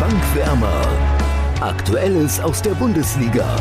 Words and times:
Bankwärmer. 0.00 0.86
Aktuelles 1.60 2.40
aus 2.40 2.60
der 2.60 2.72
Bundesliga 2.72 3.56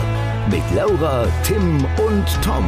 mit 0.50 0.63
Laura, 0.75 1.28
Tim 1.44 1.86
und 1.86 2.26
Tom. 2.44 2.67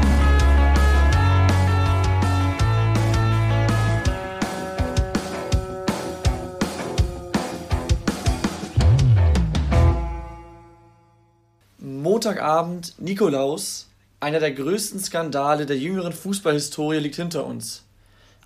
Montagabend, 11.79 12.94
Nikolaus. 13.00 13.90
Einer 14.20 14.40
der 14.40 14.52
größten 14.52 15.00
Skandale 15.00 15.66
der 15.66 15.78
jüngeren 15.78 16.13
Fußballhistorie 16.13 17.00
liegt 17.00 17.16
hinter 17.16 17.45
uns. 17.45 17.84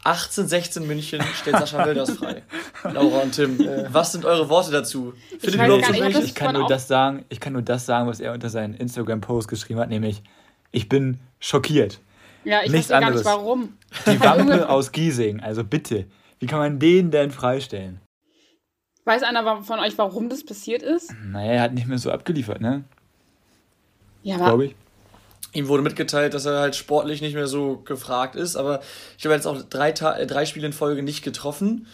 1816 0.04 0.88
München 0.88 1.22
stellt 1.36 1.58
Sascha 1.58 1.86
Wilders 1.86 2.12
frei. 2.12 2.42
Laura 2.84 3.20
und 3.20 3.34
Tim, 3.34 3.60
was 3.92 4.14
sind 4.14 4.24
eure 4.24 4.48
Worte 4.50 4.72
dazu? 4.72 5.14
Findet 5.40 5.56
ihr 5.56 5.66
überhaupt 5.66 5.86
so 5.86 5.94
ich, 6.20 6.26
ich 6.26 6.36
kann 6.36 6.56
nur 6.56 6.68
das 6.68 6.88
sagen, 6.88 7.26
ich 7.30 7.40
kann 7.40 7.54
nur 7.54 7.62
das 7.62 7.86
sagen, 7.86 8.08
was 8.08 8.20
er 8.20 8.34
unter 8.34 8.50
seinen 8.50 8.74
Instagram-Post 8.76 9.48
geschrieben 9.50 9.80
hat, 9.80 9.90
nämlich 9.90 10.24
ich 10.72 10.88
bin 10.88 11.20
schockiert. 11.40 12.00
Ja, 12.46 12.62
ich 12.64 12.72
Nichts 12.72 12.90
weiß 12.90 13.02
gar 13.02 13.12
nicht 13.12 13.26
warum. 13.26 13.78
Die 14.06 14.20
Wampe 14.24 14.70
aus 14.70 14.92
Giesing, 14.92 15.42
also 15.42 15.64
bitte, 15.64 16.06
wie 16.40 16.48
kann 16.48 16.60
man 16.60 16.80
den 16.80 17.12
denn 17.12 17.32
freistellen? 17.32 18.00
Weiß 19.04 19.24
einer 19.24 19.64
von 19.64 19.80
euch, 19.80 19.98
warum 19.98 20.30
das 20.30 20.46
passiert 20.46 20.82
ist? 20.82 21.14
Naja, 21.26 21.54
er 21.54 21.62
hat 21.64 21.74
nicht 21.74 21.88
mehr 21.88 21.98
so 21.98 22.12
abgeliefert, 22.12 22.62
ne? 22.62 22.84
Ja, 24.24 24.36
aber 24.36 24.46
Glaube 24.46 24.66
ich. 24.68 24.76
Ihm 25.54 25.68
wurde 25.68 25.82
mitgeteilt, 25.82 26.34
dass 26.34 26.46
er 26.46 26.60
halt 26.60 26.76
sportlich 26.76 27.22
nicht 27.22 27.34
mehr 27.34 27.48
so 27.48 27.78
gefragt 27.78 28.36
ist, 28.36 28.56
aber 28.56 28.82
ich 29.18 29.26
habe 29.26 29.34
jetzt 29.34 29.48
auch 29.48 29.62
drei, 29.64 29.92
Ta 29.92 30.16
äh, 30.16 30.28
drei 30.28 30.46
Spiele 30.46 30.68
in 30.68 30.74
Folge 30.74 31.02
nicht 31.02 31.24
getroffen. 31.24 31.88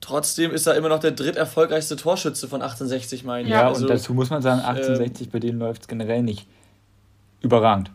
Trotzdem 0.00 0.52
ist 0.52 0.66
er 0.66 0.76
immer 0.76 0.88
noch 0.88 1.00
der 1.00 1.10
dritterfolgreichste 1.10 1.96
Torschütze 1.96 2.48
von 2.48 2.62
1860, 2.62 3.24
meine 3.24 3.48
ich. 3.48 3.50
Ja, 3.50 3.68
also, 3.68 3.82
und 3.82 3.90
dazu 3.90 4.14
muss 4.14 4.30
man 4.30 4.42
sagen, 4.42 4.60
1860, 4.60 5.26
äh, 5.26 5.30
bei 5.30 5.38
denen 5.40 5.58
läuft 5.58 5.82
es 5.82 5.88
generell 5.88 6.22
nicht 6.22 6.46
überragend. 7.42 7.90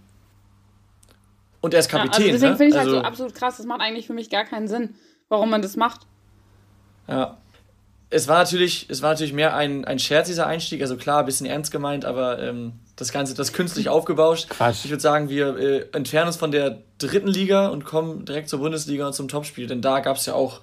Und 1.62 1.74
er 1.74 1.80
ist 1.80 1.90
Kapitän. 1.90 2.28
Ja, 2.28 2.34
also 2.34 2.46
deswegen 2.46 2.52
ne? 2.52 2.58
finde 2.58 2.76
ich 2.76 2.80
also, 2.80 2.96
halt 2.96 3.02
so 3.02 3.08
absolut 3.08 3.36
krass. 3.36 3.58
Das 3.58 3.66
macht 3.66 3.81
eigentlich 3.81 4.06
für 4.06 4.14
mich 4.14 4.30
gar 4.30 4.44
keinen 4.44 4.68
Sinn, 4.68 4.96
warum 5.30 5.50
man 5.50 5.62
das 5.62 5.78
macht. 5.78 6.02
Ja. 7.08 7.38
Es 8.09 8.28
war 8.28 8.38
natürlich, 8.38 8.88
es 8.89 9.02
war 9.02 9.11
natürlich 9.11 9.34
mehr 9.34 9.56
ein, 9.56 9.86
ein 9.86 10.00
Scherz, 10.00 10.28
dieser 10.28 10.48
Einstieg. 10.48 10.81
Also 10.81 10.95
klar, 10.95 11.20
ein 11.20 11.25
bisschen 11.25 11.48
ernst 11.48 11.72
gemeint, 11.72 12.06
aber 12.06 12.42
ähm, 12.42 12.73
das 12.95 13.12
Ganze, 13.12 13.34
das 13.34 13.52
künstlich 13.52 13.89
aufgebauscht. 13.89 14.50
Quatsch. 14.50 14.86
Ich 14.86 14.92
würde 14.92 15.02
sagen, 15.02 15.30
wir 15.30 15.58
äh, 15.58 15.86
entfernen 15.94 16.28
uns 16.28 16.38
von 16.38 16.52
der 16.52 16.80
dritten 16.97 17.28
Liga 17.28 17.67
und 17.67 17.84
kommen 17.84 18.25
direkt 18.25 18.50
zur 18.50 18.59
Bundesliga 18.59 19.08
und 19.08 19.14
zum 19.14 19.28
Topspiel. 19.28 19.67
Denn 19.67 19.81
da 19.81 20.00
gab 20.00 20.17
es 20.17 20.25
ja 20.25 20.34
auch 20.34 20.62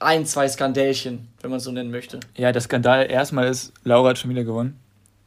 ein, 0.00 0.26
zwei 0.26 0.48
Skandälchen, 0.48 1.28
wenn 1.40 1.50
man 1.50 1.58
es 1.58 1.64
so 1.64 1.72
nennen 1.72 1.90
möchte. 1.90 2.20
Ja, 2.36 2.52
der 2.52 2.62
Skandal 2.62 3.10
erstmal 3.10 3.48
ist, 3.48 3.72
Laura 3.84 4.10
hat 4.10 4.18
schon 4.18 4.30
wieder 4.30 4.44
gewonnen. 4.44 4.78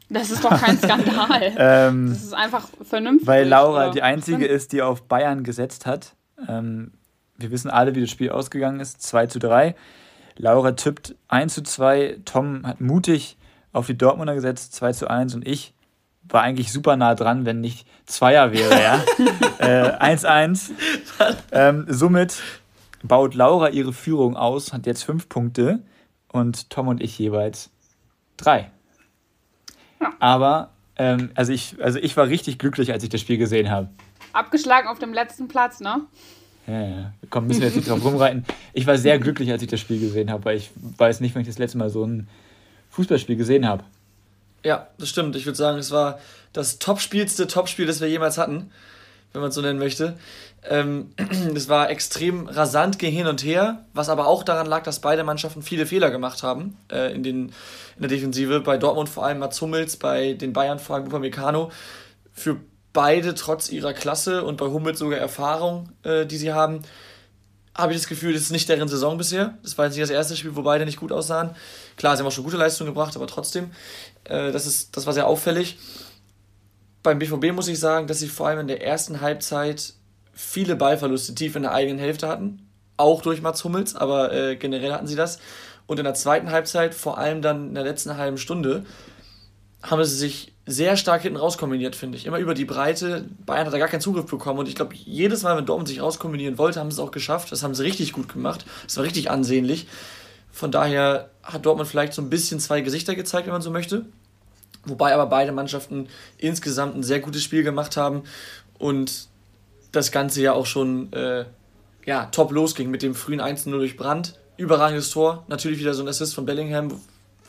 Das 0.10 0.30
ist 0.30 0.44
doch 0.44 0.60
kein 0.60 0.78
Skandal. 0.82 1.54
ähm, 1.58 2.10
das 2.10 2.24
ist 2.24 2.34
einfach 2.34 2.68
vernünftig. 2.84 3.28
Weil 3.28 3.48
Laura 3.48 3.92
die 3.92 4.02
einzige 4.02 4.46
ist, 4.46 4.72
die 4.72 4.82
auf 4.82 5.04
Bayern 5.04 5.44
gesetzt 5.44 5.86
hat. 5.86 6.14
Ähm, 6.48 6.92
wir 7.38 7.52
wissen 7.52 7.70
alle, 7.70 7.96
wie 7.96 8.02
das 8.02 8.10
Spiel 8.10 8.30
ausgegangen 8.30 8.80
ist. 8.80 9.02
2 9.02 9.28
zu 9.28 9.40
3. 9.40 9.76
Laura 10.42 10.72
tippt 10.72 11.16
1 11.28 11.54
zu 11.54 11.62
2. 11.62 12.22
Tom 12.26 12.66
hat 12.66 12.82
mutig 12.82 13.38
auf 13.74 13.86
die 13.86 13.98
Dortmunder 13.98 14.34
gesetzt, 14.34 14.74
2 14.74 14.94
zu 14.94 15.08
1. 15.08 15.36
Und 15.36 15.48
ich 15.48 15.74
war 16.24 16.42
eigentlich 16.42 16.72
super 16.72 16.98
nah 16.98 17.14
dran, 17.14 17.46
wenn 17.46 17.62
nicht 17.62 17.88
Zweier 18.08 18.52
wäre, 18.52 18.82
ja. 18.82 19.04
1-1. 19.60 20.72
äh, 21.20 21.36
ähm, 21.52 21.86
somit 21.88 22.42
baut 23.04 23.36
Laura 23.36 23.70
ihre 23.70 23.94
Führung 23.94 24.36
aus, 24.36 24.74
hat 24.74 24.88
jetzt 24.88 25.04
fünf 25.04 25.30
Punkte 25.30 25.84
und 26.32 26.72
Tom 26.72 26.88
und 26.88 27.04
ich 27.04 27.18
jeweils 27.20 27.70
drei. 28.38 28.72
Aber, 30.20 30.72
ähm, 30.96 31.30
also, 31.36 31.54
ich, 31.54 31.76
also 31.84 32.00
ich 32.00 32.18
war 32.18 32.28
richtig 32.28 32.58
glücklich, 32.58 32.92
als 32.92 33.04
ich 33.04 33.10
das 33.10 33.22
Spiel 33.22 33.38
gesehen 33.38 33.70
habe. 33.70 33.90
Abgeschlagen 34.34 34.88
auf 34.88 34.98
dem 34.98 35.14
letzten 35.14 35.48
Platz, 35.48 35.80
ne? 35.80 36.02
Ja, 36.68 36.82
ja. 36.82 37.14
Komm, 37.30 37.48
müssen 37.48 37.62
wir 37.62 37.68
jetzt 37.68 37.76
nicht 37.76 37.90
drauf 37.90 38.04
rumreiten. 38.04 38.46
Ich 38.74 38.86
war 38.88 38.98
sehr 38.98 39.20
glücklich, 39.20 39.52
als 39.52 39.62
ich 39.62 39.70
das 39.70 39.80
Spiel 39.80 40.00
gesehen 40.00 40.32
habe, 40.32 40.46
weil 40.46 40.58
ich 40.58 40.70
weiß 40.98 41.20
nicht, 41.20 41.34
wenn 41.34 41.42
ich 41.42 41.48
das 41.48 41.58
letzte 41.58 41.78
Mal 41.78 41.90
so 41.90 42.06
ein 42.06 42.28
Fußballspiel 42.92 43.36
gesehen 43.36 43.68
habe. 43.68 43.84
Ja, 44.64 44.88
das 44.98 45.10
stimmt. 45.10 45.36
Ich 45.36 45.46
würde 45.46 45.58
sagen, 45.58 45.80
es 45.80 45.92
war 45.92 46.20
das 46.54 46.78
topspielste 46.80 47.48
Topspiel, 47.48 47.88
das 47.88 48.00
wir 48.00 48.08
jemals 48.08 48.38
hatten, 48.38 48.72
wenn 49.34 49.42
man 49.42 49.50
es 49.50 49.56
so 49.56 49.62
nennen 49.62 49.80
möchte. 49.80 50.18
Ähm, 50.70 51.14
es 51.56 51.68
war 51.68 51.90
extrem 51.90 52.48
rasant 52.48 53.00
gehen 53.00 53.14
hin 53.14 53.28
und 53.28 53.44
her, 53.44 53.84
was 53.94 54.10
aber 54.10 54.28
auch 54.28 54.44
daran 54.44 54.68
lag, 54.68 54.84
dass 54.84 55.00
beide 55.00 55.24
Mannschaften 55.24 55.64
viele 55.64 55.86
Fehler 55.88 56.12
gemacht 56.12 56.44
haben 56.44 56.78
äh, 56.92 57.14
in, 57.14 57.24
den, 57.24 57.48
in 57.96 58.02
der 58.02 58.10
Defensive. 58.10 58.60
Bei 58.60 58.78
Dortmund 58.78 59.10
vor 59.10 59.26
allem 59.26 59.40
Mats 59.40 59.60
Hummels, 59.62 59.98
bei 59.98 60.34
den 60.34 60.54
Bayern 60.54 60.78
vor 60.78 60.96
allem 60.98 61.08
Upamecano. 61.08 61.72
Für 62.34 62.58
beide 62.94 63.36
trotz 63.36 63.70
ihrer 63.70 63.94
Klasse 63.94 64.44
und 64.44 64.58
bei 64.58 64.66
Hummels 64.66 65.00
sogar 65.00 65.20
Erfahrung, 65.20 65.90
äh, 66.04 66.26
die 66.26 66.38
sie 66.38 66.54
haben, 66.54 66.82
habe 67.76 67.94
ich 67.94 68.00
das 68.00 68.08
Gefühl, 68.08 68.34
das 68.34 68.44
ist 68.44 68.52
nicht 68.52 68.68
deren 68.68 68.90
Saison 68.90 69.18
bisher. 69.18 69.58
Das 69.64 69.78
war 69.78 69.86
jetzt 69.86 69.96
nicht 69.96 70.04
das 70.04 70.10
erste 70.10 70.36
Spiel, 70.36 70.56
wo 70.56 70.62
beide 70.62 70.86
nicht 70.86 71.00
gut 71.00 71.12
aussahen. 71.12 71.52
Klar, 71.96 72.16
sie 72.16 72.22
haben 72.22 72.28
auch 72.28 72.32
schon 72.32 72.44
gute 72.44 72.58
Leistungen 72.58 72.90
gebracht, 72.90 73.16
aber 73.16 73.28
trotzdem, 73.28 73.72
äh, 74.26 74.52
das, 74.52 74.66
ist, 74.66 74.98
das 74.98 75.06
war 75.06 75.14
sehr 75.14 75.28
auffällig. 75.28 75.80
Beim 77.02 77.20
BVB 77.20 77.54
muss 77.54 77.68
ich 77.68 77.80
sagen, 77.80 78.08
dass 78.08 78.20
sie 78.20 78.28
vor 78.28 78.48
allem 78.48 78.60
in 78.60 78.68
der 78.68 78.84
ersten 78.84 79.22
Halbzeit 79.22 79.94
viele 80.34 80.76
Ballverluste 80.76 81.34
tief 81.34 81.56
in 81.56 81.64
der 81.64 81.74
eigenen 81.74 82.00
Hälfte 82.00 82.28
hatten. 82.28 82.68
Auch 82.98 83.22
durch 83.22 83.42
Mats 83.42 83.64
Hummels, 83.64 83.96
aber 83.96 84.34
äh, 84.34 84.56
generell 84.58 84.92
hatten 84.92 85.08
sie 85.08 85.16
das. 85.16 85.40
Und 85.88 85.98
in 85.98 86.04
der 86.04 86.14
zweiten 86.14 86.52
Halbzeit, 86.52 86.94
vor 86.94 87.18
allem 87.18 87.42
dann 87.42 87.70
in 87.70 87.76
der 87.76 87.84
letzten 87.84 88.18
halben 88.18 88.38
Stunde, 88.38 88.86
haben 89.82 90.04
sie 90.04 90.16
sich 90.16 90.54
sehr 90.66 90.96
stark 90.96 91.24
hinten 91.24 91.38
rauskombiniert, 91.38 91.96
finde 91.96 92.18
ich. 92.18 92.26
Immer 92.26 92.38
über 92.38 92.54
die 92.54 92.66
Breite. 92.66 93.26
Bayern 93.46 93.66
hat 93.66 93.74
da 93.74 93.80
gar 93.80 93.88
keinen 93.88 94.02
Zugriff 94.02 94.26
bekommen. 94.26 94.60
Und 94.60 94.68
ich 94.68 94.76
glaube, 94.76 94.96
jedes 94.96 95.44
Mal, 95.44 95.58
wenn 95.58 95.66
Dortmund 95.66 95.88
sich 95.88 96.02
rauskombinieren 96.02 96.58
wollte, 96.58 96.80
haben 96.80 96.92
sie 96.92 96.96
es 96.96 97.00
auch 97.00 97.12
geschafft. 97.12 97.52
Das 97.52 97.64
haben 97.64 97.74
sie 97.74 97.84
richtig 97.84 98.14
gut 98.14 98.32
gemacht. 98.32 98.66
Das 98.86 98.98
war 98.98 99.04
richtig 99.04 99.32
ansehnlich. 99.32 99.88
Von 100.52 100.72
daher 100.72 101.32
hat 101.44 101.66
Dortmund 101.66 101.90
vielleicht 101.90 102.14
so 102.14 102.22
ein 102.22 102.30
bisschen 102.30 102.60
zwei 102.60 102.82
Gesichter 102.82 103.16
gezeigt, 103.16 103.48
wenn 103.48 103.54
man 103.54 103.62
so 103.62 103.72
möchte. 103.72 104.06
Wobei 104.86 105.14
aber 105.14 105.28
beide 105.28 105.52
Mannschaften 105.52 106.08
insgesamt 106.38 106.96
ein 106.96 107.04
sehr 107.04 107.20
gutes 107.20 107.44
Spiel 107.44 107.64
gemacht 107.64 107.98
haben 107.98 108.24
und 108.80 109.30
das 109.92 110.12
Ganze 110.12 110.42
ja 110.42 110.54
auch 110.54 110.66
schon 110.66 111.14
äh, 111.14 111.46
ja, 112.06 112.26
top 112.28 112.52
losging 112.52 112.90
mit 112.90 113.04
dem 113.04 113.14
frühen 113.14 113.42
1-0 113.42 113.70
durch 113.70 113.96
Brand. 113.96 114.40
Überragendes 114.58 115.12
Tor. 115.12 115.46
Natürlich 115.48 115.80
wieder 115.80 115.94
so 115.94 116.04
ein 116.04 116.08
Assist 116.08 116.34
von 116.34 116.46
Bellingham, 116.46 117.00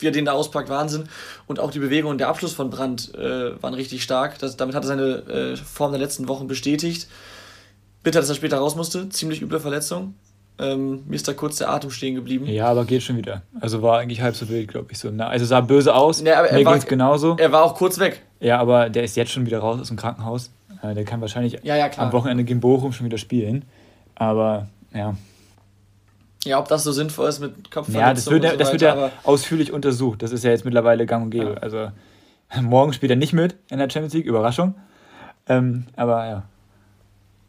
wie 0.02 0.06
er 0.06 0.12
den 0.12 0.24
da 0.24 0.32
auspackt, 0.32 0.68
Wahnsinn. 0.68 1.04
Und 1.46 1.60
auch 1.60 1.70
die 1.70 1.78
Bewegung 1.78 2.10
und 2.10 2.18
der 2.18 2.28
Abschluss 2.28 2.52
von 2.52 2.70
Brandt 2.70 3.14
äh, 3.14 3.62
waren 3.62 3.74
richtig 3.74 4.02
stark. 4.02 4.38
Das, 4.38 4.56
damit 4.56 4.74
hat 4.74 4.84
er 4.84 4.88
seine 4.88 5.04
äh, 5.04 5.56
Form 5.56 5.92
der 5.92 6.00
letzten 6.00 6.28
Wochen 6.28 6.46
bestätigt. 6.46 7.08
Bitter, 8.02 8.20
dass 8.20 8.28
er 8.28 8.34
später 8.34 8.58
raus 8.58 8.76
musste. 8.76 9.08
Ziemlich 9.08 9.42
üble 9.42 9.60
Verletzung. 9.60 10.14
Ähm, 10.58 11.04
mir 11.06 11.16
ist 11.16 11.26
da 11.26 11.32
kurz 11.32 11.56
der 11.56 11.70
Atem 11.70 11.90
stehen 11.90 12.14
geblieben. 12.14 12.46
Ja, 12.46 12.66
aber 12.66 12.84
geht 12.84 13.02
schon 13.02 13.16
wieder. 13.16 13.42
Also 13.60 13.82
war 13.82 13.98
eigentlich 13.98 14.20
halb 14.20 14.36
so 14.36 14.48
wild, 14.48 14.68
glaube 14.68 14.88
ich. 14.92 14.98
So. 14.98 15.10
Also 15.10 15.44
sah 15.44 15.60
böse 15.60 15.94
aus. 15.94 16.20
Ja, 16.20 16.42
mir 16.42 16.64
ging 16.64 16.74
es 16.74 16.86
genauso. 16.86 17.36
Er 17.38 17.52
war 17.52 17.62
auch 17.62 17.74
kurz 17.74 17.98
weg. 17.98 18.22
Ja, 18.40 18.58
aber 18.58 18.90
der 18.90 19.04
ist 19.04 19.16
jetzt 19.16 19.30
schon 19.30 19.46
wieder 19.46 19.60
raus 19.60 19.80
aus 19.80 19.88
dem 19.88 19.96
Krankenhaus. 19.96 20.50
Äh, 20.82 20.94
der 20.94 21.04
kann 21.04 21.20
wahrscheinlich 21.20 21.58
ja, 21.62 21.76
ja, 21.76 21.90
am 21.96 22.12
Wochenende 22.12 22.44
gegen 22.44 22.60
Bochum 22.60 22.92
schon 22.92 23.06
wieder 23.06 23.18
spielen. 23.18 23.64
Aber 24.14 24.68
ja. 24.94 25.16
Ja, 26.44 26.58
ob 26.58 26.68
das 26.68 26.82
so 26.82 26.92
sinnvoll 26.92 27.28
ist 27.28 27.38
mit 27.38 27.70
Kopfverletzung. 27.70 28.00
Ja, 28.00 28.14
das 28.14 28.30
wird, 28.30 28.42
so 28.44 28.56
das 28.56 28.72
wird 28.72 28.82
ja 28.82 29.10
ausführlich 29.22 29.72
untersucht. 29.72 30.22
Das 30.22 30.32
ist 30.32 30.42
ja 30.42 30.50
jetzt 30.50 30.64
mittlerweile 30.64 31.06
gang 31.06 31.24
und 31.24 31.30
gäbe. 31.30 31.52
Ja. 31.52 31.56
Also 31.58 31.90
morgen 32.60 32.92
spielt 32.92 33.10
er 33.10 33.16
nicht 33.16 33.32
mit 33.32 33.56
in 33.70 33.78
der 33.78 33.88
Champions 33.88 34.14
League, 34.14 34.26
Überraschung. 34.26 34.74
Ähm, 35.48 35.86
aber 35.96 36.26
ja. 36.26 36.42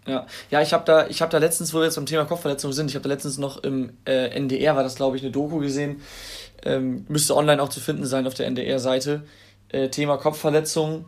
Ja, 0.05 0.27
ja 0.49 0.61
ich 0.61 0.73
habe 0.73 0.83
da, 0.85 1.07
hab 1.07 1.29
da 1.29 1.37
letztens, 1.37 1.73
wo 1.73 1.79
wir 1.79 1.85
jetzt 1.85 1.95
beim 1.95 2.05
Thema 2.05 2.25
Kopfverletzung 2.25 2.71
sind, 2.73 2.89
ich 2.89 2.95
habe 2.95 3.03
da 3.03 3.09
letztens 3.09 3.37
noch 3.37 3.63
im 3.63 3.93
äh, 4.05 4.27
NDR, 4.29 4.75
war 4.75 4.83
das 4.83 4.95
glaube 4.95 5.17
ich, 5.17 5.23
eine 5.23 5.31
Doku 5.31 5.59
gesehen. 5.59 6.01
Ähm, 6.63 7.05
müsste 7.09 7.35
online 7.35 7.61
auch 7.61 7.69
zu 7.69 7.79
finden 7.79 8.05
sein 8.05 8.27
auf 8.27 8.33
der 8.33 8.47
NDR-Seite. 8.47 9.23
Äh, 9.69 9.89
Thema 9.89 10.17
Kopfverletzung, 10.17 11.05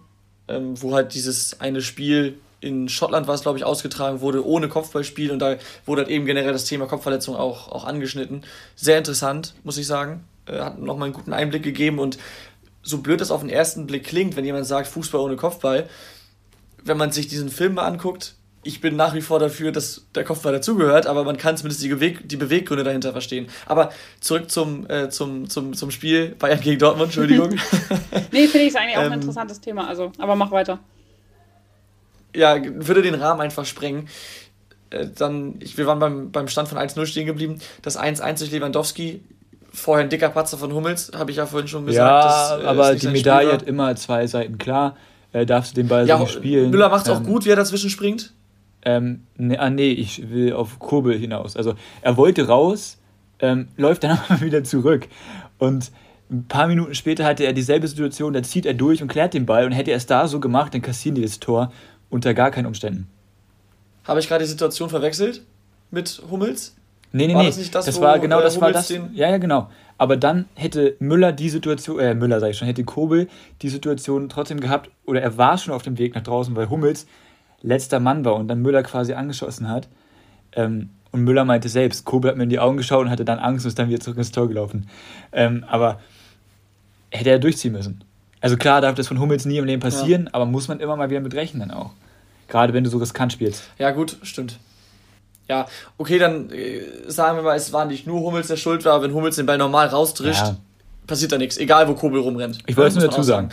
ähm, 0.48 0.82
wo 0.82 0.94
halt 0.96 1.14
dieses 1.14 1.60
eine 1.62 1.82
Spiel 1.82 2.40
in 2.66 2.90
Schottland 2.90 3.28
war 3.28 3.36
es, 3.36 3.42
glaube 3.42 3.60
ich, 3.60 3.64
ausgetragen 3.64 4.22
wurde, 4.22 4.46
ohne 4.46 4.68
Kopfballspiel 4.68 5.32
und 5.32 5.40
da 5.40 5.58
wurde 5.86 6.02
halt 6.02 6.10
eben 6.10 6.26
generell 6.26 6.52
das 6.52 6.66
Thema 6.66 6.88
Kopfverletzung 6.88 7.36
auch, 7.36 7.72
auch 7.72 7.86
angeschnitten. 7.86 8.44
Sehr 8.76 8.98
interessant, 8.98 9.54
muss 9.64 9.78
ich 9.78 9.86
sagen. 9.86 10.24
Äh, 10.48 10.60
hat 10.60 10.80
nochmal 10.80 11.06
einen 11.06 11.14
guten 11.14 11.32
Einblick 11.32 11.62
gegeben 11.62 12.00
und 12.00 12.18
so 12.82 13.00
blöd 13.00 13.22
das 13.22 13.30
auf 13.30 13.42
den 13.42 13.50
ersten 13.50 13.86
Blick 13.86 14.04
klingt, 14.04 14.36
wenn 14.36 14.46
jemand 14.46 14.66
sagt, 14.66 14.88
Fußball 14.88 15.22
ohne 15.22 15.36
Kopfball, 15.36 15.88
wenn 16.84 16.98
man 16.98 17.12
sich 17.12 17.28
diesen 17.28 17.50
Film 17.50 17.76
mal 17.76 17.86
anguckt, 17.86 18.36
ich 18.64 18.82
bin 18.82 18.96
nach 18.96 19.14
wie 19.14 19.22
vor 19.22 19.38
dafür, 19.38 19.72
dass 19.72 20.08
der 20.16 20.24
Kopfball 20.24 20.52
dazugehört, 20.52 21.06
aber 21.06 21.24
man 21.24 21.38
kann 21.38 21.56
zumindest 21.56 21.84
die, 21.84 21.90
Beweg 21.90 22.28
die 22.28 22.36
Beweggründe 22.36 22.84
dahinter 22.84 23.12
verstehen. 23.12 23.46
Aber 23.68 23.92
zurück 24.22 24.50
zum, 24.50 24.90
äh, 24.90 25.10
zum, 25.10 25.52
zum, 25.52 25.76
zum 25.76 25.92
Spiel 25.92 26.30
Bayern 26.40 26.62
gegen 26.62 26.80
Dortmund, 26.80 27.10
Entschuldigung. 27.10 27.50
nee, 28.32 28.48
finde 28.48 28.66
ich 28.66 28.70
es 28.70 28.76
eigentlich 28.76 28.98
auch 28.98 29.02
ein 29.02 29.14
ähm, 29.14 29.20
interessantes 29.20 29.62
Thema, 29.62 29.88
also, 29.88 30.12
aber 30.18 30.36
mach 30.36 30.50
weiter 30.50 30.80
ja, 32.36 32.58
würde 32.64 33.02
den 33.02 33.16
Rahmen 33.16 33.42
einfach 33.42 33.66
sprengen. 33.66 34.08
Äh, 34.90 35.08
dann, 35.16 35.56
ich, 35.60 35.78
wir 35.78 35.88
waren 35.88 36.00
beim, 36.00 36.32
beim 36.32 36.48
Stand 36.48 36.68
von 36.68 36.78
1-0 36.78 37.06
stehen 37.06 37.26
geblieben. 37.26 37.60
Das 37.82 38.00
1-1 38.00 38.40
durch 38.40 38.52
Lewandowski 38.52 39.24
vorher 39.76 40.06
ein 40.06 40.10
dicker 40.10 40.30
Patzer 40.30 40.58
von 40.58 40.74
Hummels, 40.74 41.12
habe 41.16 41.32
ich 41.32 41.38
ja 41.38 41.46
vorhin 41.46 41.68
schon 41.68 41.86
gesagt. 41.86 42.08
Ja, 42.08 42.58
dass, 42.58 42.64
äh, 42.64 42.68
aber 42.68 42.96
die 42.96 43.08
Medaille 43.08 43.52
hat 43.52 43.64
immer 43.64 43.96
zwei 43.96 44.26
Seiten. 44.26 44.58
Klar, 44.58 44.96
äh, 45.34 45.46
darfst 45.46 45.72
du 45.72 45.82
den 45.82 45.88
Ball 45.88 46.08
ja, 46.08 46.18
so 46.18 46.24
nicht 46.24 46.34
spielen. 46.34 46.72
Müller 46.72 46.90
macht 46.90 47.08
es 47.08 47.12
ähm, 47.12 47.18
auch 47.18 47.24
gut, 47.24 47.46
wie 47.46 47.50
er 47.50 47.56
dazwischen 47.56 47.90
springt. 47.90 48.34
Ähm, 48.84 49.24
nee, 49.36 49.58
ah, 49.58 49.70
nee, 49.70 49.92
ich 49.92 50.30
will 50.30 50.54
auf 50.54 50.80
Kurbel 50.80 51.18
hinaus. 51.18 51.56
Also 51.56 51.76
er 52.02 52.18
wollte 52.18 52.48
raus, 52.48 52.98
ähm, 53.40 53.68
läuft 53.78 54.04
dann 54.04 54.20
aber 54.30 54.42
wieder 54.42 54.64
zurück. 54.64 55.08
Und 55.58 55.92
ein 56.32 56.48
paar 56.48 56.68
Minuten 56.68 56.96
später 56.96 57.26
hatte 57.26 57.44
er 57.44 57.54
dieselbe 57.54 57.88
Situation, 57.88 58.34
da 58.34 58.42
zieht 58.44 58.66
er 58.66 58.74
durch 58.74 59.02
und 59.02 59.08
klärt 59.08 59.34
den 59.34 59.46
Ball 59.46 59.66
und 59.66 59.74
hätte 59.74 59.92
er 59.92 59.98
es 59.98 60.06
da 60.06 60.28
so 60.28 60.40
gemacht, 60.40 60.74
dann 60.74 60.82
kassieren 60.82 61.16
die 61.16 61.22
das 61.22 61.40
Tor 61.40 61.72
unter 62.16 62.34
gar 62.34 62.50
keinen 62.50 62.66
Umständen. 62.66 63.08
Habe 64.06 64.20
ich 64.20 64.28
gerade 64.28 64.44
die 64.44 64.50
Situation 64.50 64.90
verwechselt 64.90 65.42
mit 65.92 66.22
Hummels? 66.30 66.76
Nee, 67.12 67.28
nee, 67.28 67.34
war 67.34 67.44
nee. 67.44 67.50
Das, 67.50 67.72
das, 67.72 67.86
das 67.86 68.02
war 68.02 68.20
genau 68.20 68.42
das 68.42 68.60
war 68.60 68.72
das. 68.72 68.90
Ja, 68.90 69.30
ja, 69.30 69.38
genau. 69.38 69.70
Aber 69.98 70.18
dann 70.18 70.46
hätte 70.56 70.96
Müller 71.00 71.32
die 71.32 71.50
Situation, 71.50 72.00
äh, 72.00 72.14
Müller 72.14 72.40
sage 72.40 72.52
ich 72.52 72.58
schon, 72.58 72.68
hätte 72.68 72.84
Kobel 72.84 73.30
die 73.62 73.70
Situation 73.70 74.28
trotzdem 74.28 74.60
gehabt, 74.60 74.90
oder 75.06 75.22
er 75.22 75.38
war 75.38 75.58
schon 75.58 75.74
auf 75.74 75.84
dem 75.84 75.98
Weg 75.98 76.16
nach 76.16 76.24
draußen, 76.24 76.56
weil 76.56 76.70
Hummels 76.70 77.06
letzter 77.62 78.00
Mann 78.00 78.26
war 78.26 78.36
und 78.36 78.48
dann 78.48 78.62
Müller 78.62 78.84
quasi 78.84 79.14
angeschossen 79.14 79.70
hat. 79.70 79.88
Ähm, 80.54 80.90
und 81.12 81.24
Müller 81.24 81.46
meinte 81.46 81.70
selbst, 81.70 82.04
Kobel 82.04 82.32
hat 82.32 82.38
mir 82.38 82.44
in 82.44 82.50
die 82.50 82.60
Augen 82.60 82.78
geschaut 82.78 83.06
und 83.06 83.12
hatte 83.12 83.24
dann 83.24 83.40
Angst 83.40 83.66
und 83.66 83.70
ist 83.70 83.80
dann 83.80 83.88
wieder 83.88 84.02
zurück 84.02 84.18
ins 84.18 84.32
Tor 84.32 84.50
gelaufen. 84.50 84.88
Ähm, 85.32 85.64
aber 85.70 86.00
hätte 87.12 87.30
er 87.30 87.40
durchziehen 87.40 87.72
müssen. 87.72 88.04
Also 88.42 88.58
klar 88.58 88.82
darf 88.82 88.96
das 88.96 89.08
von 89.08 89.20
Hummels 89.20 89.46
nie 89.46 89.58
im 89.58 89.66
Leben 89.66 89.82
passieren, 89.82 90.26
ja. 90.26 90.30
aber 90.34 90.46
muss 90.46 90.68
man 90.68 90.82
immer 90.82 90.98
mal 90.98 91.10
wieder 91.10 91.22
mit 91.22 91.34
rechnen 91.34 91.72
auch. 91.72 91.92
Gerade 92.48 92.74
wenn 92.74 92.84
du 92.84 92.90
so 92.90 92.98
riskant 92.98 93.34
spielst. 93.34 93.64
Ja, 93.78 93.92
gut, 93.92 94.18
stimmt. 94.24 94.60
Ja, 95.48 95.68
okay, 95.98 96.18
dann 96.18 96.50
äh, 96.50 96.82
sagen 97.08 97.38
wir 97.38 97.44
mal, 97.44 97.56
es 97.56 97.72
war 97.72 97.86
nicht 97.86 98.08
nur 98.08 98.22
Hummels, 98.22 98.48
der 98.48 98.58
schuld 98.58 98.84
war. 98.86 99.02
Wenn 99.02 99.14
Hummels 99.14 99.36
den 99.36 99.46
Ball 99.46 99.58
normal 99.58 99.88
rausdrischt, 99.88 100.42
ja. 100.42 100.58
passiert 101.06 101.32
da 101.32 101.38
nichts, 101.38 101.58
egal 101.58 101.88
wo 101.88 101.94
Kobel 101.94 102.20
rumrennt. 102.20 102.60
Ich 102.66 102.76
wollte 102.78 102.90
es 102.90 102.96
nur 102.96 103.10
dazu 103.10 103.22
sagen. 103.22 103.50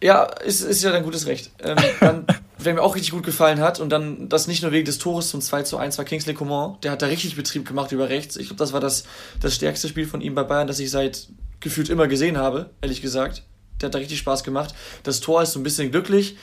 Ja, 0.00 0.24
ist, 0.24 0.62
ist 0.62 0.82
ja 0.82 0.90
dein 0.90 1.04
gutes 1.04 1.26
Recht. 1.26 1.50
Ähm, 1.62 1.76
dann, 2.00 2.26
wer 2.58 2.74
mir 2.74 2.82
auch 2.82 2.94
richtig 2.94 3.12
gut 3.12 3.24
gefallen 3.24 3.60
hat, 3.60 3.80
und 3.80 3.90
dann 3.90 4.28
das 4.28 4.46
nicht 4.46 4.62
nur 4.62 4.72
wegen 4.72 4.84
des 4.84 4.98
Tores 4.98 5.30
zum 5.30 5.40
2 5.40 5.62
zu 5.62 5.76
1 5.78 5.98
war 5.98 6.04
Kingsley 6.04 6.34
Coman, 6.34 6.76
der 6.82 6.92
hat 6.92 7.02
da 7.02 7.06
richtig 7.06 7.36
Betrieb 7.36 7.66
gemacht 7.66 7.92
über 7.92 8.08
rechts. 8.08 8.36
Ich 8.36 8.48
glaube, 8.48 8.58
das 8.58 8.72
war 8.72 8.80
das, 8.80 9.04
das 9.40 9.54
stärkste 9.54 9.88
Spiel 9.88 10.06
von 10.06 10.20
ihm 10.20 10.34
bei 10.34 10.42
Bayern, 10.42 10.66
das 10.66 10.80
ich 10.80 10.90
seit 10.90 11.28
gefühlt 11.60 11.88
immer 11.88 12.08
gesehen 12.08 12.36
habe, 12.36 12.70
ehrlich 12.82 13.02
gesagt. 13.02 13.44
Der 13.80 13.88
hat 13.88 13.94
da 13.94 13.98
richtig 13.98 14.18
Spaß 14.18 14.44
gemacht. 14.44 14.74
Das 15.02 15.20
Tor 15.20 15.42
ist 15.42 15.52
so 15.52 15.60
ein 15.60 15.64
bisschen 15.64 15.90
glücklich 15.90 16.36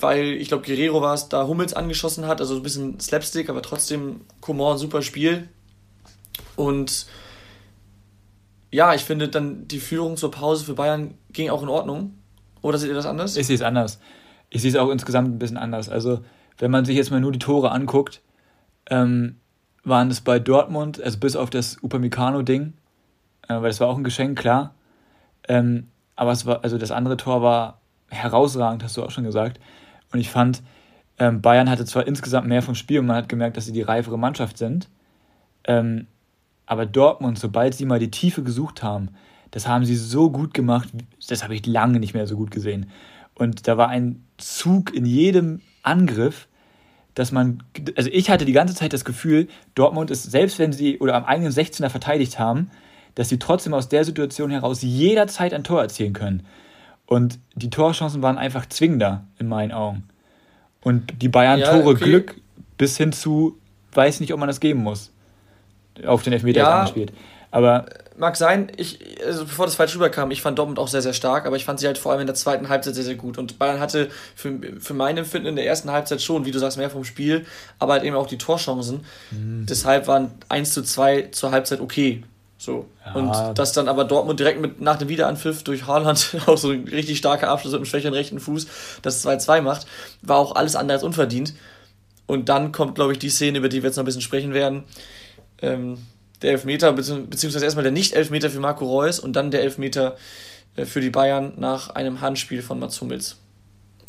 weil 0.00 0.34
ich 0.34 0.48
glaube, 0.48 0.64
Guerrero 0.64 1.00
war 1.00 1.14
es, 1.14 1.28
da 1.28 1.46
Hummels 1.46 1.74
angeschossen 1.74 2.26
hat, 2.26 2.40
also 2.40 2.56
ein 2.56 2.62
bisschen 2.62 3.00
Slapstick, 3.00 3.50
aber 3.50 3.62
trotzdem 3.62 4.22
Coman 4.40 4.72
ein 4.72 4.78
super 4.78 5.02
Spiel. 5.02 5.48
Und 6.56 7.06
ja, 8.70 8.94
ich 8.94 9.04
finde 9.04 9.28
dann 9.28 9.66
die 9.66 9.80
Führung 9.80 10.16
zur 10.16 10.30
Pause 10.30 10.64
für 10.64 10.74
Bayern 10.74 11.14
ging 11.32 11.50
auch 11.50 11.62
in 11.62 11.68
Ordnung. 11.68 12.14
Oder 12.60 12.78
seht 12.78 12.88
ihr 12.88 12.94
das 12.94 13.06
anders? 13.06 13.36
Ich 13.36 13.46
sehe 13.46 13.56
es 13.56 13.62
anders. 13.62 14.00
Ich 14.50 14.62
sehe 14.62 14.70
es 14.70 14.76
auch 14.76 14.90
insgesamt 14.90 15.28
ein 15.28 15.38
bisschen 15.38 15.56
anders. 15.56 15.88
Also, 15.88 16.20
wenn 16.58 16.70
man 16.70 16.84
sich 16.84 16.96
jetzt 16.96 17.10
mal 17.10 17.20
nur 17.20 17.32
die 17.32 17.38
Tore 17.38 17.70
anguckt, 17.70 18.20
ähm, 18.90 19.36
waren 19.84 20.10
es 20.10 20.20
bei 20.20 20.38
Dortmund, 20.38 21.00
also 21.00 21.18
bis 21.18 21.36
auf 21.36 21.50
das 21.50 21.82
Upamecano-Ding, 21.82 22.74
äh, 23.48 23.54
weil 23.54 23.68
das 23.68 23.80
war 23.80 23.88
auch 23.88 23.96
ein 23.96 24.04
Geschenk, 24.04 24.38
klar. 24.38 24.74
Ähm, 25.48 25.88
aber 26.16 26.32
es 26.32 26.46
war, 26.46 26.62
also 26.62 26.78
das 26.78 26.90
andere 26.90 27.16
Tor 27.16 27.42
war 27.42 27.80
herausragend, 28.08 28.82
hast 28.82 28.96
du 28.96 29.04
auch 29.04 29.10
schon 29.10 29.24
gesagt. 29.24 29.60
Und 30.12 30.20
ich 30.20 30.30
fand, 30.30 30.62
ähm, 31.18 31.40
Bayern 31.40 31.68
hatte 31.68 31.84
zwar 31.84 32.06
insgesamt 32.06 32.48
mehr 32.48 32.62
vom 32.62 32.74
Spiel 32.74 33.00
und 33.00 33.06
man 33.06 33.16
hat 33.16 33.28
gemerkt, 33.28 33.56
dass 33.56 33.66
sie 33.66 33.72
die 33.72 33.82
reifere 33.82 34.18
Mannschaft 34.18 34.58
sind. 34.58 34.88
Ähm, 35.64 36.06
aber 36.66 36.86
Dortmund, 36.86 37.38
sobald 37.38 37.74
sie 37.74 37.86
mal 37.86 37.98
die 37.98 38.10
Tiefe 38.10 38.42
gesucht 38.42 38.82
haben, 38.82 39.10
das 39.50 39.66
haben 39.66 39.84
sie 39.84 39.96
so 39.96 40.30
gut 40.30 40.52
gemacht, 40.52 40.90
das 41.28 41.42
habe 41.42 41.54
ich 41.54 41.66
lange 41.66 41.98
nicht 41.98 42.14
mehr 42.14 42.26
so 42.26 42.36
gut 42.36 42.50
gesehen. 42.50 42.90
Und 43.34 43.66
da 43.66 43.76
war 43.76 43.88
ein 43.88 44.24
Zug 44.36 44.94
in 44.94 45.06
jedem 45.06 45.62
Angriff, 45.82 46.48
dass 47.14 47.32
man, 47.32 47.62
also 47.96 48.10
ich 48.12 48.30
hatte 48.30 48.44
die 48.44 48.52
ganze 48.52 48.74
Zeit 48.74 48.92
das 48.92 49.04
Gefühl, 49.04 49.48
Dortmund 49.74 50.10
ist, 50.10 50.30
selbst 50.30 50.58
wenn 50.58 50.72
sie 50.72 50.98
oder 50.98 51.14
am 51.14 51.24
eigenen 51.24 51.52
16er 51.52 51.88
verteidigt 51.88 52.38
haben, 52.38 52.70
dass 53.14 53.28
sie 53.28 53.38
trotzdem 53.38 53.74
aus 53.74 53.88
der 53.88 54.04
Situation 54.04 54.50
heraus 54.50 54.82
jederzeit 54.82 55.52
ein 55.54 55.64
Tor 55.64 55.80
erzielen 55.80 56.12
können. 56.12 56.44
Und 57.08 57.38
die 57.54 57.70
Torchancen 57.70 58.20
waren 58.20 58.36
einfach 58.36 58.66
zwingender 58.66 59.24
in 59.38 59.48
meinen 59.48 59.72
Augen. 59.72 60.06
Und 60.82 61.22
die 61.22 61.30
Bayern-Tore 61.30 61.78
ja, 61.78 61.86
okay. 61.86 62.04
Glück 62.04 62.34
bis 62.76 62.98
hin 62.98 63.12
zu, 63.12 63.58
weiß 63.92 64.20
nicht, 64.20 64.32
ob 64.34 64.38
man 64.38 64.46
das 64.46 64.60
geben 64.60 64.82
muss. 64.82 65.10
Auf 66.06 66.22
den 66.22 66.34
Elfmeter 66.34 66.60
ja, 66.60 66.82
gespielt. 66.82 67.12
Aber. 67.50 67.86
Mag 68.18 68.36
sein, 68.36 68.70
ich, 68.76 68.98
also 69.24 69.44
bevor 69.44 69.64
das 69.64 69.76
falsch 69.76 69.94
rüberkam, 69.94 70.32
ich 70.32 70.42
fand 70.42 70.58
Dortmund 70.58 70.78
auch 70.78 70.88
sehr, 70.88 71.00
sehr 71.00 71.14
stark, 71.14 71.46
aber 71.46 71.56
ich 71.56 71.64
fand 71.64 71.80
sie 71.80 71.86
halt 71.86 71.96
vor 71.96 72.12
allem 72.12 72.20
in 72.20 72.26
der 72.26 72.34
zweiten 72.34 72.68
Halbzeit 72.68 72.94
sehr, 72.94 73.04
sehr 73.04 73.14
gut. 73.14 73.38
Und 73.38 73.58
Bayern 73.58 73.80
hatte 73.80 74.10
für, 74.34 74.58
für 74.78 74.92
mein 74.92 75.16
Empfinden 75.16 75.48
in 75.48 75.56
der 75.56 75.66
ersten 75.66 75.90
Halbzeit 75.90 76.20
schon, 76.20 76.44
wie 76.44 76.50
du 76.50 76.58
sagst, 76.58 76.76
mehr 76.76 76.90
vom 76.90 77.04
Spiel, 77.04 77.46
aber 77.78 77.94
halt 77.94 78.04
eben 78.04 78.16
auch 78.16 78.26
die 78.26 78.36
Torchancen. 78.36 79.06
Mhm. 79.30 79.64
Deshalb 79.66 80.08
waren 80.08 80.32
1 80.50 80.74
zu 80.74 80.82
2 80.82 81.28
zur 81.30 81.52
Halbzeit 81.52 81.80
okay. 81.80 82.22
So. 82.58 82.86
Ja. 83.06 83.12
Und 83.14 83.58
dass 83.58 83.72
dann 83.72 83.88
aber 83.88 84.04
Dortmund 84.04 84.40
direkt 84.40 84.60
mit 84.60 84.80
nach 84.80 84.96
dem 84.96 85.08
Wiederanpfiff 85.08 85.62
durch 85.62 85.86
Haaland 85.86 86.36
auch 86.46 86.58
so 86.58 86.70
ein 86.70 86.86
richtig 86.88 87.18
starker 87.18 87.48
Abschluss 87.48 87.72
mit 87.72 87.78
einem 87.78 87.86
schwächeren 87.86 88.14
rechten 88.14 88.40
Fuß 88.40 88.66
das 89.02 89.24
2-2 89.24 89.62
macht, 89.62 89.86
war 90.22 90.38
auch 90.38 90.56
alles 90.56 90.74
andere 90.74 90.96
als 90.96 91.04
unverdient. 91.04 91.54
Und 92.26 92.48
dann 92.48 92.72
kommt, 92.72 92.96
glaube 92.96 93.12
ich, 93.12 93.18
die 93.18 93.30
Szene, 93.30 93.58
über 93.58 93.68
die 93.68 93.82
wir 93.82 93.88
jetzt 93.88 93.96
noch 93.96 94.02
ein 94.02 94.06
bisschen 94.06 94.20
sprechen 94.20 94.52
werden. 94.52 94.84
Ähm, 95.62 95.98
der 96.42 96.52
Elfmeter, 96.52 96.92
beziehungsweise 96.92 97.64
erstmal 97.64 97.84
der 97.84 97.92
Nicht-Elfmeter 97.92 98.50
für 98.50 98.60
Marco 98.60 98.84
Reus 98.84 99.18
und 99.18 99.34
dann 99.34 99.50
der 99.50 99.62
Elfmeter 99.62 100.16
äh, 100.76 100.84
für 100.84 101.00
die 101.00 101.10
Bayern 101.10 101.54
nach 101.56 101.90
einem 101.90 102.20
Handspiel 102.20 102.62
von 102.62 102.78
Mats 102.78 103.00
Hummels. 103.00 103.36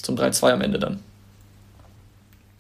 Zum 0.02 0.16
3-2 0.16 0.52
am 0.52 0.62
Ende 0.62 0.80
dann. 0.80 1.04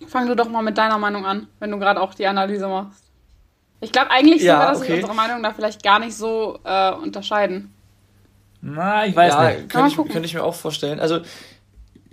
Fang 0.08 0.28
du 0.28 0.36
doch 0.36 0.50
mal 0.50 0.62
mit 0.62 0.78
deiner 0.78 0.98
Meinung 0.98 1.26
an, 1.26 1.48
wenn 1.60 1.72
du 1.72 1.78
gerade 1.78 2.02
auch 2.02 2.14
die 2.14 2.26
Analyse 2.26 2.68
machst. 2.68 3.09
Ich 3.82 3.92
glaube, 3.92 4.12
eigentlich 4.12 4.42
ja, 4.42 4.56
sind 4.56 4.62
wir, 4.62 4.74
dass 4.74 4.82
okay. 4.82 4.96
unsere 4.96 5.16
Meinung 5.16 5.44
da 5.44 5.54
vielleicht 5.54 5.84
gar 5.84 6.00
nicht 6.00 6.16
so 6.16 6.60
äh, 6.64 6.92
unterscheiden. 6.94 7.74
Na, 8.62 9.06
ich 9.06 9.16
weiß 9.16 9.34
ja, 9.34 9.52
nicht. 9.52 9.70
Könnte 9.70 9.90
ich, 9.90 9.96
könnte 9.96 10.26
ich 10.26 10.34
mir 10.34 10.44
auch 10.44 10.56
vorstellen. 10.56 11.00
Also 11.00 11.22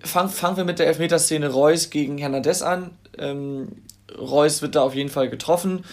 fangen 0.03 0.29
fang 0.29 0.57
wir 0.57 0.65
mit 0.65 0.79
der 0.79 0.87
Elfmeterszene 0.87 1.49
Reus 1.49 1.91
gegen 1.91 2.19
Hernandez 2.19 2.63
an. 2.63 2.91
Ähm, 3.19 3.83
Reus 4.17 4.63
wird 4.63 4.75
da 4.75 4.83
auf 4.83 4.95
jeden 4.95 5.11
Fall 5.11 5.29
getroffen. 5.29 5.85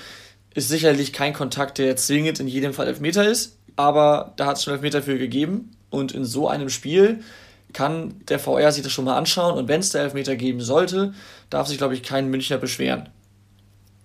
Ist 0.54 0.70
sicherlich 0.70 1.14
kein 1.14 1.34
Kontakt, 1.34 1.80
der 1.80 1.96
zwingend 1.96 2.40
in 2.40 2.48
jedem 2.48 2.74
Fall 2.74 2.88
Elfmeter 2.88 3.28
ist, 3.28 3.58
aber 3.76 4.34
da 4.36 4.46
hat 4.46 4.58
es 4.58 4.64
schon 4.64 4.74
Elfmeter 4.74 5.02
für 5.02 5.18
gegeben. 5.18 5.72
Und 5.90 6.12
in 6.12 6.26
so 6.26 6.48
einem 6.48 6.70
Spiel 6.70 7.24
kann 7.72 8.16
der 8.28 8.40
VR 8.40 8.72
sich 8.72 8.84
das 8.84 8.92
schon 8.92 9.06
mal 9.06 9.18
anschauen. 9.18 9.58
Und 9.58 9.68
wenn 9.68 9.80
es 9.80 9.90
da 9.90 10.00
Elfmeter 10.00 10.36
geben 10.36 10.62
sollte, 10.62 11.14
darf 11.50 11.68
sich, 11.68 11.80
glaube 11.80 11.96
ich, 11.96 12.04
kein 12.04 12.30
Münchner 12.30 12.58
beschweren. 12.58 13.10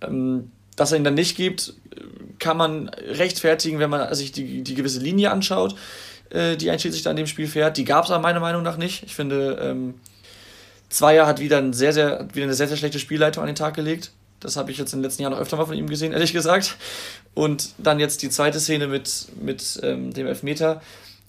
Ähm, 0.00 0.50
dass 0.78 0.92
er 0.92 0.98
ihn 0.98 1.04
dann 1.04 1.14
nicht 1.14 1.36
gibt, 1.36 1.74
kann 2.38 2.56
man 2.56 2.88
rechtfertigen, 2.88 3.80
wenn 3.80 3.90
man 3.90 4.14
sich 4.14 4.30
die, 4.32 4.62
die 4.62 4.74
gewisse 4.74 5.00
Linie 5.00 5.32
anschaut, 5.32 5.74
äh, 6.30 6.56
die 6.56 6.70
ein 6.70 6.78
Schiedsrichter 6.78 7.10
an 7.10 7.16
dem 7.16 7.26
Spiel 7.26 7.48
fährt. 7.48 7.76
Die 7.76 7.84
gab 7.84 8.04
es 8.04 8.10
aber 8.12 8.22
meiner 8.22 8.38
Meinung 8.38 8.62
nach 8.62 8.76
nicht. 8.76 9.02
Ich 9.02 9.14
finde, 9.14 9.58
ähm, 9.60 9.94
Zweier 10.88 11.26
hat 11.26 11.40
wieder, 11.40 11.58
ein 11.58 11.72
sehr, 11.72 11.92
sehr, 11.92 12.28
wieder 12.32 12.44
eine 12.44 12.54
sehr, 12.54 12.68
sehr 12.68 12.76
schlechte 12.76 13.00
Spielleitung 13.00 13.42
an 13.42 13.48
den 13.48 13.56
Tag 13.56 13.74
gelegt. 13.74 14.12
Das 14.38 14.56
habe 14.56 14.70
ich 14.70 14.78
jetzt 14.78 14.92
in 14.92 15.00
den 15.00 15.04
letzten 15.04 15.22
Jahren 15.22 15.34
öfter 15.34 15.56
mal 15.56 15.66
von 15.66 15.76
ihm 15.76 15.88
gesehen, 15.88 16.12
ehrlich 16.12 16.32
gesagt. 16.32 16.76
Und 17.34 17.70
dann 17.78 17.98
jetzt 17.98 18.22
die 18.22 18.30
zweite 18.30 18.60
Szene 18.60 18.86
mit, 18.86 19.26
mit 19.40 19.80
ähm, 19.82 20.14
dem 20.14 20.28
Elfmeter. 20.28 20.80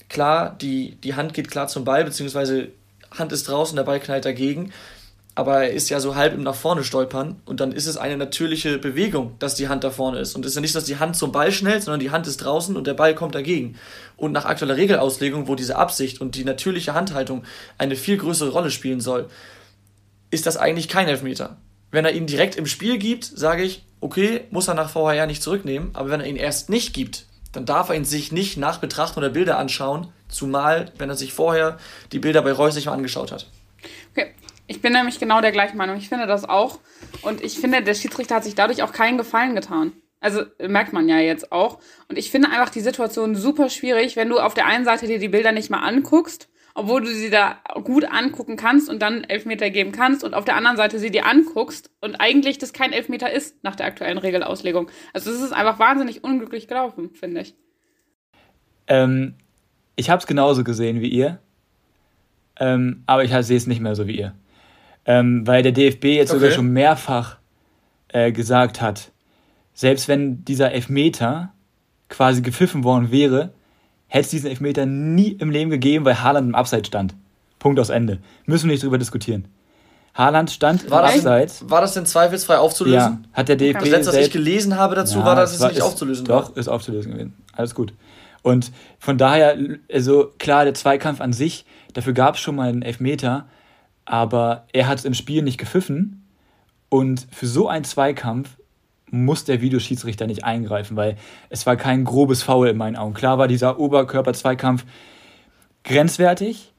Klar, 0.08 0.56
die, 0.60 0.92
die 1.02 1.14
Hand 1.14 1.34
geht 1.34 1.50
klar 1.50 1.66
zum 1.66 1.84
Ball, 1.84 2.04
beziehungsweise 2.04 2.68
Hand 3.10 3.32
ist 3.32 3.48
draußen, 3.48 3.74
der 3.74 3.82
Ball 3.82 3.98
knallt 3.98 4.24
dagegen 4.24 4.72
aber 5.40 5.62
er 5.62 5.72
ist 5.72 5.88
ja 5.88 6.00
so 6.00 6.16
halb 6.16 6.34
im 6.34 6.42
nach 6.42 6.54
vorne 6.54 6.84
stolpern 6.84 7.40
und 7.46 7.60
dann 7.60 7.72
ist 7.72 7.86
es 7.86 7.96
eine 7.96 8.18
natürliche 8.18 8.76
Bewegung, 8.76 9.36
dass 9.38 9.54
die 9.54 9.68
Hand 9.68 9.84
da 9.84 9.90
vorne 9.90 10.18
ist. 10.18 10.36
Und 10.36 10.44
es 10.44 10.50
ist 10.50 10.56
ja 10.56 10.60
nicht, 10.60 10.74
dass 10.74 10.84
die 10.84 10.98
Hand 10.98 11.16
zum 11.16 11.32
Ball 11.32 11.50
schnellt, 11.50 11.82
sondern 11.82 11.98
die 11.98 12.10
Hand 12.10 12.26
ist 12.26 12.44
draußen 12.44 12.76
und 12.76 12.86
der 12.86 12.92
Ball 12.92 13.14
kommt 13.14 13.34
dagegen. 13.34 13.76
Und 14.18 14.32
nach 14.32 14.44
aktueller 14.44 14.76
Regelauslegung, 14.76 15.48
wo 15.48 15.54
diese 15.54 15.76
Absicht 15.76 16.20
und 16.20 16.34
die 16.34 16.44
natürliche 16.44 16.92
Handhaltung 16.92 17.44
eine 17.78 17.96
viel 17.96 18.18
größere 18.18 18.50
Rolle 18.50 18.70
spielen 18.70 19.00
soll, 19.00 19.30
ist 20.30 20.44
das 20.44 20.58
eigentlich 20.58 20.88
kein 20.88 21.08
Elfmeter. 21.08 21.56
Wenn 21.90 22.04
er 22.04 22.12
ihn 22.12 22.26
direkt 22.26 22.56
im 22.56 22.66
Spiel 22.66 22.98
gibt, 22.98 23.24
sage 23.24 23.62
ich, 23.62 23.82
okay, 24.02 24.42
muss 24.50 24.68
er 24.68 24.74
nach 24.74 24.90
VHR 24.90 25.26
nicht 25.26 25.42
zurücknehmen, 25.42 25.88
aber 25.94 26.10
wenn 26.10 26.20
er 26.20 26.26
ihn 26.26 26.36
erst 26.36 26.68
nicht 26.68 26.92
gibt, 26.92 27.24
dann 27.52 27.64
darf 27.64 27.88
er 27.88 27.94
ihn 27.94 28.04
sich 28.04 28.30
nicht 28.30 28.58
nach 28.58 28.76
Betrachten 28.76 29.18
oder 29.18 29.30
Bilder 29.30 29.56
anschauen, 29.56 30.08
zumal 30.28 30.92
wenn 30.98 31.08
er 31.08 31.16
sich 31.16 31.32
vorher 31.32 31.78
die 32.12 32.18
Bilder 32.18 32.42
bei 32.42 32.52
Reus 32.52 32.74
sich 32.74 32.84
mal 32.84 32.92
angeschaut 32.92 33.32
hat. 33.32 33.46
Ich 34.70 34.80
bin 34.80 34.92
nämlich 34.92 35.18
genau 35.18 35.40
der 35.40 35.50
gleichen 35.50 35.76
Meinung. 35.76 35.96
Ich 35.96 36.08
finde 36.08 36.28
das 36.28 36.48
auch. 36.48 36.78
Und 37.22 37.42
ich 37.42 37.58
finde, 37.58 37.82
der 37.82 37.94
Schiedsrichter 37.94 38.36
hat 38.36 38.44
sich 38.44 38.54
dadurch 38.54 38.84
auch 38.84 38.92
keinen 38.92 39.18
Gefallen 39.18 39.56
getan. 39.56 39.92
Also 40.20 40.42
merkt 40.64 40.92
man 40.92 41.08
ja 41.08 41.18
jetzt 41.18 41.50
auch. 41.50 41.80
Und 42.08 42.16
ich 42.16 42.30
finde 42.30 42.50
einfach 42.50 42.68
die 42.70 42.80
Situation 42.80 43.34
super 43.34 43.68
schwierig, 43.68 44.14
wenn 44.14 44.28
du 44.28 44.38
auf 44.38 44.54
der 44.54 44.66
einen 44.66 44.84
Seite 44.84 45.08
dir 45.08 45.18
die 45.18 45.28
Bilder 45.28 45.50
nicht 45.50 45.70
mal 45.70 45.80
anguckst 45.80 46.48
obwohl 46.72 47.00
du 47.00 47.08
sie 47.08 47.30
da 47.30 47.58
gut 47.82 48.04
angucken 48.04 48.56
kannst 48.56 48.88
und 48.88 49.02
dann 49.02 49.24
Elfmeter 49.24 49.70
geben 49.70 49.90
kannst 49.90 50.22
und 50.22 50.34
auf 50.34 50.44
der 50.44 50.54
anderen 50.54 50.76
Seite 50.76 51.00
sie 51.00 51.10
dir 51.10 51.26
anguckst 51.26 51.90
und 52.00 52.14
eigentlich 52.20 52.58
das 52.58 52.72
kein 52.72 52.92
Elfmeter 52.92 53.30
ist 53.30 53.62
nach 53.64 53.74
der 53.74 53.86
aktuellen 53.86 54.18
Regelauslegung. 54.18 54.88
Also 55.12 55.32
es 55.32 55.42
ist 55.42 55.52
einfach 55.52 55.80
wahnsinnig 55.80 56.22
unglücklich 56.22 56.68
gelaufen, 56.68 57.10
finde 57.12 57.40
ich. 57.40 57.56
Ähm, 58.86 59.34
ich 59.96 60.10
habe 60.10 60.20
es 60.20 60.28
genauso 60.28 60.62
gesehen 60.62 61.00
wie 61.00 61.08
ihr, 61.08 61.40
ähm, 62.60 63.02
aber 63.06 63.24
ich 63.24 63.32
sehe 63.44 63.56
es 63.56 63.66
nicht 63.66 63.80
mehr 63.80 63.96
so 63.96 64.06
wie 64.06 64.16
ihr. 64.16 64.34
Ähm, 65.06 65.46
weil 65.46 65.62
der 65.62 65.72
DFB 65.72 66.04
jetzt 66.04 66.30
okay. 66.30 66.40
sogar 66.40 66.54
schon 66.54 66.72
mehrfach 66.72 67.38
äh, 68.08 68.32
gesagt 68.32 68.80
hat, 68.80 69.10
selbst 69.72 70.08
wenn 70.08 70.44
dieser 70.44 70.72
Elfmeter 70.72 71.52
quasi 72.08 72.42
gepfiffen 72.42 72.84
worden 72.84 73.10
wäre, 73.10 73.52
hätte 74.08 74.24
es 74.24 74.30
diesen 74.30 74.50
Elfmeter 74.50 74.84
nie 74.84 75.32
im 75.32 75.50
Leben 75.50 75.70
gegeben, 75.70 76.04
weil 76.04 76.22
Haaland 76.22 76.48
im 76.48 76.54
Abseits 76.54 76.88
stand. 76.88 77.14
Punkt 77.58 77.78
aus 77.78 77.88
Ende. 77.88 78.18
Müssen 78.46 78.68
wir 78.68 78.72
nicht 78.72 78.82
drüber 78.82 78.98
diskutieren. 78.98 79.48
Haaland 80.14 80.50
stand 80.50 80.90
war 80.90 81.08
im 81.08 81.16
Abseits. 81.16 81.70
War 81.70 81.80
das 81.80 81.94
denn 81.94 82.04
zweifelsfrei 82.04 82.58
aufzulösen? 82.58 82.98
Ja, 82.98 83.18
hat 83.32 83.48
der 83.48 83.56
DFB. 83.56 83.80
Das 83.80 83.88
letzte, 83.88 84.12
was 84.12 84.26
ich 84.26 84.32
gelesen 84.32 84.76
habe 84.76 84.96
dazu, 84.96 85.20
ja, 85.20 85.24
war, 85.24 85.36
dass 85.36 85.54
es, 85.54 85.60
war, 85.60 85.68
nicht 85.68 85.82
aufzulösen 85.82 86.26
doch, 86.26 86.34
war. 86.34 86.42
Doch, 86.48 86.56
ist 86.56 86.68
aufzulösen 86.68 87.12
gewesen. 87.12 87.34
Alles 87.52 87.74
gut. 87.74 87.94
Und 88.42 88.72
von 88.98 89.18
daher, 89.18 89.56
also 89.92 90.32
klar, 90.38 90.64
der 90.64 90.74
Zweikampf 90.74 91.20
an 91.20 91.32
sich, 91.32 91.64
dafür 91.92 92.12
gab 92.12 92.34
es 92.34 92.40
schon 92.40 92.56
mal 92.56 92.68
einen 92.68 92.82
Elfmeter, 92.82 93.46
aber 94.10 94.66
er 94.72 94.88
hat 94.88 94.98
es 94.98 95.04
im 95.04 95.14
Spiel 95.14 95.40
nicht 95.42 95.56
gepfiffen. 95.56 96.26
Und 96.88 97.28
für 97.30 97.46
so 97.46 97.68
einen 97.68 97.84
Zweikampf 97.84 98.58
muss 99.08 99.44
der 99.44 99.60
Videoschiedsrichter 99.60 100.26
nicht 100.26 100.42
eingreifen, 100.42 100.96
weil 100.96 101.16
es 101.48 101.64
war 101.64 101.76
kein 101.76 102.02
grobes 102.02 102.42
Foul 102.42 102.66
in 102.66 102.76
meinen 102.76 102.96
Augen. 102.96 103.14
Klar 103.14 103.38
war 103.38 103.46
dieser 103.46 103.78
Oberkörper-Zweikampf 103.78 104.84
grenzwertig, 105.84 106.72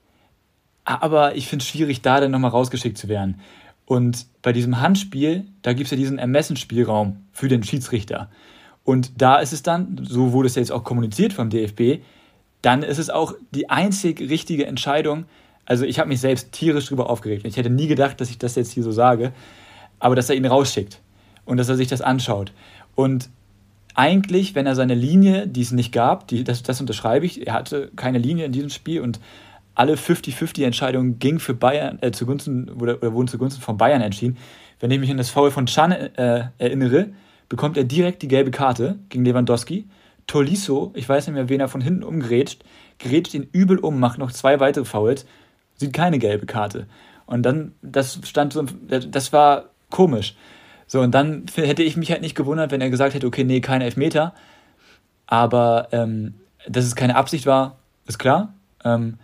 aber 0.84 1.38
ich 1.38 1.48
finde 1.48 1.64
es 1.64 1.70
schwierig, 1.70 2.02
da 2.02 2.20
dann 2.20 2.32
nochmal 2.32 2.52
rausgeschickt 2.52 2.98
zu 2.98 3.08
werden. 3.08 3.40
Und 3.86 4.26
bei 4.42 4.52
diesem 4.52 4.82
Handspiel, 4.82 5.46
da 5.62 5.72
gibt 5.72 5.86
es 5.86 5.92
ja 5.92 5.98
diesen 5.98 6.20
Ermessensspielraum 6.20 7.28
für 7.32 7.48
den 7.48 7.64
Schiedsrichter. 7.64 8.30
Und 8.84 9.22
da 9.22 9.38
ist 9.38 9.54
es 9.54 9.64
dann, 9.64 10.02
so 10.04 10.34
wurde 10.34 10.48
es 10.48 10.56
jetzt 10.56 10.74
auch 10.74 10.84
kommuniziert 10.84 11.32
vom 11.32 11.50
DFB, 11.50 12.04
dann 12.62 12.84
ist 12.84 12.98
es 12.98 13.10
auch 13.10 13.36
die 13.52 13.70
einzig 13.70 14.20
richtige 14.20 14.66
Entscheidung. 14.66 15.28
Also 15.65 15.86
ich 15.86 16.00
habe 16.00 16.10
mich 16.10 16.20
selbst 16.20 16.51
tierisch 16.51 16.88
drüber 16.88 17.10
aufgeregt. 17.10 17.46
Ich 17.46 17.58
hätte 17.58 17.70
nie 17.70 17.88
gedacht, 17.88 18.20
dass 18.20 18.30
ich 18.30 18.38
das 18.38 18.56
jetzt 18.56 18.72
hier 18.72 18.84
so 18.84 18.91
sage, 18.91 19.32
aber 20.00 20.15
dass 20.15 20.30
er 20.30 20.36
ihn 20.36 20.46
rausschickt 20.46 21.00
und 21.46 21.58
dass 21.58 21.70
er 21.70 21.75
sich 21.75 21.88
das 21.88 22.01
anschaut. 22.01 22.51
Und 22.96 23.30
eigentlich, 23.94 24.56
wenn 24.56 24.65
er 24.65 24.75
seine 24.75 24.96
Linie, 24.96 25.48
die 25.48 25.62
es 25.62 25.72
nicht 25.72 25.91
gab, 25.91 26.27
die, 26.27 26.44
das, 26.44 26.63
das 26.63 26.80
unterschreibe 26.82 27.25
ich, 27.25 27.46
er 27.46 27.53
hatte 27.53 27.91
keine 27.96 28.18
Linie 28.18 28.46
in 28.46 28.51
diesem 28.51 28.70
Spiel 28.70 29.01
und 29.01 29.20
alle 29.75 29.96
50-50-Entscheidungen 29.96 31.20
gingen 31.20 31.39
für 31.39 31.53
Bayern, 31.53 31.98
äh, 32.01 32.12
zugunsten, 32.12 32.70
oder, 32.70 32.98
oder 32.98 33.13
wurden 33.13 33.27
zugunsten 33.27 33.62
von 33.62 33.77
Bayern 33.77 34.01
entschieden. 34.01 34.38
Wenn 34.80 34.91
ich 34.91 35.00
mich 35.00 35.12
an 35.12 35.18
das 35.18 35.30
Foul 35.30 35.51
von 35.51 35.65
Chan 35.65 35.91
äh, 35.91 36.46
erinnere, 36.58 37.10
bekommt 37.50 37.77
er 37.77 37.84
direkt 37.84 38.22
die 38.22 38.27
gelbe 38.27 38.51
Karte 38.51 39.00
gegen 39.10 39.25
Lewandowski. 39.25 39.88
Tolisso, 40.27 40.91
ich 40.94 41.08
weiß 41.08 41.27
nicht 41.27 41.36
mehr, 41.36 41.50
wen 41.50 41.60
er 41.60 41.68
von 41.68 41.82
hinten 41.82 42.03
umgrätscht, 42.03 42.63
grätscht 43.00 43.34
ihn 43.34 43.48
übel 43.51 43.77
um, 43.77 44.00
macht 44.00 44.20
noch 44.20 44.32
zwei 44.32 44.60
weitere 44.60 44.86
Fouls, 44.86 45.25
sieht 45.82 45.94
keine 45.94 46.18
gelbe 46.18 46.46
Karte. 46.46 46.88
Und 47.26 47.44
dann, 47.44 47.74
das 47.82 48.20
stand 48.24 48.54
so, 48.54 48.64
das 48.64 49.34
war 49.34 49.66
komisch. 49.90 50.36
So, 50.88 51.02
und 51.02 51.12
dann 51.12 51.46
hätte 51.56 51.84
ich 51.84 51.96
mich 51.96 52.12
halt 52.12 52.22
nicht 52.22 52.36
gewundert, 52.36 52.72
wenn 52.72 52.82
er 52.82 52.90
gesagt 52.90 53.14
hätte, 53.14 53.28
okay, 53.28 53.44
nee, 53.44 53.62
kein 53.62 53.82
Elfmeter. 53.82 54.34
Aber 55.28 55.88
ähm, 55.92 56.34
dass 56.68 56.86
es 56.86 56.96
keine 56.96 57.16
Absicht 57.16 57.46
war, 57.46 57.78
ist 58.06 58.20
klar. 58.20 58.54
Ähm, 58.84 59.18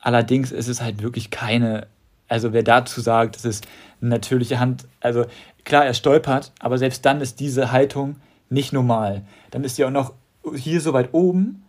allerdings 0.00 0.52
ist 0.52 0.68
es 0.68 0.80
halt 0.80 1.02
wirklich 1.02 1.30
keine, 1.30 1.86
also 2.28 2.52
wer 2.52 2.62
dazu 2.62 3.00
sagt, 3.00 3.36
das 3.36 3.44
ist 3.44 3.66
eine 4.00 4.10
natürliche 4.10 4.58
Hand, 4.58 4.86
also 5.00 5.26
klar, 5.64 5.84
er 5.84 5.94
stolpert, 5.94 6.52
aber 6.60 6.78
selbst 6.78 7.04
dann 7.04 7.20
ist 7.20 7.40
diese 7.40 7.72
Haltung 7.72 8.16
nicht 8.48 8.72
normal. 8.72 9.22
Dann 9.50 9.64
ist 9.64 9.76
sie 9.76 9.84
auch 9.84 9.90
noch 9.90 10.14
hier 10.54 10.80
so 10.80 10.94
weit 10.94 11.10
oben 11.12 11.62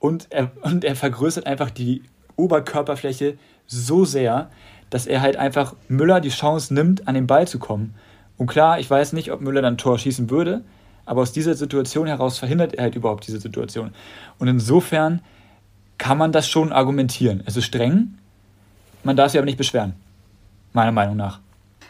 und 0.00 0.26
er, 0.30 0.50
und 0.62 0.84
er 0.84 0.96
vergrößert 0.96 1.46
einfach 1.46 1.70
die 1.70 2.02
Oberkörperfläche 2.38 3.36
so 3.66 4.04
sehr, 4.04 4.50
dass 4.90 5.06
er 5.06 5.20
halt 5.20 5.36
einfach 5.36 5.74
Müller 5.88 6.20
die 6.20 6.30
Chance 6.30 6.72
nimmt, 6.72 7.06
an 7.06 7.14
den 7.14 7.26
Ball 7.26 7.46
zu 7.46 7.58
kommen. 7.58 7.94
Und 8.38 8.46
klar, 8.46 8.78
ich 8.78 8.88
weiß 8.88 9.12
nicht, 9.12 9.32
ob 9.32 9.40
Müller 9.40 9.60
dann 9.60 9.74
ein 9.74 9.78
Tor 9.78 9.98
schießen 9.98 10.30
würde, 10.30 10.62
aber 11.04 11.22
aus 11.22 11.32
dieser 11.32 11.54
Situation 11.54 12.06
heraus 12.06 12.38
verhindert 12.38 12.74
er 12.74 12.84
halt 12.84 12.94
überhaupt 12.94 13.26
diese 13.26 13.40
Situation. 13.40 13.92
Und 14.38 14.48
insofern 14.48 15.20
kann 15.98 16.16
man 16.16 16.32
das 16.32 16.48
schon 16.48 16.72
argumentieren. 16.72 17.42
Es 17.44 17.56
ist 17.56 17.64
streng, 17.64 18.18
man 19.02 19.16
darf 19.16 19.32
sich 19.32 19.38
aber 19.38 19.46
nicht 19.46 19.58
beschweren. 19.58 19.94
Meiner 20.72 20.92
Meinung 20.92 21.16
nach. 21.16 21.40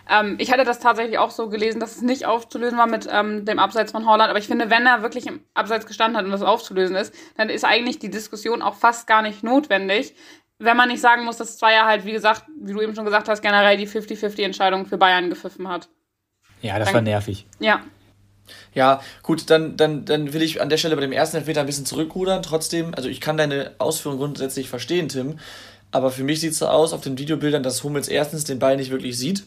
Ähm, 0.09 0.37
ich 0.38 0.50
hatte 0.50 0.64
das 0.64 0.78
tatsächlich 0.78 1.19
auch 1.19 1.31
so 1.31 1.49
gelesen, 1.49 1.81
dass 1.81 1.97
es 1.97 2.02
nicht 2.02 2.26
aufzulösen 2.26 2.78
war 2.78 2.87
mit 2.87 3.09
ähm, 3.12 3.45
dem 3.45 3.59
Abseits 3.59 3.93
von 3.93 4.07
Holland. 4.07 4.31
Aber 4.31 4.38
ich 4.38 4.47
finde, 4.47 4.71
wenn 4.71 4.87
er 4.87 5.02
wirklich 5.02 5.26
im 5.26 5.40
Abseits 5.55 5.87
gestanden 5.87 6.17
hat 6.17 6.25
und 6.25 6.31
das 6.31 6.43
aufzulösen 6.43 6.97
ist, 6.97 7.14
dann 7.37 7.50
ist 7.50 7.64
eigentlich 7.64 7.99
die 7.99 8.11
Diskussion 8.11 8.62
auch 8.62 8.75
fast 8.75 9.07
gar 9.07 9.23
nicht 9.23 9.43
notwendig. 9.43 10.14
Wenn 10.59 10.77
man 10.77 10.88
nicht 10.88 11.00
sagen 11.00 11.25
muss, 11.25 11.37
dass 11.37 11.57
Zweier 11.57 11.87
halt, 11.87 12.05
wie 12.05 12.12
gesagt, 12.12 12.45
wie 12.61 12.73
du 12.73 12.81
eben 12.81 12.95
schon 12.95 13.05
gesagt 13.05 13.29
hast, 13.29 13.43
generell 13.43 13.77
die 13.77 13.87
50-50-Entscheidung 13.87 14.87
für 14.87 14.99
Bayern 14.99 15.31
gepfiffen 15.31 15.69
hat. 15.69 15.88
Ja, 16.62 16.79
das 16.79 16.88
dann, 16.88 16.95
war 16.95 17.03
nervig. 17.03 17.47
Ja. 17.61 17.81
Ja, 18.75 19.00
gut, 19.23 19.50
dann, 19.50 19.77
dann, 19.77 20.05
dann 20.05 20.33
will 20.33 20.43
ich 20.43 20.61
an 20.61 20.69
der 20.69 20.79
Stelle 20.79 20.97
bei 20.97 21.03
dem 21.03 21.12
ersten 21.12 21.37
Elfmeter 21.37 21.61
ein 21.61 21.67
bisschen 21.67 21.87
zurückrudern. 21.87 22.43
Trotzdem, 22.43 22.95
also 22.95 23.09
ich 23.09 23.21
kann 23.21 23.37
deine 23.37 23.73
Ausführungen 23.79 24.19
grundsätzlich 24.19 24.69
verstehen, 24.69 25.09
Tim. 25.09 25.38
Aber 25.91 26.11
für 26.11 26.25
mich 26.25 26.41
sieht 26.41 26.53
es 26.53 26.59
so 26.59 26.67
aus 26.67 26.93
auf 26.93 27.00
den 27.00 27.19
Videobildern, 27.19 27.62
dass 27.62 27.85
Hummels 27.85 28.09
erstens 28.09 28.45
den 28.45 28.59
Ball 28.59 28.77
nicht 28.77 28.91
wirklich 28.91 29.19
sieht. 29.19 29.45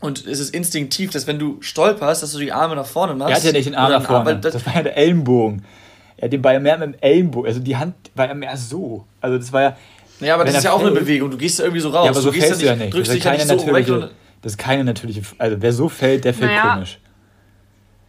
Und 0.00 0.26
es 0.26 0.40
ist 0.40 0.54
instinktiv, 0.54 1.10
dass 1.10 1.26
wenn 1.26 1.38
du 1.38 1.56
stolperst, 1.60 2.22
dass 2.22 2.32
du 2.32 2.38
die 2.38 2.52
Arme 2.52 2.76
nach 2.76 2.86
vorne 2.86 3.14
machst. 3.14 3.30
Er 3.30 3.36
hat 3.36 3.44
ja 3.44 3.52
nicht 3.52 3.66
den 3.66 3.74
Arm 3.74 3.92
nach 3.92 4.04
vorne. 4.04 4.36
das, 4.36 4.52
das, 4.52 4.66
war 4.66 4.74
ja 4.74 4.82
der 4.82 4.96
Ellenbogen. 4.96 5.64
Er 6.18 6.26
hat 6.26 6.32
den 6.32 6.42
Ball 6.42 6.54
ja 6.54 6.60
mehr 6.60 6.78
mit 6.78 6.94
dem 6.94 7.00
Ellenbogen. 7.00 7.48
Also 7.48 7.60
die 7.60 7.76
Hand 7.76 7.94
war 8.14 8.28
ja 8.28 8.34
mehr 8.34 8.56
so. 8.56 9.06
Also 9.20 9.38
das 9.38 9.52
war 9.52 9.62
ja. 9.62 9.76
Ja, 10.20 10.34
aber 10.34 10.44
das 10.44 10.58
ist 10.58 10.64
ja 10.64 10.72
auch 10.72 10.80
eine 10.80 10.92
Bewegung. 10.92 11.30
Du 11.30 11.36
gehst 11.36 11.58
ja 11.58 11.64
irgendwie 11.66 11.80
so 11.80 11.90
raus. 11.90 12.04
Ja, 12.06 12.10
aber 12.10 12.20
so 12.20 12.30
du 12.30 12.38
fällst 12.38 12.62
du 12.62 12.66
ja 12.66 12.76
nicht. 12.76 12.94
Drückst 12.94 13.12
dich 13.12 13.24
ja 13.24 13.32
nicht 13.32 13.48
so 13.48 13.66
weg. 13.66 13.86
Das 14.42 14.52
ist 14.52 14.58
keine 14.58 14.84
natürliche. 14.84 15.22
Also 15.38 15.56
wer 15.60 15.72
so 15.72 15.88
fällt, 15.88 16.24
der 16.24 16.34
fällt 16.34 16.52
naja. 16.52 16.74
komisch. 16.74 16.98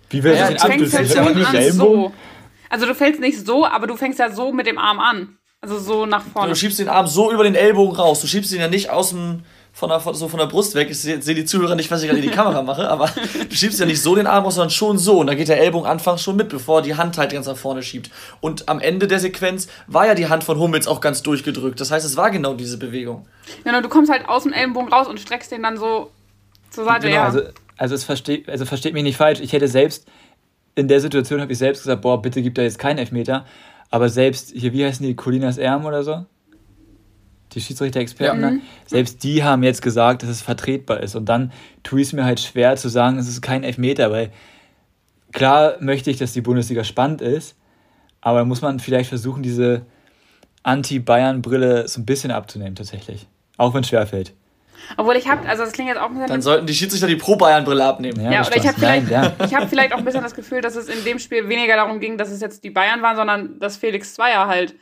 Wie 0.10 0.24
will 0.24 0.34
naja, 0.34 0.52
das 0.52 0.62
denn 0.62 0.72
ab? 0.72 0.78
Du 0.78 0.86
fällst 0.86 1.16
ja 1.16 1.30
nicht 1.30 1.74
so. 1.74 2.14
Also 2.70 2.86
du 2.86 2.96
fällst 2.96 3.20
nicht 3.20 3.46
so, 3.46 3.66
aber 3.66 3.88
du 3.88 3.96
fängst 3.96 4.20
ja 4.20 4.30
so 4.30 4.52
mit 4.52 4.68
dem 4.68 4.78
Arm 4.78 5.00
an. 5.00 5.38
Also 5.62 5.80
so 5.80 6.06
nach 6.06 6.24
vorne. 6.24 6.50
Du 6.50 6.56
schiebst 6.56 6.80
den 6.80 6.90
Arm 6.90 7.08
so 7.08 7.32
über 7.32 7.44
den 7.44 7.56
Ellbogen 7.56 7.96
raus. 7.96 8.22
Du 8.22 8.28
schiebst 8.28 8.52
ihn 8.52 8.60
ja 8.60 8.68
nicht 8.68 8.90
aus 8.90 9.10
dem 9.10 9.44
von 9.78 9.90
der, 9.90 10.00
so 10.00 10.28
von 10.28 10.40
der 10.40 10.48
Brust 10.48 10.74
weg. 10.74 10.90
Ich 10.90 11.00
sehe 11.00 11.20
die 11.20 11.46
Zuhörer 11.46 11.76
nicht, 11.76 11.92
was 11.92 12.02
ich 12.02 12.08
gerade 12.08 12.20
in 12.20 12.28
die 12.28 12.36
Kamera 12.36 12.64
mache, 12.64 12.90
aber 12.90 13.12
du 13.48 13.56
schiebst 13.56 13.80
ja 13.80 13.86
nicht 13.86 14.02
so 14.02 14.16
den 14.16 14.26
Arm 14.26 14.44
raus, 14.44 14.56
sondern 14.56 14.72
schon 14.72 14.98
so. 14.98 15.20
Und 15.20 15.28
da 15.28 15.36
geht 15.36 15.50
der 15.50 15.60
Ellbogen 15.60 15.88
anfangs 15.88 16.24
schon 16.24 16.36
mit, 16.36 16.50
bevor 16.50 16.82
die 16.82 16.96
Hand 16.96 17.20
halt 17.20 17.32
ganz 17.32 17.46
nach 17.46 17.56
vorne 17.56 17.84
schiebt. 17.84 18.10
Und 18.42 18.68
am 18.70 18.80
Ende 18.80 19.06
der 19.06 19.20
Sequenz 19.20 19.68
war 19.86 20.08
ja 20.08 20.16
die 20.16 20.30
Hand 20.30 20.44
von 20.44 20.58
Hummels 20.58 20.88
auch 20.88 21.00
ganz 21.00 21.22
durchgedrückt. 21.22 21.80
Das 21.80 21.92
heißt, 21.92 22.04
es 22.08 22.18
war 22.18 22.32
genau 22.32 22.56
diese 22.56 22.80
Bewegung. 22.80 23.28
Genau, 23.64 23.80
du 23.82 23.88
kommst 23.88 24.12
halt 24.12 24.28
aus 24.28 24.44
dem 24.44 24.54
Ellenbogen 24.54 24.92
raus 24.92 25.08
und 25.08 25.20
streckst 25.20 25.52
den 25.52 25.62
dann 25.62 25.78
so 25.78 26.10
zur 26.72 26.86
Seite, 26.86 27.06
genau, 27.06 27.16
ja. 27.16 27.26
Also, 27.26 27.42
also, 27.78 27.94
es 27.94 28.04
versteht, 28.04 28.50
also 28.50 28.66
versteht 28.66 28.96
mich 28.96 29.04
nicht 29.04 29.18
falsch. 29.18 29.42
Ich 29.42 29.54
hätte 29.54 29.68
selbst, 29.68 30.08
in 30.74 30.88
der 30.88 31.02
Situation 31.02 31.40
habe 31.40 31.52
ich 31.52 31.60
selbst 31.60 31.84
gesagt, 31.84 32.02
boah, 32.02 32.20
bitte 32.20 32.42
gib 32.42 32.56
da 32.56 32.64
jetzt 32.64 32.80
keinen 32.80 32.98
Elfmeter. 32.98 33.46
Aber 33.92 34.10
selbst, 34.10 34.54
hier, 34.56 34.74
wie 34.74 34.84
heißen 34.84 35.06
die, 35.06 35.16
Colinas 35.16 35.60
Erm 35.60 35.86
oder 35.86 36.02
so? 36.02 36.26
Die 37.58 37.62
Schiedsrichter-Experten, 37.62 38.42
ja. 38.42 38.52
mhm. 38.52 38.62
selbst 38.86 39.24
die 39.24 39.44
haben 39.44 39.64
jetzt 39.64 39.82
gesagt, 39.82 40.24
dass 40.24 40.30
es 40.30 40.42
vertretbar 40.42 41.02
ist. 41.02 41.16
Und 41.16 41.26
dann 41.26 41.52
tue 41.84 42.02
ich 42.02 42.08
es 42.08 42.14
mir 42.14 42.24
halt 42.24 42.40
schwer 42.40 42.76
zu 42.76 42.88
sagen, 42.90 43.18
es 43.18 43.28
ist 43.28 43.42
kein 43.42 43.64
Elfmeter, 43.64 44.12
weil 44.12 44.32
klar 45.34 45.76
möchte 45.80 46.10
ich, 46.12 46.18
dass 46.18 46.34
die 46.34 46.42
Bundesliga 46.42 46.84
spannend 46.84 47.22
ist, 47.22 47.56
aber 48.22 48.46
muss 48.46 48.62
man 48.62 48.80
vielleicht 48.80 49.10
versuchen, 49.10 49.44
diese 49.44 49.86
Anti-Bayern-Brille 50.64 51.88
so 51.88 52.02
ein 52.02 52.06
bisschen 52.06 52.32
abzunehmen, 52.32 52.76
tatsächlich. 52.76 53.28
Auch 53.58 53.74
wenn 53.74 53.82
es 53.82 53.90
schwerfällt. 53.90 54.34
Obwohl 54.96 55.16
ich 55.16 55.28
habe, 55.28 55.48
also 55.48 55.64
das 55.64 55.74
klingt 55.74 55.90
jetzt 55.90 56.00
auch 56.00 56.10
ein 56.10 56.14
bisschen. 56.14 56.28
Dann 56.28 56.42
sollten 56.42 56.68
die 56.68 56.74
Schiedsrichter 56.74 57.08
die 57.08 57.16
Pro-Bayern-Brille 57.16 57.84
abnehmen. 57.84 58.24
Ja, 58.24 58.32
ja 58.32 58.46
oder 58.46 58.56
ich 58.56 58.68
habe 58.68 58.78
vielleicht, 58.78 59.10
ja. 59.10 59.34
ich 59.46 59.54
habe 59.54 59.68
vielleicht 59.68 59.94
auch 59.94 59.98
ein 59.98 60.06
bisschen 60.06 60.24
das 60.24 60.36
Gefühl, 60.36 60.62
dass 60.62 60.76
es 60.76 60.88
in 60.88 61.04
dem 61.04 61.20
Spiel 61.20 61.50
weniger 61.50 61.76
darum 61.76 62.00
ging, 62.00 62.18
dass 62.18 62.30
es 62.30 62.42
jetzt 62.42 62.64
die 62.64 62.70
Bayern 62.70 63.02
waren, 63.02 63.16
sondern 63.16 63.60
dass 63.60 63.78
Felix 63.78 64.14
Zweier 64.14 64.48
halt 64.48 64.76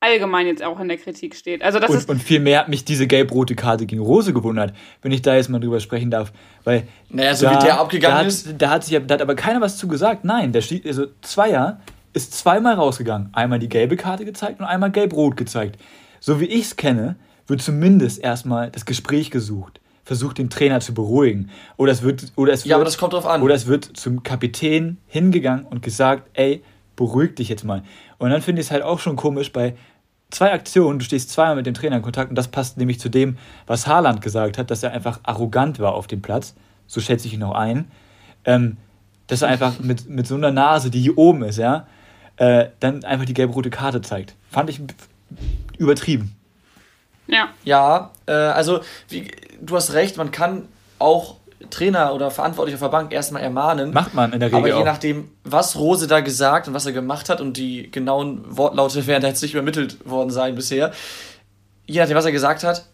allgemein 0.00 0.46
jetzt 0.46 0.62
auch 0.62 0.80
in 0.80 0.88
der 0.88 0.96
Kritik 0.96 1.36
steht. 1.36 1.62
Also 1.62 1.78
das 1.78 1.90
und, 1.90 1.96
ist 1.96 2.08
und 2.08 2.22
vielmehr 2.22 2.60
hat 2.60 2.68
mich 2.68 2.84
diese 2.84 3.06
gelb-rote 3.06 3.54
Karte 3.54 3.86
gegen 3.86 4.00
Rose 4.00 4.32
gewundert, 4.32 4.74
wenn 5.02 5.12
ich 5.12 5.22
da 5.22 5.36
jetzt 5.36 5.50
mal 5.50 5.60
drüber 5.60 5.78
sprechen 5.78 6.10
darf. 6.10 6.32
Weil 6.64 6.84
naja, 7.10 7.34
so 7.34 7.46
da, 7.46 7.54
wie 7.54 7.64
der 7.64 7.78
abgegangen 7.78 8.22
da 8.22 8.26
ist. 8.26 8.54
da 8.58 8.70
hat, 8.70 8.84
sich, 8.84 8.98
da 9.06 9.14
hat 9.14 9.22
aber 9.22 9.34
keiner 9.34 9.60
was 9.60 9.76
zu 9.76 9.86
gesagt. 9.86 10.24
Nein, 10.24 10.52
der 10.52 10.62
also 10.86 11.06
Zweier 11.20 11.80
ist 12.12 12.34
zweimal 12.34 12.74
rausgegangen. 12.74 13.28
Einmal 13.32 13.58
die 13.58 13.68
gelbe 13.68 13.96
Karte 13.96 14.24
gezeigt 14.24 14.58
und 14.58 14.66
einmal 14.66 14.90
gelb-rot 14.90 15.36
gezeigt. 15.36 15.78
So 16.18 16.40
wie 16.40 16.46
ich 16.46 16.62
es 16.62 16.76
kenne, 16.76 17.16
wird 17.46 17.62
zumindest 17.62 18.20
erstmal 18.20 18.70
das 18.70 18.86
Gespräch 18.86 19.30
gesucht. 19.30 19.80
Versucht 20.04 20.38
den 20.38 20.50
Trainer 20.50 20.80
zu 20.80 20.94
beruhigen. 20.94 21.50
Oder 21.76 21.92
es 21.92 22.02
wird. 22.02 22.32
Oder 22.36 22.52
es 22.52 22.64
wird, 22.64 22.70
ja, 22.70 22.76
aber 22.76 22.84
das 22.84 22.98
kommt 22.98 23.12
drauf 23.12 23.26
an. 23.26 23.42
Oder 23.42 23.54
es 23.54 23.66
wird 23.66 23.84
zum 23.84 24.22
Kapitän 24.22 24.96
hingegangen 25.06 25.66
und 25.66 25.82
gesagt, 25.82 26.30
ey, 26.32 26.64
beruhig 26.96 27.34
dich 27.36 27.48
jetzt 27.48 27.64
mal. 27.64 27.82
Und 28.18 28.30
dann 28.30 28.42
finde 28.42 28.60
ich 28.60 28.66
es 28.66 28.70
halt 28.70 28.82
auch 28.82 28.98
schon 28.98 29.16
komisch 29.16 29.52
bei 29.52 29.74
zwei 30.30 30.52
Aktionen, 30.52 30.98
du 30.98 31.04
stehst 31.04 31.30
zweimal 31.30 31.56
mit 31.56 31.66
dem 31.66 31.74
Trainer 31.74 31.96
in 31.96 32.02
Kontakt 32.02 32.30
und 32.30 32.36
das 32.36 32.48
passt 32.48 32.76
nämlich 32.78 33.00
zu 33.00 33.08
dem, 33.08 33.36
was 33.66 33.86
Haaland 33.86 34.22
gesagt 34.22 34.58
hat, 34.58 34.70
dass 34.70 34.82
er 34.82 34.92
einfach 34.92 35.20
arrogant 35.22 35.78
war 35.78 35.94
auf 35.94 36.06
dem 36.06 36.22
Platz. 36.22 36.54
So 36.86 37.00
schätze 37.00 37.26
ich 37.26 37.34
ihn 37.34 37.40
noch 37.40 37.54
ein. 37.54 37.90
Ähm, 38.44 38.76
dass 39.26 39.42
er 39.42 39.48
einfach 39.48 39.78
mit, 39.78 40.08
mit 40.08 40.26
so 40.26 40.34
einer 40.34 40.50
Nase, 40.50 40.90
die 40.90 41.00
hier 41.00 41.16
oben 41.16 41.42
ist, 41.44 41.58
ja, 41.58 41.86
äh, 42.36 42.66
dann 42.80 43.04
einfach 43.04 43.26
die 43.26 43.34
gelb-rote 43.34 43.70
Karte 43.70 44.00
zeigt. 44.00 44.34
Fand 44.50 44.70
ich 44.70 44.80
übertrieben. 45.78 46.34
Ja. 47.28 47.48
Ja, 47.64 48.10
äh, 48.26 48.32
also 48.32 48.80
wie, 49.08 49.30
du 49.60 49.76
hast 49.76 49.92
recht, 49.92 50.16
man 50.16 50.32
kann 50.32 50.66
auch 50.98 51.36
Trainer 51.68 52.14
oder 52.14 52.30
Verantwortlicher 52.30 52.78
für 52.78 52.88
Bank 52.88 53.12
erstmal 53.12 53.42
ermahnen. 53.42 53.92
Macht 53.92 54.14
man 54.14 54.32
in 54.32 54.40
der 54.40 54.48
Regel. 54.48 54.58
Aber 54.58 54.68
je 54.68 54.74
auch. 54.74 54.84
nachdem, 54.84 55.30
was 55.44 55.76
Rose 55.76 56.06
da 56.06 56.20
gesagt 56.20 56.68
und 56.68 56.74
was 56.74 56.86
er 56.86 56.92
gemacht 56.92 57.28
hat 57.28 57.40
und 57.40 57.56
die 57.56 57.90
genauen 57.90 58.44
Wortlaute 58.56 59.06
werden 59.06 59.24
jetzt 59.24 59.42
nicht 59.42 59.52
übermittelt 59.52 60.08
worden 60.08 60.30
sein 60.30 60.54
bisher, 60.54 60.92
je 61.86 62.00
nachdem, 62.00 62.16
was 62.16 62.24
er 62.24 62.32
gesagt 62.32 62.64
hat, 62.64 62.86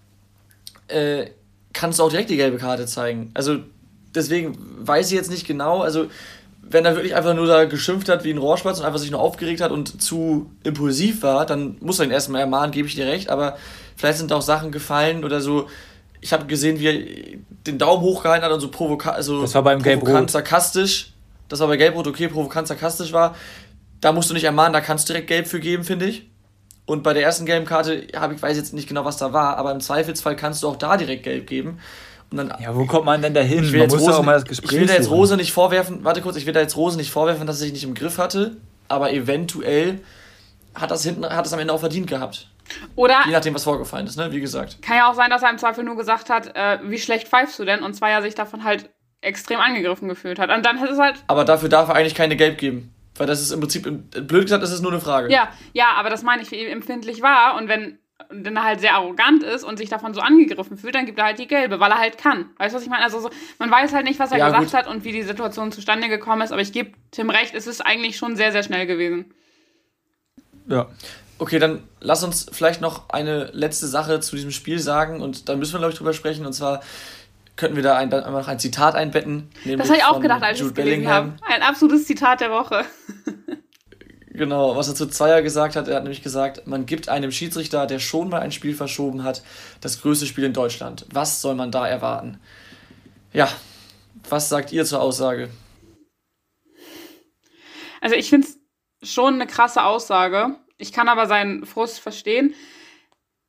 äh, 0.89 1.27
kannst 1.73 1.99
du 1.99 2.03
auch 2.03 2.11
direkt 2.11 2.31
die 2.31 2.37
gelbe 2.37 2.57
Karte 2.57 2.87
zeigen. 2.87 3.31
Also 3.35 3.59
deswegen 4.15 4.57
weiß 4.81 5.09
ich 5.09 5.17
jetzt 5.17 5.31
nicht 5.31 5.47
genau, 5.47 5.83
also 5.83 6.07
wenn 6.69 6.85
er 6.85 6.97
wirklich 6.97 7.15
einfach 7.15 7.35
nur 7.35 7.47
da 7.47 7.65
geschimpft 7.65 8.09
hat 8.09 8.25
wie 8.25 8.33
ein 8.33 8.39
Rohrspatz 8.39 8.81
und 8.81 8.85
einfach 8.87 8.99
sich 8.99 9.11
nur 9.11 9.21
aufgeregt 9.21 9.61
hat 9.61 9.71
und 9.71 10.03
zu 10.03 10.51
impulsiv 10.65 11.23
war, 11.23 11.47
dann 11.47 11.77
muss 11.81 12.01
er 12.01 12.07
ihn 12.07 12.11
erstmal 12.11 12.41
ermahnen, 12.41 12.73
gebe 12.73 12.89
ich 12.89 12.97
dir 12.97 13.07
recht, 13.07 13.29
aber 13.29 13.57
vielleicht 13.97 14.19
sind 14.19 14.33
auch 14.33 14.43
Sachen 14.43 14.73
gefallen 14.73 15.25
oder 15.25 15.41
so, 15.41 15.69
ich 16.21 16.33
habe 16.33 16.47
gesehen, 16.47 16.79
wie 16.81 16.87
er 16.87 17.39
den 17.67 17.79
Daumen 17.79 18.03
hochgehalten 18.03 18.45
hat 18.45 18.53
und 18.53 18.61
so 18.61 18.71
provoka 18.71 19.11
also 19.11 19.43
das 19.43 19.55
war 19.55 19.63
beim 19.63 19.81
provokant 19.83 20.31
sarkastisch. 20.31 21.13
Das 21.49 21.61
war 21.61 21.69
bei 21.69 21.77
Gelbrot 21.77 22.07
okay, 22.07 22.29
provokant 22.29 22.67
sarkastisch 22.67 23.13
war. 23.13 23.37
Da 24.01 24.13
musst 24.13 24.31
du 24.31 24.35
nicht 24.35 24.45
ermahnen, 24.45 24.73
da 24.73 24.81
kannst 24.81 25.09
du 25.09 25.13
direkt 25.13 25.29
Gelb 25.29 25.47
für 25.47 25.61
geben, 25.61 25.85
finde 25.85 26.07
ich. 26.07 26.29
Und 26.87 27.03
bei 27.03 27.13
der 27.13 27.23
ersten 27.23 27.47
gelben 27.47 27.67
Karte, 27.67 28.07
habe 28.15 28.35
ich 28.35 28.43
weiß 28.43 28.57
jetzt 28.57 28.73
nicht 28.73 28.89
genau, 28.89 29.05
was 29.05 29.17
da 29.17 29.33
war, 29.33 29.57
aber 29.57 29.73
im 29.73 29.81
Zweifelsfall 29.81 30.37
kannst 30.37 30.63
du 30.63 30.69
auch 30.69 30.77
da 30.77 30.97
direkt 30.97 31.25
Gelb 31.25 31.47
geben. 31.47 31.79
Und 32.31 32.39
dann, 32.39 32.55
ja, 32.61 32.75
wo 32.75 32.87
kommt 32.87 33.05
man 33.05 33.23
denn 33.23 33.35
dahin? 33.35 33.65
Ich 33.65 33.73
will 33.73 33.81
man 33.81 33.89
muss 33.89 34.01
Rose, 34.01 34.23
das 34.25 34.45
Gespräch 34.45 34.73
Ich 34.73 34.81
will 34.81 34.87
da 34.87 34.95
jetzt 34.95 35.11
Rose 35.11 35.37
nicht 35.37 35.53
vorwerfen, 35.53 36.05
warte 36.05 36.21
kurz, 36.21 36.37
ich 36.37 36.47
will 36.47 36.53
da 36.53 36.61
jetzt 36.61 36.77
Rose 36.77 36.97
nicht 36.97 37.11
vorwerfen, 37.11 37.47
dass 37.47 37.57
er 37.57 37.65
sich 37.65 37.73
nicht 37.73 37.85
im 37.85 37.95
Griff 37.95 38.19
hatte, 38.19 38.57
aber 38.89 39.13
eventuell 39.13 40.01
hat 40.75 40.91
das 40.91 41.03
hinten, 41.05 41.25
hat 41.25 41.47
es 41.47 41.53
am 41.53 41.59
Ende 41.59 41.73
auch 41.73 41.81
verdient 41.81 42.09
gehabt. 42.09 42.49
Oder 42.95 43.23
Je 43.27 43.33
nachdem, 43.33 43.55
was 43.55 43.65
vorgefallen 43.65 44.07
ist, 44.07 44.17
ne? 44.17 44.33
wie 44.33 44.41
gesagt. 44.41 44.83
Kann 44.83 44.97
ja 44.97 45.11
auch 45.11 45.15
sein, 45.15 45.31
dass 45.31 45.43
er 45.43 45.51
im 45.51 45.59
Zweifel 45.59 45.85
nur 45.85 45.97
gesagt 45.97 46.31
hat, 46.31 46.55
äh, 46.57 46.79
wie 46.85 46.99
schlecht 46.99 47.29
pfeifst 47.29 47.59
du 47.59 47.65
denn? 47.65 47.83
Und 47.83 47.95
zwar 47.95 48.11
ja 48.11 48.23
sich 48.23 48.35
davon 48.35 48.65
halt 48.65 48.91
extrem 49.21 49.61
angegriffen 49.61 50.09
gefühlt 50.09 50.39
hat. 50.39 50.51
Und 50.51 50.65
dann 50.65 50.79
hätte 50.79 50.93
es 50.93 50.99
halt. 50.99 51.17
Aber 51.27 51.45
dafür 51.45 51.69
darf 51.69 51.89
er 51.89 51.95
eigentlich 51.95 52.15
keine 52.15 52.37
Gelb 52.37 52.59
geben. 52.59 52.93
Weil 53.17 53.27
das 53.27 53.41
ist 53.41 53.51
im 53.51 53.61
Prinzip, 53.61 53.85
blöd 54.27 54.45
gesagt, 54.45 54.63
das 54.63 54.73
ist 54.73 54.83
nur 54.83 54.93
eine 54.93 55.01
Frage. 55.01 55.33
Ja, 55.33 55.49
ja, 55.73 55.93
aber 55.97 56.11
das 56.11 56.23
meine 56.23 56.43
ich, 56.43 56.51
wie 56.51 56.65
empfindlich 56.67 57.23
war. 57.23 57.57
Und 57.57 57.69
wenn, 57.69 57.99
wenn 58.29 58.57
er 58.57 58.65
halt 58.65 58.81
sehr 58.81 58.95
arrogant 58.95 59.43
ist 59.43 59.65
und 59.65 59.79
sich 59.79 59.89
davon 59.89 60.13
so 60.13 60.21
angegriffen 60.21 60.77
fühlt, 60.77 60.95
dann 60.95 61.07
gibt 61.07 61.19
er 61.19 61.25
halt 61.25 61.39
die 61.39 61.47
gelbe, 61.47 61.81
weil 61.81 61.91
er 61.91 61.99
halt 61.99 62.19
kann. 62.19 62.51
Weißt 62.59 62.75
du, 62.75 62.77
was 62.77 62.83
ich 62.83 62.91
meine? 62.91 63.05
Also 63.05 63.21
so, 63.21 63.31
man 63.59 63.71
weiß 63.71 63.95
halt 63.95 64.05
nicht, 64.05 64.19
was 64.19 64.33
er 64.33 64.39
ja, 64.39 64.47
gesagt 64.49 64.67
gut. 64.67 64.75
hat 64.75 64.87
und 64.87 65.05
wie 65.05 65.13
die 65.13 65.23
Situation 65.23 65.73
zustande 65.73 66.09
gekommen 66.09 66.43
ist, 66.43 66.53
aber 66.53 66.61
ich 66.61 66.73
gebe 66.73 66.93
Tim 67.11 67.31
recht, 67.31 67.55
es 67.55 67.67
ist 67.67 67.81
eigentlich 67.81 68.17
schon 68.19 68.37
sehr, 68.37 68.53
sehr 68.53 68.63
schnell 68.63 68.87
gewesen. 68.87 69.33
Ja. 70.69 70.89
Okay, 71.39 71.59
dann 71.59 71.87
lass 72.01 72.25
uns 72.25 72.47
vielleicht 72.51 72.81
noch 72.81 73.11
eine 73.11 73.51
letzte 73.53 73.87
Sache 73.87 74.21
zu 74.21 74.37
diesem 74.37 74.51
Spiel 74.51 74.79
sagen 74.79 75.21
und 75.21 75.49
dann 75.49 75.59
müssen 75.59 75.75
wir, 75.75 75.79
glaube 75.79 75.93
ich, 75.93 75.99
drüber 75.99 76.15
sprechen. 76.15 76.47
Und 76.47 76.55
zwar 76.55 76.81
könnten 77.57 77.77
wir 77.77 77.83
da 77.83 77.97
ein, 77.97 78.13
einmal 78.13 78.43
noch 78.43 78.49
ein 78.49 78.59
Zitat 78.59 78.95
einbetten. 78.95 79.51
Das 79.65 79.89
habe 79.89 79.99
ich 79.99 80.05
auch 80.05 80.21
gedacht, 80.21 80.43
als 80.43 80.61
ich 80.61 80.67
es 80.67 80.75
gelesen 80.75 81.09
habe. 81.09 81.35
Ein 81.43 81.63
absolutes 81.63 82.07
Zitat 82.07 82.41
der 82.41 82.51
Woche. 82.51 82.85
genau, 84.31 84.77
was 84.77 84.89
er 84.89 84.95
zu 84.95 85.07
Zweier 85.07 85.43
gesagt 85.43 85.77
hat. 85.77 85.89
Er 85.89 85.97
hat 85.97 86.05
nämlich 86.05 86.23
gesagt, 86.23 86.67
man 86.67 86.87
gibt 86.87 87.09
einem 87.09 87.33
Schiedsrichter, 87.33 87.87
der 87.87 87.99
schon 87.99 88.31
mal 88.31 88.41
ein 88.41 88.53
Spiel 88.53 88.75
verschoben 88.75 89.23
hat, 89.23 89.43
das 89.81 90.01
größte 90.01 90.27
Spiel 90.27 90.45
in 90.45 90.53
Deutschland. 90.55 91.07
Was 91.13 91.43
soll 91.43 91.55
man 91.55 91.71
da 91.71 91.87
erwarten? 91.87 92.39
Ja, 93.33 93.49
was 94.29 94.49
sagt 94.49 94.73
ihr 94.73 94.85
zur 94.85 95.01
Aussage? 95.03 95.51
Also 98.01 98.17
ich 98.17 98.31
finde 98.31 98.47
es 98.47 99.13
schon 99.13 99.35
eine 99.35 99.47
krasse 99.47 99.83
Aussage. 99.83 100.57
Ich 100.79 100.93
kann 100.93 101.09
aber 101.09 101.27
seinen 101.27 101.65
Frust 101.65 102.01
verstehen. 102.01 102.55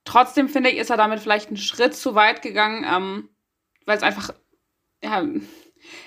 Trotzdem 0.05 0.47
finde 0.47 0.69
ich, 0.69 0.77
ist 0.77 0.89
er 0.89 0.97
damit 0.97 1.19
vielleicht 1.19 1.47
einen 1.47 1.57
Schritt 1.57 1.93
zu 1.93 2.15
weit 2.15 2.41
gegangen, 2.41 2.85
ähm, 2.89 3.29
weil 3.85 3.97
es 3.97 4.03
einfach, 4.03 4.33
ja, 5.03 5.23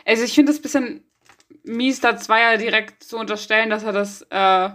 also 0.07 0.25
ich 0.25 0.35
finde 0.35 0.53
es 0.53 0.59
ein 0.59 0.63
bisschen 0.63 1.05
mies, 1.65 2.01
da 2.01 2.17
Zweier 2.17 2.57
direkt 2.57 3.05
zu 3.05 3.19
unterstellen, 3.19 3.71
dass 3.71 3.83
er 3.83 3.93
das, 3.93 4.23
äh, 4.31 4.71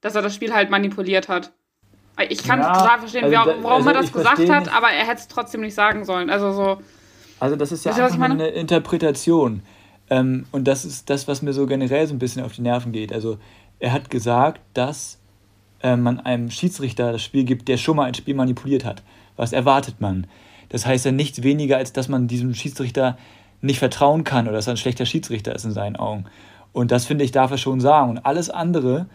dass 0.00 0.14
er 0.14 0.22
das 0.22 0.34
Spiel 0.34 0.54
halt 0.54 0.70
manipuliert 0.70 1.28
hat. 1.28 1.52
Ich 2.28 2.44
kann 2.44 2.60
ja, 2.60 2.72
total 2.72 2.98
verstehen, 2.98 3.24
also, 3.24 3.36
warum 3.62 3.86
also 3.86 3.88
er 3.90 3.94
das 3.94 4.12
gesagt 4.12 4.48
hat, 4.48 4.64
nicht. 4.64 4.74
aber 4.74 4.90
er 4.90 5.06
hätte 5.06 5.20
es 5.20 5.28
trotzdem 5.28 5.62
nicht 5.62 5.74
sagen 5.74 6.04
sollen. 6.04 6.28
Also 6.28 6.52
so. 6.52 6.82
Also 7.38 7.56
das 7.56 7.72
ist 7.72 7.84
ja 7.86 7.92
einfach 7.92 8.20
eine 8.20 8.48
Interpretation. 8.48 9.62
Ähm, 10.10 10.44
und 10.52 10.64
das 10.64 10.84
ist 10.84 11.08
das, 11.08 11.28
was 11.28 11.40
mir 11.40 11.52
so 11.52 11.66
generell 11.66 12.06
so 12.06 12.14
ein 12.14 12.18
bisschen 12.18 12.42
auf 12.42 12.52
die 12.52 12.62
Nerven 12.62 12.92
geht. 12.92 13.12
Also 13.12 13.38
er 13.78 13.92
hat 13.92 14.10
gesagt, 14.10 14.60
dass 14.74 15.19
äh, 15.82 15.96
man 15.96 16.20
einem 16.20 16.50
Schiedsrichter 16.50 17.12
das 17.12 17.22
Spiel 17.22 17.44
gibt, 17.44 17.68
der 17.68 17.76
schon 17.76 17.96
mal 17.96 18.04
ein 18.04 18.14
Spiel 18.14 18.34
manipuliert 18.34 18.84
hat. 18.84 19.02
Was 19.36 19.52
erwartet 19.52 20.00
man? 20.00 20.26
Das 20.68 20.86
heißt 20.86 21.04
ja 21.04 21.12
nichts 21.12 21.42
weniger, 21.42 21.76
als 21.76 21.92
dass 21.92 22.08
man 22.08 22.28
diesem 22.28 22.54
Schiedsrichter 22.54 23.18
nicht 23.60 23.78
vertrauen 23.78 24.24
kann 24.24 24.46
oder 24.46 24.56
dass 24.56 24.66
er 24.66 24.74
ein 24.74 24.78
schlechter 24.78 25.06
Schiedsrichter 25.06 25.54
ist 25.54 25.64
in 25.64 25.72
seinen 25.72 25.96
Augen. 25.96 26.24
Und 26.72 26.92
das 26.92 27.06
finde 27.06 27.24
ich, 27.24 27.32
darf 27.32 27.50
er 27.50 27.58
schon 27.58 27.80
sagen. 27.80 28.10
Und 28.10 28.18
alles 28.18 28.50
andere 28.50 29.06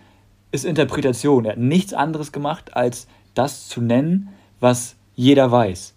ist 0.52 0.66
Interpretation. 0.66 1.46
Er 1.46 1.54
hat 1.54 1.60
nichts 1.60 1.94
anderes 1.94 2.32
gemacht, 2.32 2.76
als 2.76 3.08
das 3.34 3.68
zu 3.68 3.82
nennen, 3.82 4.30
was 4.60 4.96
jeder 5.16 5.52
weiß. 5.52 5.96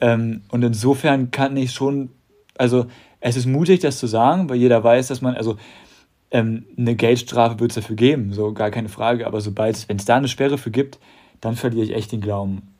Ähm, 0.00 0.42
und 0.48 0.62
insofern 0.62 1.30
kann 1.30 1.56
ich 1.56 1.72
schon, 1.72 2.10
also 2.56 2.86
es 3.20 3.36
ist 3.36 3.46
mutig, 3.46 3.80
das 3.80 3.98
zu 3.98 4.06
sagen, 4.06 4.48
weil 4.48 4.56
jeder 4.56 4.82
weiß, 4.82 5.08
dass 5.08 5.20
man, 5.20 5.34
also 5.34 5.56
ähm, 6.30 6.66
eine 6.76 6.94
Geldstrafe 6.94 7.60
wird 7.60 7.70
es 7.70 7.76
dafür 7.76 7.96
geben, 7.96 8.32
so 8.32 8.52
gar 8.52 8.70
keine 8.70 8.88
Frage. 8.88 9.26
Aber 9.26 9.40
sobald 9.40 9.76
es, 9.76 9.88
wenn 9.88 9.96
es 9.96 10.04
da 10.04 10.16
eine 10.16 10.28
Sperre 10.28 10.58
für 10.58 10.70
gibt, 10.70 10.98
dann 11.40 11.56
verliere 11.56 11.84
ich 11.84 11.94
echt 11.94 12.12
den 12.12 12.20
Glauben, 12.20 12.74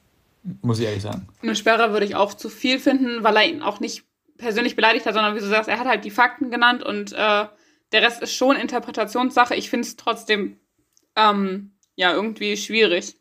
muss 0.62 0.78
ich 0.80 0.87
ehrlich 0.87 1.02
sagen. 1.02 1.28
Eine 1.42 1.56
Sperre 1.56 1.92
würde 1.92 2.06
ich 2.06 2.16
auch 2.16 2.34
zu 2.34 2.48
viel 2.48 2.78
finden, 2.78 3.22
weil 3.22 3.37
er 3.37 3.46
ihn 3.46 3.62
auch 3.62 3.80
nicht 3.80 4.04
persönlich 4.37 4.76
beleidigt 4.76 5.06
hat, 5.06 5.14
sondern 5.14 5.34
wie 5.34 5.40
du 5.40 5.46
sagst, 5.46 5.68
er 5.68 5.78
hat 5.78 5.87
halt 5.87 6.04
die 6.04 6.11
Fakten 6.11 6.50
genannt 6.50 6.82
und 6.82 7.12
äh, 7.12 7.46
der 7.92 8.02
Rest 8.02 8.22
ist 8.22 8.34
schon 8.34 8.56
Interpretationssache. 8.56 9.54
Ich 9.54 9.70
finde 9.70 9.87
es 9.87 9.96
trotzdem 9.96 10.58
ähm, 11.16 11.72
ja 11.96 12.12
irgendwie 12.12 12.56
schwierig. 12.56 13.16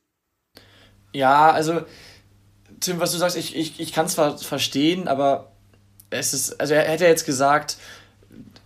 Ja, 1.14 1.52
also 1.52 1.82
Tim, 2.80 3.00
was 3.00 3.12
du 3.12 3.18
sagst, 3.18 3.38
ich, 3.38 3.56
ich, 3.56 3.80
ich 3.80 3.94
kann 3.94 4.06
es 4.06 4.14
zwar 4.14 4.38
verstehen, 4.38 5.08
aber 5.08 5.52
es 6.10 6.34
ist, 6.34 6.60
also 6.60 6.74
er 6.74 6.84
hätte 6.84 7.06
jetzt 7.06 7.26
gesagt, 7.26 7.78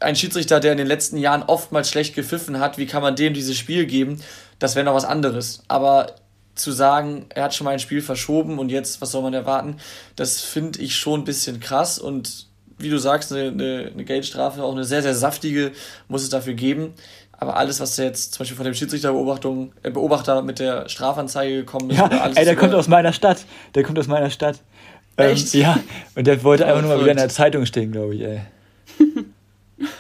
ein 0.02 0.16
Schiedsrichter, 0.16 0.60
der 0.60 0.72
in 0.72 0.78
den 0.78 0.88
letzten 0.88 1.18
Jahren 1.18 1.44
oftmals 1.44 1.90
schlecht 1.90 2.16
gepfiffen 2.16 2.60
hat, 2.60 2.78
wie 2.78 2.86
kann 2.86 3.02
man 3.02 3.16
dem 3.16 3.34
dieses 3.34 3.58
Spiel 3.58 3.86
geben? 3.86 4.22
Das 4.60 4.76
wäre 4.76 4.86
noch 4.86 4.96
was 4.96 5.06
anderes. 5.06 5.64
Aber 5.68 6.16
zu 6.56 6.72
sagen, 6.72 7.26
er 7.30 7.44
hat 7.44 7.56
schon 7.56 7.66
mal 7.66 7.72
ein 7.72 7.80
Spiel 7.80 8.02
verschoben 8.02 8.60
und 8.60 8.70
jetzt, 8.70 9.02
was 9.02 9.12
soll 9.12 9.22
man 9.22 9.34
erwarten, 9.34 9.78
das 10.16 10.42
finde 10.42 10.82
ich 10.82 10.96
schon 10.96 11.22
ein 11.22 11.24
bisschen 11.24 11.60
krass 11.60 11.98
und 11.98 12.48
wie 12.78 12.90
du 12.90 12.98
sagst, 12.98 13.32
eine, 13.32 13.50
eine, 13.50 13.92
eine, 13.94 14.04
Geldstrafe, 14.04 14.64
auch 14.64 14.72
eine 14.72 14.84
sehr, 14.84 15.02
sehr 15.02 15.14
saftige, 15.14 15.72
muss 16.08 16.24
es 16.24 16.30
dafür 16.30 16.54
geben. 16.54 16.94
Aber 17.32 17.56
alles, 17.58 17.80
was 17.80 17.98
jetzt 17.98 18.34
zum 18.34 18.40
Beispiel 18.40 18.58
von 18.58 18.66
dem 18.66 18.74
Schiedsrichterbeobachtung, 18.74 19.74
äh, 19.84 19.92
Beobachter 19.92 20.42
mit 20.42 20.60
der 20.60 20.90
Strafanzeige 20.90 21.58
gekommen 21.58 21.92
ist, 21.92 21.98
ja, 21.98 22.06
alles 22.06 22.38
ey, 22.38 22.46
der 22.46 22.56
kommt 22.56 22.74
aus 22.74 22.88
meiner 22.88 23.14
Stadt. 23.14 23.46
Der 23.76 23.84
kommt 23.84 23.98
aus 23.98 24.08
meiner 24.08 24.30
Stadt. 24.30 24.60
Echt? 25.18 25.54
Ähm, 25.54 25.62
ja, 25.62 25.80
und 26.16 26.28
der 26.28 26.44
wollte 26.44 26.66
einfach 26.68 26.82
nur 26.82 26.96
mal 26.96 27.02
wieder 27.02 27.12
in 27.12 27.18
der 27.18 27.30
Zeitung 27.30 27.66
stehen, 27.66 27.92
glaube 27.92 28.16
ich, 28.16 28.22
ey. 28.22 28.42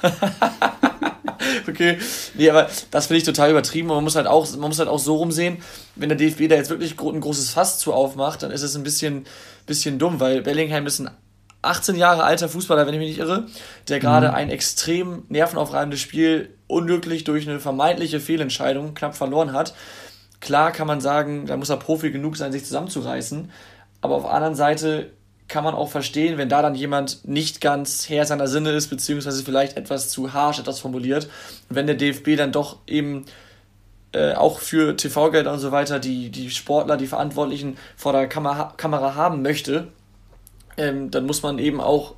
okay. 1.67 1.97
Nee, 2.35 2.49
aber 2.49 2.69
das 2.91 3.07
finde 3.07 3.17
ich 3.19 3.23
total 3.23 3.51
übertrieben. 3.51 3.89
Und 3.89 3.95
man 3.95 4.03
muss 4.03 4.15
halt 4.15 4.27
auch, 4.27 4.49
man 4.51 4.69
muss 4.69 4.79
halt 4.79 4.89
auch 4.89 4.99
so 4.99 5.15
rumsehen, 5.15 5.57
wenn 5.95 6.09
der 6.09 6.17
DFB 6.17 6.47
da 6.49 6.55
jetzt 6.55 6.69
wirklich 6.69 6.99
ein 6.99 7.21
großes 7.21 7.51
Fass 7.51 7.79
zu 7.79 7.93
aufmacht, 7.93 8.43
dann 8.43 8.51
ist 8.51 8.61
es 8.61 8.75
ein 8.75 8.83
bisschen, 8.83 9.25
bisschen 9.65 9.99
dumm, 9.99 10.19
weil 10.19 10.41
Bellingham 10.41 10.85
ist 10.87 10.99
ein 10.99 11.11
18 11.63 11.95
Jahre 11.95 12.23
alter 12.23 12.49
Fußballer, 12.49 12.87
wenn 12.87 12.93
ich 12.93 12.99
mich 12.99 13.09
nicht 13.09 13.19
irre, 13.19 13.45
der 13.87 13.99
gerade 13.99 14.29
mhm. 14.29 14.33
ein 14.33 14.49
extrem 14.49 15.23
nervenaufreibendes 15.29 15.99
Spiel 15.99 16.55
unglücklich 16.67 17.23
durch 17.23 17.47
eine 17.47 17.59
vermeintliche 17.59 18.19
Fehlentscheidung 18.19 18.93
knapp 18.93 19.15
verloren 19.15 19.53
hat. 19.53 19.73
Klar 20.39 20.71
kann 20.71 20.87
man 20.87 21.01
sagen, 21.01 21.45
da 21.45 21.55
muss 21.57 21.69
er 21.69 21.77
Profi 21.77 22.09
genug 22.11 22.35
sein, 22.35 22.51
sich 22.51 22.65
zusammenzureißen. 22.65 23.51
Aber 24.01 24.15
auf 24.15 24.23
der 24.23 24.33
anderen 24.33 24.55
Seite 24.55 25.11
kann 25.51 25.63
man 25.65 25.75
auch 25.75 25.89
verstehen, 25.89 26.37
wenn 26.37 26.49
da 26.49 26.61
dann 26.61 26.75
jemand 26.75 27.27
nicht 27.27 27.61
ganz 27.61 28.09
Herr 28.09 28.25
seiner 28.25 28.47
Sinne 28.47 28.71
ist, 28.71 28.87
beziehungsweise 28.87 29.43
vielleicht 29.43 29.77
etwas 29.77 30.09
zu 30.09 30.33
harsch 30.33 30.59
etwas 30.59 30.79
formuliert. 30.79 31.29
wenn 31.69 31.85
der 31.85 31.95
DFB 31.95 32.37
dann 32.37 32.51
doch 32.51 32.77
eben 32.87 33.25
äh, 34.13 34.33
auch 34.33 34.59
für 34.59 34.95
TV-Gelder 34.95 35.51
und 35.51 35.59
so 35.59 35.71
weiter 35.71 35.99
die, 35.99 36.29
die 36.29 36.49
Sportler, 36.49 36.97
die 36.97 37.07
Verantwortlichen 37.07 37.77
vor 37.95 38.13
der 38.13 38.27
Kamera, 38.27 38.73
Kamera 38.77 39.15
haben 39.15 39.41
möchte, 39.41 39.89
ähm, 40.77 41.11
dann 41.11 41.25
muss 41.25 41.43
man 41.43 41.59
eben 41.59 41.81
auch 41.81 42.15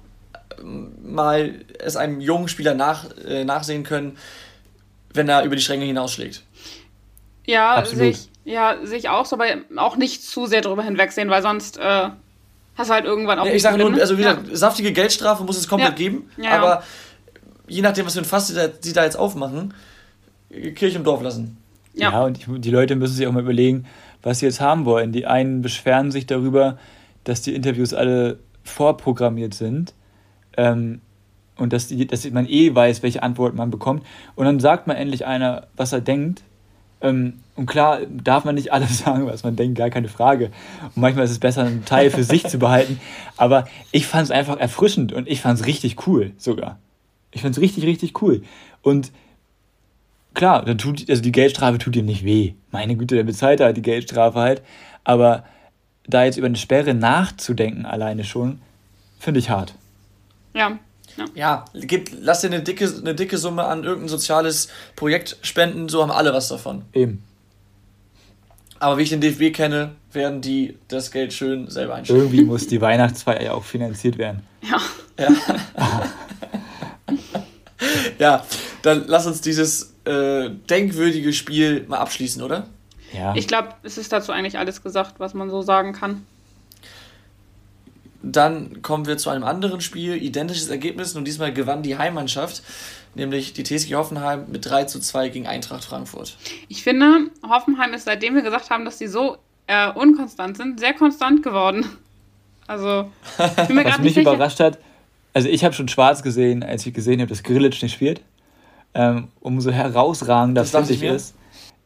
ähm, 0.59 0.91
mal 1.03 1.65
es 1.79 1.95
einem 1.95 2.21
jungen 2.21 2.47
Spieler 2.47 2.75
nach, 2.75 3.05
äh, 3.25 3.45
nachsehen 3.45 3.83
können, 3.83 4.17
wenn 5.13 5.27
er 5.27 5.43
über 5.43 5.55
die 5.55 5.61
Stränge 5.61 5.85
hinausschlägt. 5.85 6.43
Ja, 7.45 7.83
sehe 7.85 8.09
ich, 8.09 8.29
Ja, 8.45 8.77
sehe 8.83 8.97
ich 8.97 9.09
auch 9.09 9.25
so, 9.25 9.35
aber 9.35 9.45
auch 9.77 9.95
nicht 9.95 10.23
zu 10.23 10.45
sehr 10.45 10.61
darüber 10.61 10.83
hinwegsehen, 10.83 11.29
weil 11.29 11.41
sonst 11.41 11.77
äh, 11.77 12.09
hast 12.75 12.89
du 12.89 12.93
halt 12.93 13.05
irgendwann 13.05 13.39
auch. 13.39 13.45
Ja, 13.45 13.53
ich 13.53 13.61
sage 13.61 13.77
nur, 13.77 13.93
also 13.99 14.17
wieder 14.17 14.39
ja. 14.47 14.55
saftige 14.55 14.91
Geldstrafe 14.91 15.43
muss 15.43 15.57
es 15.57 15.67
komplett 15.67 15.91
ja. 15.91 15.95
geben, 15.95 16.29
aber 16.49 16.83
je 17.67 17.81
nachdem, 17.81 18.05
was 18.05 18.13
für 18.13 18.19
ein 18.19 18.25
Fass 18.25 18.47
sie 18.47 18.55
da, 18.55 18.69
sie 18.79 18.93
da 18.93 19.03
jetzt 19.03 19.17
aufmachen, 19.17 19.73
Kirche 20.75 20.97
im 20.97 21.03
Dorf 21.03 21.21
lassen. 21.21 21.57
Ja, 21.93 22.11
ja 22.11 22.23
und 22.23 22.45
die, 22.45 22.59
die 22.59 22.71
Leute 22.71 22.95
müssen 22.95 23.15
sich 23.15 23.27
auch 23.27 23.31
mal 23.31 23.43
überlegen, 23.43 23.85
was 24.21 24.39
sie 24.39 24.45
jetzt 24.45 24.61
haben 24.61 24.85
wollen. 24.85 25.11
Die 25.11 25.25
einen 25.25 25.61
beschweren 25.61 26.11
sich 26.11 26.25
darüber, 26.25 26.77
dass 27.23 27.41
die 27.41 27.53
Interviews 27.55 27.93
alle 27.93 28.39
vorprogrammiert 28.63 29.53
sind 29.53 29.93
ähm, 30.57 31.01
und 31.57 31.73
dass, 31.73 31.87
die, 31.87 32.07
dass 32.07 32.29
man 32.31 32.47
eh 32.47 32.73
weiß, 32.73 33.03
welche 33.03 33.23
Antwort 33.23 33.55
man 33.55 33.69
bekommt. 33.69 34.03
Und 34.35 34.45
dann 34.45 34.59
sagt 34.59 34.87
man 34.87 34.97
endlich 34.97 35.25
einer, 35.25 35.67
was 35.75 35.93
er 35.93 36.01
denkt. 36.01 36.43
Ähm, 37.03 37.33
und 37.55 37.67
klar 37.67 37.99
darf 38.07 38.45
man 38.45 38.55
nicht 38.55 38.73
alles 38.73 38.97
sagen, 39.05 39.27
was 39.27 39.43
man 39.43 39.55
denkt, 39.55 39.77
gar 39.77 39.91
keine 39.91 40.07
Frage. 40.07 40.45
Und 40.95 40.97
manchmal 40.97 41.25
ist 41.25 41.31
es 41.31 41.39
besser, 41.39 41.63
einen 41.65 41.85
Teil 41.85 42.09
für 42.09 42.23
sich 42.23 42.47
zu 42.47 42.57
behalten. 42.57 42.99
Aber 43.37 43.67
ich 43.91 44.07
fand 44.07 44.23
es 44.23 44.31
einfach 44.31 44.57
erfrischend 44.57 45.13
und 45.13 45.27
ich 45.27 45.41
fand 45.41 45.59
es 45.59 45.67
richtig 45.67 46.07
cool 46.07 46.31
sogar. 46.37 46.79
Ich 47.31 47.41
fand 47.41 47.55
es 47.55 47.61
richtig, 47.61 47.83
richtig 47.85 48.21
cool. 48.21 48.41
Und 48.81 49.11
klar, 50.33 50.65
dann 50.65 50.77
tut, 50.77 51.07
also 51.09 51.21
die 51.21 51.31
Geldstrafe 51.31 51.77
tut 51.77 51.95
ihm 51.95 52.05
nicht 52.05 52.25
weh. 52.25 52.53
Meine 52.71 52.95
Güte, 52.95 53.15
der 53.15 53.23
bezahlt 53.23 53.59
halt 53.59 53.77
die 53.77 53.81
Geldstrafe 53.81 54.39
halt. 54.39 54.61
Aber 55.03 55.43
da 56.07 56.23
jetzt 56.23 56.37
über 56.37 56.47
eine 56.47 56.57
Sperre 56.57 56.93
nachzudenken, 56.93 57.85
alleine 57.85 58.23
schon, 58.23 58.61
finde 59.19 59.39
ich 59.39 59.49
hart. 59.49 59.75
Ja. 60.53 60.79
Ja, 61.17 61.25
ja 61.35 61.65
gib, 61.73 62.11
lass 62.19 62.41
dir 62.41 62.47
eine 62.47 62.61
dicke, 62.61 62.91
eine 63.01 63.15
dicke 63.15 63.37
Summe 63.37 63.65
an 63.65 63.83
irgendein 63.83 64.09
soziales 64.09 64.69
Projekt 64.95 65.37
spenden, 65.41 65.89
so 65.89 66.01
haben 66.01 66.11
alle 66.11 66.33
was 66.33 66.47
davon. 66.47 66.83
Eben. 66.93 67.23
Aber 68.79 68.97
wie 68.97 69.03
ich 69.03 69.09
den 69.09 69.21
DFB 69.21 69.55
kenne, 69.55 69.91
werden 70.11 70.41
die 70.41 70.77
das 70.89 71.11
Geld 71.11 71.31
schön 71.31 71.69
selber 71.69 71.95
einstellen. 71.95 72.19
Irgendwie 72.19 72.43
muss 72.43 72.67
die 72.67 72.81
Weihnachtsfeier 72.81 73.41
ja 73.41 73.53
auch 73.53 73.63
finanziert 73.63 74.17
werden. 74.17 74.43
Ja. 74.61 74.81
Ja, 75.17 75.29
ja 78.19 78.45
dann 78.81 79.05
lass 79.07 79.25
uns 79.25 79.41
dieses 79.41 79.93
äh, 80.05 80.49
denkwürdige 80.69 81.31
Spiel 81.31 81.85
mal 81.87 81.99
abschließen, 81.99 82.41
oder? 82.41 82.67
Ja. 83.13 83.33
Ich 83.35 83.47
glaube, 83.47 83.69
es 83.83 83.97
ist 83.97 84.11
dazu 84.11 84.31
eigentlich 84.31 84.57
alles 84.57 84.83
gesagt, 84.83 85.15
was 85.19 85.33
man 85.33 85.49
so 85.49 85.61
sagen 85.61 85.93
kann. 85.93 86.25
Dann 88.23 88.81
kommen 88.81 89.05
wir 89.05 89.17
zu 89.17 89.29
einem 89.29 89.43
anderen 89.43 89.81
Spiel, 89.81 90.15
identisches 90.15 90.69
Ergebnis, 90.69 91.15
und 91.15 91.25
diesmal 91.25 91.53
gewann 91.53 91.83
die 91.83 91.97
Heimmannschaft, 91.97 92.63
nämlich 93.15 93.53
die 93.53 93.63
TSG 93.63 93.95
Hoffenheim 93.95 94.45
mit 94.49 94.65
3 94.65 94.85
zu 94.85 94.99
2 94.99 95.29
gegen 95.29 95.45
Eintracht 95.45 95.83
Frankfurt. 95.83 96.37
Ich 96.69 96.83
finde, 96.83 97.29
Hoffenheim 97.47 97.93
ist, 97.93 98.05
seitdem 98.05 98.35
wir 98.35 98.41
gesagt 98.41 98.69
haben, 98.69 98.85
dass 98.85 98.97
sie 98.97 99.07
so 99.07 99.37
äh, 99.67 99.91
unkonstant 99.91 100.57
sind, 100.57 100.79
sehr 100.79 100.93
konstant 100.93 101.43
geworden. 101.43 101.85
Also, 102.65 103.11
ich 103.37 103.67
bin 103.67 103.75
mir 103.75 103.85
Was 103.85 103.99
mich 103.99 104.17
überrascht 104.17 104.61
hat, 104.61 104.79
also 105.33 105.49
ich 105.49 105.65
habe 105.65 105.73
schon 105.73 105.87
schwarz 105.87 106.23
gesehen, 106.23 106.63
als 106.63 106.85
ich 106.85 106.93
gesehen 106.93 107.19
habe, 107.19 107.29
dass 107.29 107.43
Grillitsch 107.43 107.81
nicht 107.81 107.93
spielt. 107.93 108.21
Ähm, 108.93 109.29
umso 109.41 109.71
herausragender 109.71 110.63
finde 110.63 110.93
ich 110.93 111.01
es, 111.01 111.33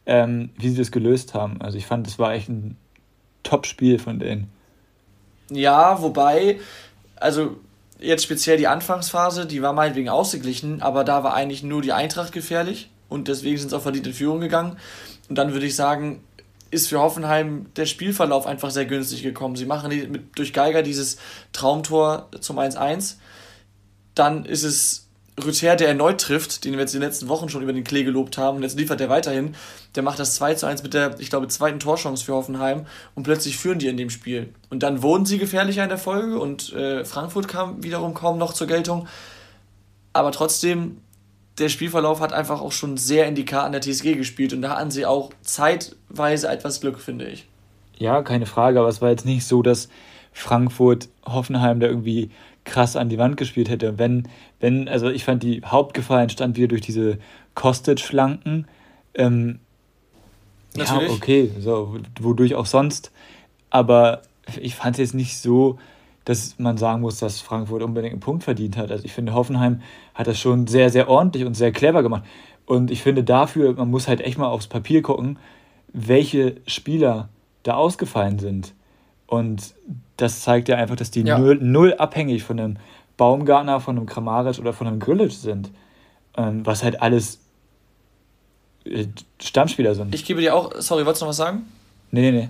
ähm, 0.06 0.50
wie 0.58 0.69
sie 0.69 0.78
das 0.78 0.91
gelöst 0.91 1.34
haben. 1.34 1.62
Also 1.62 1.78
ich 1.78 1.86
fand, 1.86 2.06
das 2.06 2.19
war 2.19 2.34
echt 2.34 2.50
ein 2.50 2.76
Top-Spiel 3.43 3.97
von 3.97 4.19
denen. 4.19 4.52
Ja, 5.50 6.02
wobei, 6.02 6.60
also 7.16 7.58
jetzt 8.00 8.24
speziell 8.24 8.58
die 8.58 8.68
Anfangsphase, 8.68 9.46
die 9.46 9.62
war 9.62 9.74
meinetwegen 9.74 10.10
ausgeglichen, 10.10 10.82
aber 10.82 11.04
da 11.04 11.24
war 11.24 11.34
eigentlich 11.34 11.64
nur 11.64 11.82
die 11.82 11.94
Eintracht 11.94 12.32
gefährlich 12.32 12.90
und 13.10 13.28
deswegen 13.28 13.58
sind 13.58 13.70
sie 13.70 13.78
auch 13.78 13.82
verdient 13.82 14.08
in 14.08 14.14
Führung 14.14 14.40
gegangen. 14.40 14.78
Und 15.30 15.38
dann 15.38 15.54
würde 15.54 15.66
ich 15.66 15.76
sagen, 15.76 16.24
ist 16.70 16.90
für 16.90 17.00
Hoffenheim 17.00 17.68
der 17.76 17.86
Spielverlauf 17.86 18.46
einfach 18.46 18.72
sehr 18.72 18.86
günstig 18.86 19.24
gekommen. 19.24 19.56
Sie 19.56 19.66
machen 19.66 19.90
mit, 20.12 20.38
durch 20.38 20.54
Geiger 20.54 20.84
dieses 20.84 21.18
Traumtor 21.54 22.30
zum 22.42 22.60
1-1. 22.60 23.16
Dann 24.16 24.46
ist 24.46 24.64
es 24.64 25.07
Rüther, 25.43 25.76
der 25.76 25.89
erneut 25.89 26.19
trifft, 26.19 26.65
den 26.65 26.73
wir 26.73 26.80
jetzt 26.80 26.95
in 26.95 27.00
den 27.00 27.10
letzten 27.10 27.28
Wochen 27.28 27.47
schon 27.47 27.62
über 27.62 27.73
den 27.73 27.84
Klee 27.84 28.04
gelobt 28.04 28.39
haben, 28.39 28.58
und 28.58 28.63
jetzt 28.63 28.78
liefert 28.78 29.00
er 29.00 29.10
weiterhin, 29.10 29.56
der 29.95 30.02
macht 30.02 30.17
das 30.17 30.36
2 30.36 30.56
zu 30.56 30.65
1 30.65 30.82
mit 30.82 30.95
der, 30.95 31.19
ich 31.19 31.30
glaube, 31.30 31.47
zweiten 31.47 31.80
Torchance 31.80 32.26
für 32.26 32.34
Hoffenheim 32.34 32.88
und 33.13 33.23
plötzlich 33.23 33.58
führen 33.58 33.78
die 33.78 33.88
in 33.88 33.97
dem 33.97 34.10
Spiel. 34.10 34.54
Und 34.71 34.82
dann 34.82 35.04
wurden 35.04 35.26
sie 35.26 35.38
gefährlicher 35.38 35.84
in 35.84 35.89
der 35.89 36.00
Folge 36.00 36.39
und 36.39 36.73
äh, 36.73 37.06
Frankfurt 37.06 37.47
kam 37.47 37.84
wiederum 37.84 38.15
kaum 38.15 38.39
noch 38.39 38.54
zur 38.54 38.65
Geltung. 38.65 39.08
Aber 40.12 40.32
trotzdem, 40.32 40.97
der 41.60 41.69
Spielverlauf 41.69 42.19
hat 42.19 42.34
einfach 42.34 42.60
auch 42.60 42.71
schon 42.71 42.97
sehr 42.97 43.28
in 43.28 43.36
die 43.36 43.45
Karten 43.45 43.73
der 43.73 43.82
TSG 43.82 44.15
gespielt 44.15 44.54
und 44.54 44.63
da 44.63 44.78
hatten 44.78 44.89
sie 44.89 45.06
auch 45.06 45.32
zeitweise 45.41 46.50
etwas 46.50 46.82
Glück, 46.82 47.00
finde 47.00 47.28
ich. 47.28 47.47
Ja, 48.00 48.23
keine 48.23 48.47
Frage, 48.47 48.80
aber 48.80 48.89
es 48.89 49.02
war 49.02 49.10
jetzt 49.10 49.26
nicht 49.26 49.45
so, 49.45 49.62
dass 49.62 49.89
Frankfurt 50.34 51.10
Hoffenheim 51.26 51.80
da 51.80 51.88
irgendwie 51.88 52.32
krass 52.68 52.96
an 52.96 53.10
die 53.10 53.18
Wand 53.18 53.38
gespielt 53.38 53.70
hätte. 53.70 53.98
Wenn, 53.98 54.28
wenn, 54.60 54.88
also 54.88 55.10
ich 55.10 55.24
fand 55.24 55.42
die 55.42 55.62
Hauptgefahr 55.66 56.22
entstand 56.22 56.56
wieder 56.58 56.68
durch 56.68 56.82
diese 56.82 57.18
Kostic-Flanken. 57.56 58.68
Ähm, 59.16 59.60
ja, 60.76 61.02
okay, 61.10 61.50
so, 61.60 61.98
wodurch 62.20 62.54
auch 62.54 62.68
sonst. 62.68 63.12
Aber 63.72 64.22
ich 64.62 64.76
fand 64.76 64.96
es 64.96 65.00
jetzt 65.00 65.16
nicht 65.16 65.40
so, 65.40 65.80
dass 66.26 66.60
man 66.60 66.78
sagen 66.78 67.02
muss, 67.02 67.20
dass 67.20 67.42
Frankfurt 67.42 67.82
unbedingt 67.82 68.12
einen 68.12 68.20
Punkt 68.20 68.44
verdient 68.44 68.78
hat. 68.78 68.92
Also 68.92 69.06
ich 69.06 69.14
finde, 69.14 69.34
Hoffenheim 69.34 69.82
hat 70.14 70.28
das 70.28 70.40
schon 70.40 70.68
sehr, 70.68 70.90
sehr 70.90 71.10
ordentlich 71.10 71.46
und 71.46 71.56
sehr 71.56 71.72
clever 71.72 72.04
gemacht. 72.04 72.24
Und 72.66 72.92
ich 72.92 73.02
finde 73.02 73.24
dafür, 73.24 73.74
man 73.74 73.90
muss 73.90 74.08
halt 74.08 74.22
echt 74.22 74.38
mal 74.38 74.48
aufs 74.48 74.68
Papier 74.68 75.02
gucken, 75.02 75.40
welche 75.94 76.58
Spieler 76.68 77.30
da 77.64 77.76
ausgefallen 77.76 78.40
sind. 78.40 78.74
Und 79.28 79.76
das 80.16 80.42
zeigt 80.42 80.70
ja 80.70 80.78
einfach, 80.78 80.96
dass 80.96 81.12
die 81.12 81.22
ja. 81.22 81.38
null, 81.38 81.60
null, 81.62 81.94
abhängig 81.94 82.44
von 82.44 82.60
einem 82.60 82.78
Baumgartner, 83.18 83.80
von 83.80 83.98
einem 83.98 84.06
Kramaric 84.06 84.60
oder 84.60 84.74
von 84.74 84.88
einem 84.88 85.00
Grillitsch 85.00 85.36
sind. 85.36 85.72
Ähm, 86.36 86.66
was 86.66 86.84
halt 86.84 87.02
alles 87.02 87.40
äh, 88.86 89.08
Stammspieler 89.42 89.96
sind. 89.96 90.13
Ich 90.13 90.26
gebe 90.26 90.42
dir 90.42 90.56
auch, 90.56 90.72
sorry, 90.80 91.06
wolltest 91.06 91.22
du 91.22 91.26
noch 91.26 91.32
was 91.32 91.38
sagen? 91.38 91.66
Nee, 92.12 92.22
nee, 92.22 92.32
nee. 92.32 92.50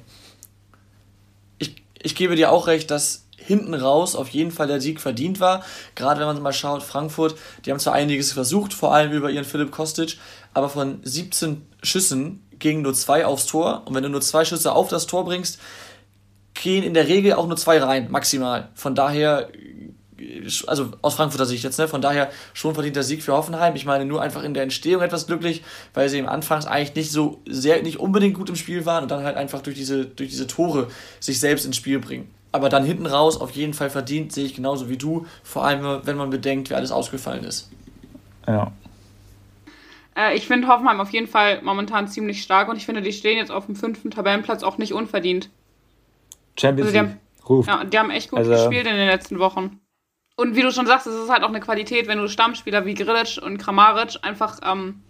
Ich, 1.57 1.75
ich 2.01 2.15
gebe 2.15 2.35
dir 2.35 2.51
auch 2.51 2.67
recht, 2.67 2.91
dass 2.91 3.27
hinten 3.37 3.73
raus 3.73 4.15
auf 4.15 4.29
jeden 4.29 4.51
Fall 4.51 4.67
der 4.67 4.81
Sieg 4.81 4.99
verdient 4.99 5.39
war. 5.39 5.63
Gerade 5.95 6.19
wenn 6.19 6.27
man 6.27 6.41
mal 6.41 6.53
schaut, 6.53 6.83
Frankfurt, 6.83 7.35
die 7.65 7.71
haben 7.71 7.79
zwar 7.79 7.93
einiges 7.93 8.33
versucht, 8.33 8.73
vor 8.73 8.93
allem 8.93 9.13
über 9.13 9.31
ihren 9.31 9.45
Philipp 9.45 9.71
Kostic, 9.71 10.17
aber 10.53 10.69
von 10.69 10.99
17 11.03 11.65
Schüssen 11.81 12.43
gingen 12.59 12.81
nur 12.81 12.93
zwei 12.93 13.25
aufs 13.25 13.45
Tor. 13.45 13.83
Und 13.85 13.95
wenn 13.95 14.03
du 14.03 14.09
nur 14.09 14.21
zwei 14.21 14.43
Schüsse 14.43 14.73
auf 14.73 14.89
das 14.89 15.07
Tor 15.07 15.23
bringst, 15.23 15.59
gehen 16.61 16.83
in 16.83 16.93
der 16.93 17.07
Regel 17.07 17.33
auch 17.33 17.47
nur 17.47 17.57
zwei 17.57 17.79
rein, 17.79 18.09
maximal. 18.11 18.69
Von 18.75 18.95
daher, 18.95 19.49
also 20.67 20.91
aus 21.01 21.15
Frankfurter 21.15 21.45
Sicht 21.45 21.63
jetzt, 21.63 21.77
ne? 21.79 21.87
Von 21.87 22.01
daher 22.01 22.29
schon 22.53 22.73
verdienter 22.73 23.03
Sieg 23.03 23.23
für 23.23 23.33
Hoffenheim. 23.33 23.75
Ich 23.75 23.85
meine, 23.85 24.05
nur 24.05 24.21
einfach 24.21 24.43
in 24.43 24.53
der 24.53 24.63
Entstehung 24.63 25.01
etwas 25.01 25.27
glücklich, 25.27 25.63
weil 25.93 26.09
sie 26.09 26.19
im 26.19 26.27
Anfangs 26.27 26.65
eigentlich 26.65 26.95
nicht 26.95 27.11
so 27.11 27.41
sehr, 27.47 27.81
nicht 27.83 27.99
unbedingt 27.99 28.35
gut 28.35 28.49
im 28.49 28.55
Spiel 28.55 28.85
waren 28.85 29.03
und 29.03 29.11
dann 29.11 29.23
halt 29.23 29.37
einfach 29.37 29.61
durch 29.61 29.75
diese, 29.75 30.05
durch 30.05 30.29
diese 30.29 30.47
Tore 30.47 30.87
sich 31.19 31.39
selbst 31.39 31.65
ins 31.65 31.75
Spiel 31.75 31.99
bringen. 31.99 32.29
Aber 32.51 32.69
dann 32.69 32.83
hinten 32.83 33.05
raus 33.05 33.39
auf 33.39 33.51
jeden 33.51 33.73
Fall 33.73 33.89
verdient, 33.89 34.31
sehe 34.31 34.45
ich 34.45 34.55
genauso 34.55 34.89
wie 34.89 34.97
du, 34.97 35.25
vor 35.43 35.65
allem 35.65 36.01
wenn 36.05 36.17
man 36.17 36.29
bedenkt, 36.29 36.69
wer 36.69 36.77
alles 36.77 36.91
ausgefallen 36.91 37.43
ist. 37.43 37.69
Ja. 38.47 38.71
Äh, 40.15 40.35
ich 40.35 40.47
finde 40.47 40.67
Hoffenheim 40.67 40.99
auf 40.99 41.11
jeden 41.11 41.27
Fall 41.27 41.61
momentan 41.61 42.07
ziemlich 42.07 42.41
stark 42.41 42.69
und 42.69 42.77
ich 42.77 42.85
finde, 42.85 43.01
die 43.01 43.13
stehen 43.13 43.37
jetzt 43.37 43.51
auf 43.51 43.67
dem 43.67 43.75
fünften 43.75 44.11
Tabellenplatz 44.11 44.63
auch 44.63 44.77
nicht 44.77 44.93
unverdient. 44.93 45.49
Champions 46.59 46.93
also 46.93 47.07
League. 47.07 47.17
Ruft. 47.47 47.69
Ja, 47.69 47.83
die 47.83 47.97
haben 47.97 48.09
echt 48.09 48.29
gut 48.29 48.39
also, 48.39 48.51
gespielt 48.51 48.87
in 48.87 48.95
den 48.95 49.07
letzten 49.07 49.39
Wochen. 49.39 49.79
Und 50.35 50.55
wie 50.55 50.61
du 50.61 50.71
schon 50.71 50.85
sagst, 50.85 51.07
es 51.07 51.15
ist 51.15 51.29
halt 51.29 51.43
auch 51.43 51.49
eine 51.49 51.59
Qualität, 51.59 52.07
wenn 52.07 52.19
du 52.19 52.27
Stammspieler 52.27 52.85
wie 52.85 52.93
Grilic 52.93 53.39
und 53.41 53.57
Kramaric 53.57 54.17
einfach 54.21 54.59
ähm, 54.63 55.01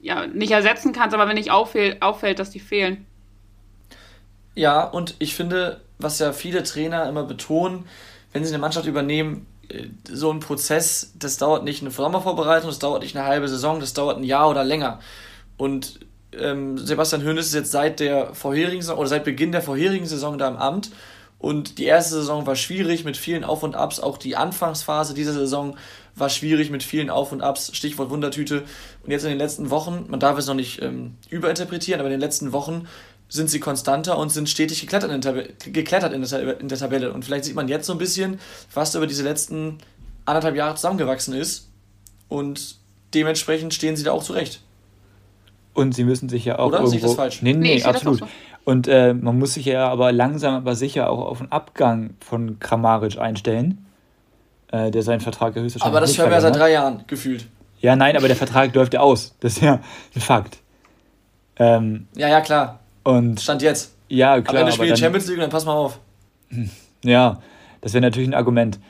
ja, 0.00 0.26
nicht 0.26 0.50
ersetzen 0.50 0.92
kannst, 0.92 1.14
aber 1.14 1.26
wenn 1.28 1.36
nicht 1.36 1.50
auffällt, 1.50 2.02
auffällt, 2.02 2.38
dass 2.38 2.50
die 2.50 2.60
fehlen. 2.60 3.06
Ja, 4.54 4.84
und 4.84 5.14
ich 5.18 5.34
finde, 5.34 5.80
was 5.98 6.18
ja 6.18 6.32
viele 6.32 6.62
Trainer 6.64 7.08
immer 7.08 7.24
betonen, 7.24 7.86
wenn 8.32 8.44
sie 8.44 8.52
eine 8.52 8.60
Mannschaft 8.60 8.86
übernehmen, 8.86 9.46
äh, 9.68 9.86
so 10.04 10.30
ein 10.30 10.40
Prozess, 10.40 11.14
das 11.18 11.38
dauert 11.38 11.64
nicht 11.64 11.82
eine 11.82 11.90
Sommervorbereitung, 11.90 12.68
das 12.68 12.78
dauert 12.78 13.02
nicht 13.02 13.16
eine 13.16 13.26
halbe 13.26 13.48
Saison, 13.48 13.80
das 13.80 13.94
dauert 13.94 14.18
ein 14.18 14.24
Jahr 14.24 14.50
oder 14.50 14.64
länger. 14.64 15.00
Und 15.56 16.00
ähm, 16.32 16.78
Sebastian 16.78 17.24
Hoeneß 17.24 17.46
ist 17.46 17.54
jetzt 17.54 17.70
seit 17.70 18.00
der 18.00 18.34
vorherigen 18.34 18.82
Saison 18.82 18.98
oder 18.98 19.08
seit 19.08 19.24
Beginn 19.24 19.52
der 19.52 19.62
vorherigen 19.62 20.06
Saison 20.06 20.38
da 20.38 20.48
im 20.48 20.56
Amt. 20.56 20.90
Und 21.38 21.78
die 21.78 21.84
erste 21.84 22.16
Saison 22.16 22.46
war 22.46 22.56
schwierig 22.56 23.04
mit 23.04 23.16
vielen 23.16 23.44
Auf 23.44 23.62
und 23.62 23.76
Abs. 23.76 24.00
Auch 24.00 24.18
die 24.18 24.36
Anfangsphase 24.36 25.14
dieser 25.14 25.32
Saison 25.32 25.76
war 26.16 26.30
schwierig 26.30 26.70
mit 26.70 26.82
vielen 26.82 27.10
Auf 27.10 27.30
und 27.30 27.42
Abs. 27.42 27.70
Stichwort 27.76 28.10
Wundertüte. 28.10 28.64
Und 29.04 29.10
jetzt 29.12 29.22
in 29.22 29.30
den 29.30 29.38
letzten 29.38 29.70
Wochen, 29.70 30.06
man 30.08 30.18
darf 30.18 30.36
es 30.36 30.48
noch 30.48 30.54
nicht 30.54 30.82
ähm, 30.82 31.14
überinterpretieren, 31.30 32.00
aber 32.00 32.08
in 32.08 32.14
den 32.14 32.20
letzten 32.20 32.52
Wochen 32.52 32.88
sind 33.28 33.50
sie 33.50 33.60
konstanter 33.60 34.18
und 34.18 34.30
sind 34.30 34.48
stetig 34.48 34.80
geklettert 34.80 35.12
in, 35.12 35.20
der, 35.20 35.48
geklettert 35.70 36.12
in, 36.12 36.22
der, 36.22 36.60
in 36.60 36.68
der 36.68 36.78
Tabelle. 36.78 37.12
Und 37.12 37.24
vielleicht 37.24 37.44
sieht 37.44 37.54
man 37.54 37.68
jetzt 37.68 37.86
so 37.86 37.92
ein 37.92 37.98
bisschen, 37.98 38.40
was 38.74 38.94
über 38.94 39.06
diese 39.06 39.22
letzten 39.22 39.78
anderthalb 40.24 40.56
Jahre 40.56 40.74
zusammengewachsen 40.74 41.34
ist. 41.34 41.68
Und 42.26 42.76
dementsprechend 43.14 43.74
stehen 43.74 43.96
sie 43.96 44.02
da 44.02 44.12
auch 44.12 44.24
zurecht. 44.24 44.60
Und 45.74 45.94
sie 45.94 46.04
müssen 46.04 46.28
sich 46.28 46.44
ja 46.44 46.58
auch 46.58 46.68
Oder? 46.68 46.78
irgendwo... 46.80 46.96
Oder? 46.96 47.06
das 47.06 47.14
falsch? 47.14 47.42
Nee, 47.42 47.52
nee, 47.52 47.76
nee 47.76 47.82
absolut. 47.82 48.20
So. 48.20 48.26
Und 48.64 48.86
äh, 48.88 49.14
man 49.14 49.38
muss 49.38 49.54
sich 49.54 49.64
ja 49.64 49.88
aber 49.88 50.12
langsam, 50.12 50.54
aber 50.54 50.74
sicher 50.74 51.08
auch 51.10 51.24
auf 51.24 51.38
den 51.38 51.50
Abgang 51.50 52.14
von 52.20 52.58
Kramaric 52.58 53.18
einstellen, 53.18 53.86
äh, 54.70 54.90
der 54.90 55.02
seinen 55.02 55.20
Vertrag 55.20 55.56
ja 55.56 55.62
höchstwahrscheinlich 55.62 55.96
Aber 55.96 56.00
das 56.00 56.18
hören 56.18 56.30
wir 56.30 56.34
ja 56.34 56.40
seit 56.40 56.56
drei 56.56 56.72
Jahren, 56.72 57.04
gefühlt. 57.06 57.46
Ja, 57.80 57.96
nein, 57.96 58.16
aber 58.16 58.26
der 58.26 58.36
Vertrag 58.36 58.74
läuft 58.74 58.94
ja 58.94 59.00
aus. 59.00 59.36
Das 59.40 59.56
ist 59.56 59.62
ja 59.62 59.80
ein 60.14 60.20
Fakt. 60.20 60.58
Ähm, 61.56 62.08
ja, 62.14 62.28
ja, 62.28 62.40
klar. 62.40 62.80
Und 63.04 63.40
Stand 63.40 63.62
jetzt. 63.62 63.94
Ja, 64.08 64.40
klar. 64.40 64.48
Aber 64.48 64.58
wenn 64.58 64.66
wir 64.66 64.72
spielen 64.72 64.96
Champions 64.96 65.28
League, 65.28 65.38
dann 65.38 65.50
pass 65.50 65.64
mal 65.64 65.74
auf. 65.74 65.98
Ja, 67.04 67.40
das 67.80 67.94
wäre 67.94 68.02
natürlich 68.02 68.28
ein 68.28 68.34
Argument. 68.34 68.80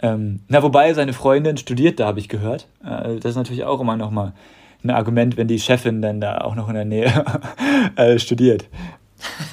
Ähm, 0.00 0.40
na, 0.48 0.62
wobei 0.62 0.94
seine 0.94 1.12
Freundin 1.12 1.58
studiert 1.58 2.00
da, 2.00 2.06
habe 2.06 2.18
ich 2.18 2.30
gehört. 2.30 2.66
Äh, 2.82 3.16
das 3.16 3.32
ist 3.32 3.36
natürlich 3.36 3.64
auch 3.64 3.78
immer 3.78 3.94
nochmal 3.96 4.32
ein 4.84 4.90
Argument, 4.90 5.36
wenn 5.36 5.48
die 5.48 5.60
Chefin 5.60 6.02
dann 6.02 6.20
da 6.20 6.38
auch 6.38 6.54
noch 6.54 6.68
in 6.68 6.74
der 6.74 6.84
Nähe 6.84 7.24
äh, 7.96 8.18
studiert. 8.18 8.68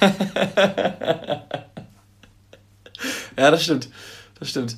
ja, 3.36 3.50
das 3.50 3.62
stimmt. 3.62 3.88
Das 4.38 4.48
stimmt. 4.50 4.76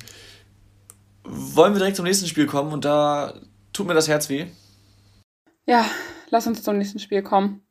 Wollen 1.23 1.73
wir 1.73 1.79
direkt 1.79 1.97
zum 1.97 2.05
nächsten 2.05 2.27
Spiel 2.27 2.45
kommen 2.45 2.73
und 2.73 2.85
da 2.85 3.33
tut 3.71 3.87
mir 3.87 3.93
das 3.93 4.07
Herz 4.07 4.29
weh. 4.29 4.47
Ja, 5.65 5.85
lass 6.29 6.47
uns 6.47 6.63
zum 6.63 6.77
nächsten 6.77 6.99
Spiel 6.99 7.23
kommen. 7.23 7.61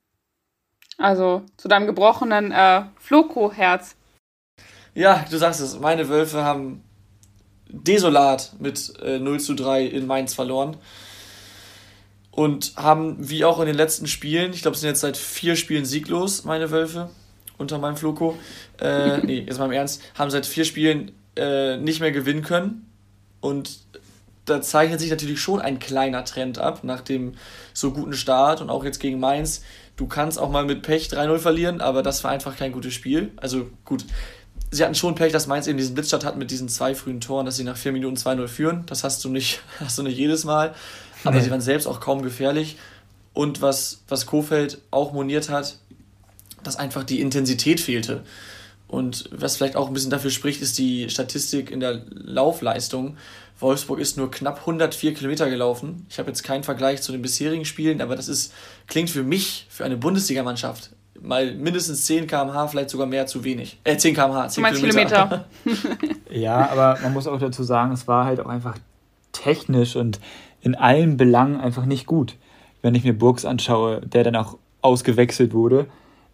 Also 0.98 1.42
zu 1.56 1.68
deinem 1.68 1.86
gebrochenen 1.86 2.52
äh, 2.52 2.84
Floko-Herz. 2.96 3.96
Ja, 4.94 5.24
du 5.30 5.36
sagst 5.36 5.60
es. 5.60 5.78
Meine 5.78 6.08
Wölfe 6.08 6.44
haben 6.44 6.82
desolat 7.68 8.54
mit 8.58 8.92
äh, 9.00 9.18
0 9.18 9.40
zu 9.40 9.54
3 9.54 9.84
in 9.86 10.06
Mainz 10.06 10.34
verloren. 10.34 10.76
Und 12.32 12.72
haben, 12.76 13.16
wie 13.18 13.44
auch 13.44 13.60
in 13.60 13.66
den 13.66 13.76
letzten 13.76 14.06
Spielen, 14.06 14.52
ich 14.52 14.62
glaube, 14.62 14.74
es 14.74 14.80
sind 14.80 14.88
jetzt 14.88 15.00
seit 15.00 15.16
vier 15.18 15.54
Spielen 15.54 15.84
sieglos, 15.84 16.44
meine 16.44 16.70
Wölfe, 16.70 17.10
unter 17.58 17.78
meinem 17.78 17.96
Floko. 17.96 18.36
Äh, 18.80 19.18
nee, 19.24 19.44
jetzt 19.46 19.58
mal 19.58 19.66
im 19.66 19.72
Ernst, 19.72 20.02
haben 20.14 20.30
seit 20.30 20.46
vier 20.46 20.64
Spielen 20.64 21.12
äh, 21.36 21.76
nicht 21.76 22.00
mehr 22.00 22.10
gewinnen 22.10 22.42
können. 22.42 22.90
Und 23.40 23.80
da 24.44 24.60
zeichnet 24.62 25.00
sich 25.00 25.10
natürlich 25.10 25.40
schon 25.40 25.60
ein 25.60 25.78
kleiner 25.78 26.24
Trend 26.24 26.58
ab 26.58 26.84
nach 26.84 27.00
dem 27.00 27.34
so 27.74 27.92
guten 27.92 28.14
Start 28.14 28.60
und 28.60 28.70
auch 28.70 28.84
jetzt 28.84 28.98
gegen 28.98 29.20
Mainz. 29.20 29.62
Du 29.96 30.06
kannst 30.06 30.38
auch 30.38 30.50
mal 30.50 30.64
mit 30.64 30.82
Pech 30.82 31.08
3-0 31.08 31.38
verlieren, 31.38 31.80
aber 31.80 32.02
das 32.02 32.24
war 32.24 32.30
einfach 32.30 32.56
kein 32.56 32.72
gutes 32.72 32.94
Spiel. 32.94 33.30
Also 33.36 33.68
gut, 33.84 34.04
sie 34.70 34.82
hatten 34.82 34.94
schon 34.94 35.14
Pech, 35.14 35.32
dass 35.32 35.46
Mainz 35.46 35.66
eben 35.66 35.78
diesen 35.78 35.94
Blitzstart 35.94 36.24
hat 36.24 36.36
mit 36.36 36.50
diesen 36.50 36.68
zwei 36.68 36.94
frühen 36.94 37.20
Toren, 37.20 37.46
dass 37.46 37.56
sie 37.56 37.64
nach 37.64 37.76
vier 37.76 37.92
Minuten 37.92 38.16
2-0 38.16 38.48
führen. 38.48 38.86
Das 38.86 39.04
hast 39.04 39.24
du 39.24 39.28
nicht, 39.28 39.60
hast 39.80 39.98
du 39.98 40.02
nicht 40.02 40.18
jedes 40.18 40.44
Mal. 40.44 40.74
Aber 41.24 41.36
nee. 41.36 41.42
sie 41.42 41.50
waren 41.50 41.60
selbst 41.60 41.86
auch 41.86 42.00
kaum 42.00 42.22
gefährlich. 42.22 42.76
Und 43.34 43.62
was, 43.62 44.02
was 44.08 44.26
Kofeld 44.26 44.78
auch 44.90 45.12
moniert 45.12 45.48
hat, 45.48 45.78
dass 46.62 46.76
einfach 46.76 47.04
die 47.04 47.20
Intensität 47.20 47.80
fehlte. 47.80 48.22
Und 48.88 49.30
was 49.32 49.56
vielleicht 49.56 49.74
auch 49.74 49.88
ein 49.88 49.94
bisschen 49.94 50.10
dafür 50.10 50.30
spricht, 50.30 50.60
ist 50.60 50.76
die 50.76 51.08
Statistik 51.08 51.70
in 51.70 51.80
der 51.80 52.02
Laufleistung. 52.10 53.16
Wolfsburg 53.58 54.00
ist 54.00 54.18
nur 54.18 54.30
knapp 54.30 54.60
104 54.60 55.14
Kilometer 55.14 55.48
gelaufen. 55.48 56.06
Ich 56.10 56.18
habe 56.18 56.28
jetzt 56.28 56.42
keinen 56.42 56.62
Vergleich 56.62 57.00
zu 57.00 57.12
den 57.12 57.22
bisherigen 57.22 57.64
Spielen, 57.64 58.02
aber 58.02 58.16
das 58.16 58.28
ist, 58.28 58.52
klingt 58.88 59.08
für 59.08 59.22
mich, 59.22 59.66
für 59.70 59.84
eine 59.84 59.96
Bundesligamannschaft, 59.96 60.90
mal 61.22 61.54
mindestens 61.54 62.04
10 62.04 62.26
km/h, 62.26 62.68
vielleicht 62.68 62.90
sogar 62.90 63.06
mehr 63.06 63.26
zu 63.26 63.44
wenig. 63.44 63.78
Äh, 63.84 63.96
10 63.96 64.14
km/h, 64.14 64.48
10 64.48 64.64
Kilometer. 64.64 65.46
Kilometer. 65.62 65.96
ja, 66.30 66.70
aber 66.70 66.98
man 67.02 67.12
muss 67.12 67.26
auch 67.26 67.38
dazu 67.38 67.62
sagen, 67.62 67.92
es 67.92 68.06
war 68.06 68.26
halt 68.26 68.40
auch 68.40 68.46
einfach 68.46 68.76
technisch 69.32 69.96
und 69.96 70.20
in 70.62 70.74
allen 70.74 71.16
Belangen 71.16 71.60
einfach 71.60 71.84
nicht 71.84 72.06
gut. 72.06 72.36
Wenn 72.80 72.94
ich 72.94 73.04
mir 73.04 73.12
Burgs 73.12 73.44
anschaue, 73.44 74.00
der 74.00 74.24
dann 74.24 74.36
auch 74.36 74.58
ausgewechselt 74.80 75.52
wurde, 75.52 75.86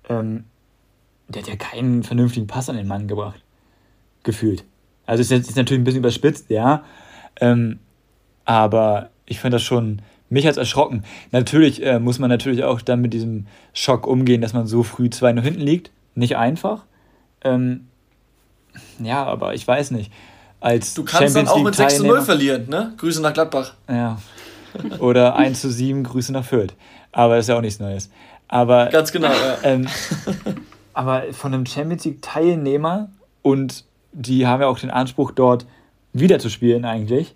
ähm, 0.08 0.44
der 1.28 1.42
hat 1.42 1.48
ja 1.48 1.56
keinen 1.56 2.02
vernünftigen 2.02 2.46
Pass 2.46 2.70
an 2.70 2.76
den 2.76 2.86
Mann 2.86 3.08
gebracht. 3.08 3.42
Gefühlt. 4.22 4.64
Also 5.06 5.20
ist 5.20 5.30
ist 5.30 5.56
natürlich 5.56 5.80
ein 5.80 5.84
bisschen 5.84 6.00
überspitzt, 6.00 6.50
ja. 6.50 6.84
Ähm, 7.40 7.78
aber 8.44 9.10
ich 9.26 9.40
finde 9.40 9.56
das 9.56 9.62
schon, 9.62 10.02
mich 10.30 10.46
hat 10.46 10.52
es 10.52 10.58
erschrocken. 10.58 11.04
Natürlich 11.32 11.84
äh, 11.84 11.98
muss 11.98 12.18
man 12.18 12.30
natürlich 12.30 12.64
auch 12.64 12.80
dann 12.80 13.00
mit 13.00 13.12
diesem 13.12 13.46
Schock 13.72 14.06
umgehen, 14.06 14.40
dass 14.40 14.52
man 14.52 14.66
so 14.66 14.82
früh 14.82 15.10
2 15.10 15.32
0 15.32 15.44
hinten 15.44 15.60
liegt. 15.60 15.90
Nicht 16.14 16.36
einfach. 16.36 16.84
Ähm, 17.42 17.88
ja, 18.98 19.24
aber 19.24 19.54
ich 19.54 19.66
weiß 19.66 19.90
nicht. 19.92 20.12
Als 20.60 20.94
du 20.94 21.04
kannst 21.04 21.34
Champions 21.34 21.50
dann 21.50 21.60
auch 21.60 21.64
mit 21.64 21.74
6 21.74 21.96
zu 21.98 22.06
0 22.06 22.22
verlieren, 22.22 22.68
ne? 22.68 22.92
Grüße 22.96 23.22
nach 23.22 23.32
Gladbach. 23.32 23.74
Ja. 23.88 24.18
Oder 24.98 25.36
1 25.36 25.60
zu 25.60 25.70
7, 25.70 26.04
Grüße 26.04 26.32
nach 26.32 26.44
Fürth. 26.44 26.74
Aber 27.12 27.36
das 27.36 27.44
ist 27.44 27.48
ja 27.48 27.56
auch 27.56 27.62
nichts 27.62 27.80
Neues. 27.80 28.10
Aber, 28.48 28.86
Ganz 28.86 29.12
genau, 29.12 29.28
ja. 29.28 29.58
Ähm, 29.62 29.86
aber 30.94 31.24
von 31.32 31.54
einem 31.54 31.66
Champions 31.66 32.04
League-Teilnehmer 32.04 33.08
und 33.42 33.84
die 34.12 34.46
haben 34.46 34.60
ja 34.60 34.66
auch 34.66 34.78
den 34.78 34.90
Anspruch, 34.90 35.32
dort 35.32 35.66
wiederzuspielen 36.12 36.84
eigentlich, 36.84 37.34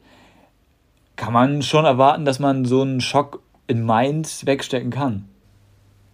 kann 1.17 1.33
man 1.33 1.63
schon 1.63 1.85
erwarten, 1.85 2.25
dass 2.25 2.39
man 2.39 2.65
so 2.65 2.83
einen 2.83 3.01
Schock 3.01 3.41
in 3.67 3.83
Mainz 3.83 4.47
wegstecken 4.47 4.91
kann. 4.91 5.29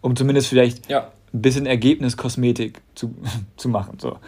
Um 0.01 0.17
zumindest 0.17 0.49
vielleicht 0.49 0.89
ja. 0.91 1.09
ein 1.33 1.43
bisschen 1.43 1.67
Ergebniskosmetik 1.67 2.81
zu, 2.95 3.15
zu 3.57 3.69
machen. 3.69 3.99
So. 3.99 4.19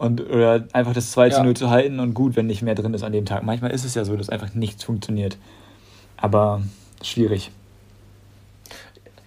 Und, 0.00 0.28
oder 0.30 0.64
einfach 0.72 0.94
das 0.94 1.10
2 1.12 1.30
zu 1.30 1.44
0 1.44 1.54
zu 1.54 1.68
halten 1.68 2.00
und 2.00 2.14
gut, 2.14 2.34
wenn 2.34 2.46
nicht 2.46 2.62
mehr 2.62 2.74
drin 2.74 2.94
ist 2.94 3.02
an 3.02 3.12
dem 3.12 3.26
Tag. 3.26 3.42
Manchmal 3.42 3.70
ist 3.70 3.84
es 3.84 3.94
ja 3.94 4.04
so, 4.04 4.16
dass 4.16 4.30
einfach 4.30 4.54
nichts 4.54 4.82
funktioniert. 4.82 5.36
Aber 6.16 6.62
schwierig. 7.02 7.50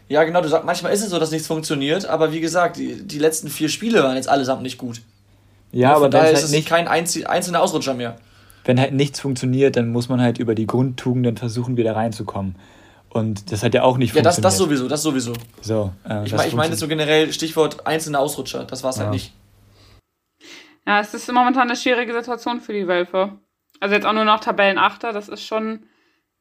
Ja, 0.10 0.24
genau, 0.24 0.42
du 0.42 0.50
sagst, 0.50 0.66
manchmal 0.66 0.92
ist 0.92 1.04
es 1.04 1.12
so, 1.12 1.20
dass 1.20 1.32
nichts 1.32 1.48
funktioniert, 1.48 2.06
aber 2.08 2.32
wie 2.32 2.42
gesagt, 2.42 2.78
die, 2.78 3.04
die 3.04 3.20
letzten 3.20 3.50
vier 3.50 3.70
Spiele 3.70 4.04
waren 4.04 4.16
jetzt 4.16 4.28
allesamt 4.28 4.64
nicht 4.64 4.78
gut. 4.78 5.02
Ja, 5.72 5.90
ja 5.90 5.96
aber 5.96 6.10
daher 6.10 6.32
ist 6.32 6.38
halt 6.38 6.46
es 6.46 6.52
nicht, 6.52 6.68
kein 6.68 6.88
einzelner 6.88 7.62
Ausrutscher 7.62 7.94
mehr 7.94 8.16
wenn 8.66 8.80
halt 8.80 8.94
nichts 8.94 9.20
funktioniert, 9.20 9.76
dann 9.76 9.90
muss 9.90 10.10
man 10.10 10.22
halt 10.22 10.38
über 10.38 10.56
die 10.56 10.68
Grundtugenden 10.68 11.38
versuchen, 11.38 11.78
wieder 11.78 11.96
reinzukommen. 11.96 12.56
Und 13.10 13.52
das 13.52 13.62
hat 13.64 13.74
ja 13.74 13.84
auch 13.84 13.98
nicht 13.98 14.10
ja, 14.16 14.24
funktioniert. 14.24 14.38
Ja, 14.38 14.42
das, 14.42 14.54
das 14.54 14.58
sowieso, 14.58 14.88
das 14.88 15.04
sowieso. 15.04 15.34
So, 15.62 15.94
äh, 16.08 16.26
ich 16.26 16.34
meine 16.34 16.48
ich 16.48 16.56
mein 16.56 16.76
so 16.76 16.88
generell 16.88 17.32
Stichwort 17.32 17.86
einzelne 17.86 18.18
Ausrutscher, 18.20 18.64
das 18.64 18.84
war 18.84 18.90
es 18.90 18.98
halt 18.98 19.06
ja. 19.06 19.12
halt 19.12 19.14
nicht. 19.14 19.34
Ja, 20.86 21.00
es 21.00 21.14
ist 21.14 21.32
momentan 21.32 21.64
eine 21.64 21.76
schwierige 21.76 22.14
Situation 22.14 22.60
für 22.60 22.74
die 22.74 22.88
Wölfe. 22.88 23.40
Also 23.80 23.96
jetzt 23.96 24.06
auch 24.06 24.14
nur 24.14 24.26
noch 24.26 24.40
Tabellenachter, 24.40 25.14
das 25.14 25.30
ist 25.30 25.46
schon 25.46 25.86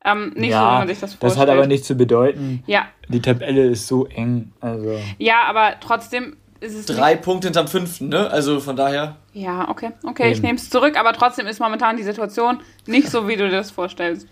ähm, 0.05 0.33
nicht 0.35 0.51
ja, 0.51 0.61
so, 0.61 0.67
wie 0.67 0.79
man 0.79 0.89
sich 0.89 1.01
das 1.01 1.15
vorstellt. 1.15 1.33
Das 1.33 1.39
hat 1.39 1.49
aber 1.49 1.67
nichts 1.67 1.87
zu 1.87 1.95
bedeuten. 1.95 2.63
Ja. 2.67 2.87
Die 3.09 3.21
Tabelle 3.21 3.67
ist 3.67 3.87
so 3.87 4.07
eng. 4.07 4.53
Also. 4.61 4.99
Ja, 5.19 5.45
aber 5.45 5.75
trotzdem 5.81 6.37
ist 6.61 6.75
es. 6.75 6.87
Drei 6.87 7.13
nicht... 7.13 7.23
Punkte 7.23 7.49
hinterm 7.49 7.69
fünften, 7.69 8.09
ne? 8.09 8.29
Also 8.31 8.59
von 8.61 8.75
daher. 8.75 9.17
Ja, 9.33 9.69
okay. 9.69 9.91
Okay, 10.05 10.25
Eben. 10.25 10.33
ich 10.33 10.43
nehme 10.43 10.59
es 10.59 10.71
zurück, 10.71 10.99
aber 10.99 11.13
trotzdem 11.13 11.47
ist 11.47 11.61
momentan 11.61 11.97
die 11.97 12.03
Situation 12.03 12.61
nicht 12.87 13.11
so, 13.11 13.29
wie 13.29 13.37
du 13.37 13.49
dir 13.49 13.57
das 13.57 13.71
vorstellst. 13.71 14.27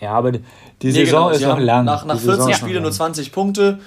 Ja, 0.00 0.12
aber 0.12 0.32
die 0.32 0.40
nee, 0.82 0.90
Saison 0.90 1.26
genau. 1.26 1.30
ist 1.30 1.42
noch 1.42 1.58
lang. 1.58 1.84
Nach, 1.84 2.06
nach 2.06 2.18
14 2.18 2.54
Spielen 2.54 2.82
nur 2.82 2.92
20 2.92 3.32
Punkte. 3.32 3.80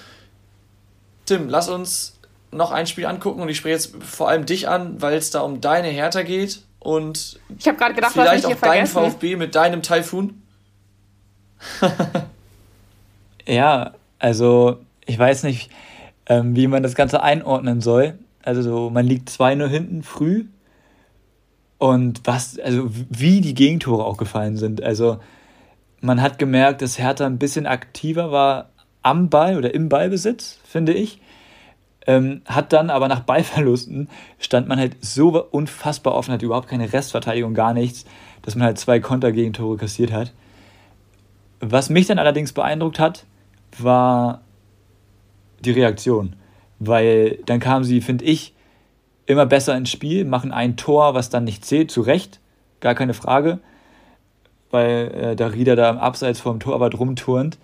Tim, 1.25 1.49
lass 1.49 1.69
uns 1.69 2.12
noch 2.53 2.71
ein 2.71 2.87
Spiel 2.87 3.05
angucken 3.05 3.41
und 3.41 3.49
ich 3.49 3.57
spreche 3.57 3.73
jetzt 3.73 3.95
vor 4.03 4.29
allem 4.29 4.45
dich 4.45 4.67
an, 4.67 5.01
weil 5.01 5.15
es 5.15 5.31
da 5.31 5.41
um 5.41 5.61
deine 5.61 5.89
Hertha 5.89 6.23
geht 6.23 6.61
und 6.79 7.39
ich 7.57 7.67
habe 7.67 7.77
gerade 7.77 7.95
gedacht, 7.95 8.13
vielleicht 8.13 8.45
auch 8.45 8.55
dein 8.55 8.87
VfB 8.87 9.35
mit 9.35 9.55
deinem 9.55 9.81
Taifun. 9.81 10.41
ja, 13.47 13.93
also 14.19 14.79
ich 15.05 15.17
weiß 15.17 15.43
nicht, 15.43 15.71
ähm, 16.25 16.55
wie 16.55 16.67
man 16.67 16.83
das 16.83 16.95
Ganze 16.95 17.23
einordnen 17.23 17.81
soll. 17.81 18.17
Also 18.41 18.61
so, 18.61 18.89
man 18.89 19.05
liegt 19.05 19.29
2-0 19.29 19.67
hinten 19.67 20.03
früh 20.03 20.45
und 21.77 22.21
was, 22.25 22.59
also 22.59 22.89
wie 22.89 23.41
die 23.41 23.53
Gegentore 23.53 24.05
auch 24.05 24.17
gefallen 24.17 24.57
sind. 24.57 24.83
Also 24.83 25.19
man 26.01 26.21
hat 26.21 26.39
gemerkt, 26.39 26.81
dass 26.81 26.99
Hertha 26.99 27.25
ein 27.25 27.39
bisschen 27.39 27.65
aktiver 27.65 28.31
war 28.31 28.69
am 29.01 29.29
Ball 29.29 29.57
oder 29.57 29.73
im 29.73 29.89
Ballbesitz, 29.89 30.59
finde 30.65 30.93
ich. 30.93 31.21
Ähm, 32.05 32.41
hat 32.45 32.73
dann 32.73 32.89
aber 32.89 33.07
nach 33.07 33.21
Ballverlusten 33.21 34.09
stand 34.39 34.67
man 34.67 34.79
halt 34.79 34.97
so 34.99 35.41
unfassbar 35.51 36.15
offen, 36.15 36.33
hat 36.33 36.41
überhaupt 36.41 36.67
keine 36.67 36.91
Restverteidigung, 36.91 37.53
gar 37.53 37.73
nichts, 37.73 38.05
dass 38.41 38.55
man 38.55 38.65
halt 38.65 38.77
zwei 38.77 38.99
Kontergegentore 38.99 39.77
kassiert 39.77 40.11
hat. 40.11 40.33
Was 41.61 41.89
mich 41.89 42.07
dann 42.07 42.19
allerdings 42.19 42.51
beeindruckt 42.51 42.99
hat, 42.99 43.25
war 43.77 44.41
die 45.63 45.71
Reaktion. 45.71 46.35
Weil 46.79 47.39
dann 47.45 47.61
kamen 47.61 47.85
sie, 47.85 48.01
finde 48.01 48.25
ich, 48.25 48.53
immer 49.25 49.45
besser 49.45 49.75
ins 49.77 49.89
Spiel, 49.89 50.25
machen 50.25 50.51
ein 50.51 50.75
Tor, 50.75 51.13
was 51.13 51.29
dann 51.29 51.45
nicht 51.45 51.63
zählt, 51.63 51.91
zu 51.91 52.01
Recht, 52.01 52.41
gar 52.81 52.95
keine 52.95 53.13
Frage, 53.13 53.59
weil 54.71 55.11
äh, 55.13 55.35
der 55.37 55.53
Rieder 55.53 55.77
da 55.77 55.89
im 55.89 55.97
Abseits 55.97 56.41
vom 56.41 56.59
Tor 56.59 56.75
aber 56.75 56.89
drum 56.89 57.15
turnt. 57.15 57.57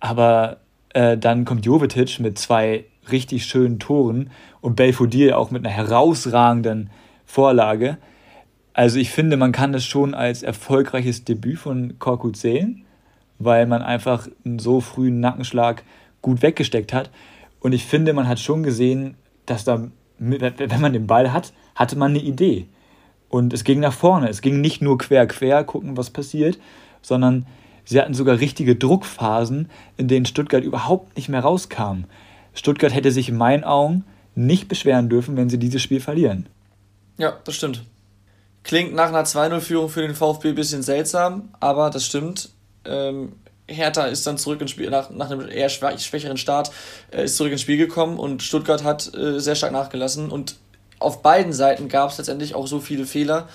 Aber 0.00 0.58
äh, 0.94 1.18
dann 1.18 1.44
kommt 1.44 1.66
Jovetic 1.66 2.18
mit 2.20 2.38
zwei 2.38 2.86
richtig 3.10 3.44
schönen 3.46 3.78
Toren 3.78 4.30
und 4.60 4.76
Belfodil 4.76 5.32
auch 5.32 5.50
mit 5.50 5.64
einer 5.64 5.74
herausragenden 5.74 6.90
Vorlage. 7.26 7.98
Also 8.74 8.98
ich 8.98 9.10
finde, 9.10 9.36
man 9.36 9.52
kann 9.52 9.72
das 9.72 9.84
schon 9.84 10.14
als 10.14 10.42
erfolgreiches 10.42 11.24
Debüt 11.24 11.58
von 11.58 11.98
Korkut 11.98 12.36
sehen 12.36 12.84
weil 13.44 13.66
man 13.66 13.82
einfach 13.82 14.28
einen 14.44 14.58
so 14.58 14.80
frühen 14.80 15.20
Nackenschlag 15.20 15.82
gut 16.20 16.42
weggesteckt 16.42 16.92
hat. 16.92 17.10
Und 17.60 17.72
ich 17.72 17.84
finde, 17.84 18.12
man 18.12 18.28
hat 18.28 18.40
schon 18.40 18.62
gesehen, 18.62 19.16
dass 19.46 19.64
da, 19.64 19.88
wenn 20.18 20.80
man 20.80 20.92
den 20.92 21.06
Ball 21.06 21.32
hat, 21.32 21.52
hatte 21.74 21.96
man 21.96 22.12
eine 22.12 22.20
Idee. 22.20 22.66
Und 23.28 23.52
es 23.52 23.64
ging 23.64 23.80
nach 23.80 23.92
vorne. 23.92 24.28
Es 24.28 24.42
ging 24.42 24.60
nicht 24.60 24.82
nur 24.82 24.98
quer, 24.98 25.26
quer, 25.26 25.64
gucken, 25.64 25.96
was 25.96 26.10
passiert, 26.10 26.58
sondern 27.00 27.46
sie 27.84 28.00
hatten 28.00 28.14
sogar 28.14 28.38
richtige 28.38 28.76
Druckphasen, 28.76 29.70
in 29.96 30.08
denen 30.08 30.26
Stuttgart 30.26 30.62
überhaupt 30.62 31.16
nicht 31.16 31.28
mehr 31.28 31.40
rauskam. 31.40 32.04
Stuttgart 32.54 32.94
hätte 32.94 33.12
sich 33.12 33.28
in 33.28 33.36
meinen 33.36 33.64
Augen 33.64 34.04
nicht 34.34 34.68
beschweren 34.68 35.08
dürfen, 35.08 35.36
wenn 35.36 35.50
sie 35.50 35.58
dieses 35.58 35.82
Spiel 35.82 36.00
verlieren. 36.00 36.48
Ja, 37.18 37.34
das 37.44 37.54
stimmt. 37.54 37.82
Klingt 38.64 38.94
nach 38.94 39.08
einer 39.08 39.24
2-0-Führung 39.24 39.88
für 39.88 40.02
den 40.02 40.14
VfB 40.14 40.50
ein 40.50 40.54
bisschen 40.54 40.82
seltsam, 40.82 41.50
aber 41.60 41.90
das 41.90 42.06
stimmt. 42.06 42.50
Ähm, 42.84 43.32
Hertha 43.66 44.04
ist 44.04 44.26
dann 44.26 44.38
zurück 44.38 44.60
ins 44.60 44.70
Spiel, 44.70 44.90
nach, 44.90 45.10
nach 45.10 45.30
einem 45.30 45.48
eher 45.48 45.68
schwächeren 45.68 46.36
Start, 46.36 46.70
äh, 47.10 47.24
ist 47.24 47.36
zurück 47.36 47.52
ins 47.52 47.60
Spiel 47.60 47.76
gekommen 47.76 48.18
und 48.18 48.42
Stuttgart 48.42 48.84
hat 48.84 49.12
äh, 49.14 49.40
sehr 49.40 49.54
stark 49.54 49.72
nachgelassen. 49.72 50.30
Und 50.30 50.56
auf 50.98 51.22
beiden 51.22 51.52
Seiten 51.52 51.88
gab 51.88 52.10
es 52.10 52.18
letztendlich 52.18 52.54
auch 52.54 52.66
so 52.66 52.80
viele 52.80 53.06
Fehler, 53.06 53.48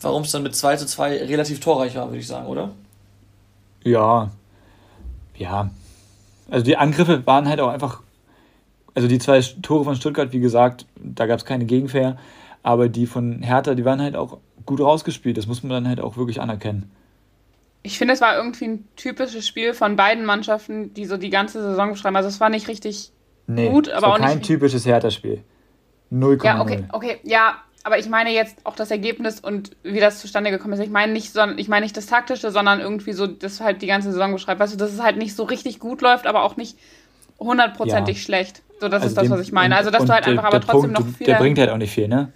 warum 0.00 0.22
es 0.22 0.32
dann 0.32 0.42
mit 0.42 0.54
2 0.54 0.76
zu 0.76 0.86
2 0.86 1.24
relativ 1.24 1.60
torreich 1.60 1.94
war, 1.94 2.08
würde 2.08 2.18
ich 2.18 2.26
sagen, 2.26 2.46
oder? 2.46 2.70
Ja. 3.82 4.30
Ja. 5.36 5.70
Also 6.50 6.64
die 6.64 6.76
Angriffe 6.76 7.26
waren 7.26 7.48
halt 7.48 7.60
auch 7.60 7.68
einfach. 7.68 8.02
Also 8.94 9.08
die 9.08 9.18
zwei 9.18 9.40
Tore 9.40 9.84
von 9.84 9.96
Stuttgart, 9.96 10.32
wie 10.32 10.40
gesagt, 10.40 10.86
da 10.96 11.26
gab 11.26 11.38
es 11.38 11.44
keine 11.44 11.64
Gegenwehr. 11.64 12.16
Aber 12.62 12.88
die 12.88 13.06
von 13.06 13.42
Hertha, 13.42 13.74
die 13.74 13.84
waren 13.84 14.00
halt 14.00 14.16
auch 14.16 14.38
gut 14.64 14.80
rausgespielt. 14.80 15.36
Das 15.36 15.46
muss 15.46 15.62
man 15.62 15.70
dann 15.70 15.88
halt 15.88 16.00
auch 16.00 16.16
wirklich 16.16 16.40
anerkennen. 16.40 16.90
Ich 17.82 17.98
finde, 17.98 18.14
es 18.14 18.22
war 18.22 18.36
irgendwie 18.36 18.64
ein 18.64 18.88
typisches 18.96 19.46
Spiel 19.46 19.74
von 19.74 19.96
beiden 19.96 20.24
Mannschaften, 20.24 20.94
die 20.94 21.04
so 21.04 21.18
die 21.18 21.28
ganze 21.28 21.62
Saison 21.62 21.90
beschreiben. 21.90 22.16
Also 22.16 22.30
es 22.30 22.40
war 22.40 22.48
nicht 22.48 22.66
richtig 22.68 23.12
nee, 23.46 23.68
gut, 23.68 23.90
aber 23.90 23.96
es 23.96 24.02
war 24.02 24.12
auch 24.12 24.18
kein 24.18 24.38
nicht. 24.38 24.46
typisches 24.46 24.86
Hertha-Spiel. 24.86 25.42
0,0. 26.10 26.44
Ja, 26.44 26.60
okay, 26.62 26.84
okay, 26.92 27.18
ja, 27.24 27.56
aber 27.82 27.98
ich 27.98 28.08
meine 28.08 28.30
jetzt 28.30 28.64
auch 28.64 28.76
das 28.76 28.90
Ergebnis 28.90 29.40
und 29.40 29.76
wie 29.82 30.00
das 30.00 30.20
zustande 30.20 30.50
gekommen 30.50 30.72
ist. 30.72 30.80
Ich 30.80 30.88
meine 30.88 31.12
nicht, 31.12 31.32
sondern 31.32 31.58
ich 31.58 31.68
meine 31.68 31.84
nicht 31.84 31.96
das 31.96 32.06
Taktische, 32.06 32.50
sondern 32.50 32.80
irgendwie 32.80 33.12
so, 33.12 33.26
das 33.26 33.60
halt 33.60 33.82
die 33.82 33.86
ganze 33.86 34.10
Saison 34.10 34.32
beschreibt. 34.32 34.58
Weißt 34.58 34.72
du, 34.72 34.78
dass 34.78 34.92
es 34.92 35.02
halt 35.02 35.18
nicht 35.18 35.36
so 35.36 35.44
richtig 35.44 35.78
gut 35.78 36.00
läuft, 36.00 36.26
aber 36.26 36.44
auch 36.44 36.56
nicht 36.56 36.78
hundertprozentig 37.38 38.16
ja. 38.16 38.22
schlecht. 38.22 38.62
So, 38.80 38.88
das 38.88 39.02
also 39.02 39.06
ist 39.06 39.16
das, 39.16 39.30
was 39.30 39.40
ich 39.40 39.52
meine. 39.52 39.76
Also, 39.76 39.90
dass 39.90 40.04
du 40.04 40.12
halt 40.12 40.26
einfach 40.26 40.44
aber 40.44 40.60
trotzdem 40.60 40.92
Punkt, 40.92 41.08
noch 41.10 41.16
viel. 41.16 41.26
Der 41.26 41.36
bringt 41.36 41.58
halt 41.58 41.70
auch 41.70 41.76
nicht 41.76 41.92
viel, 41.92 42.08
ne? 42.08 42.32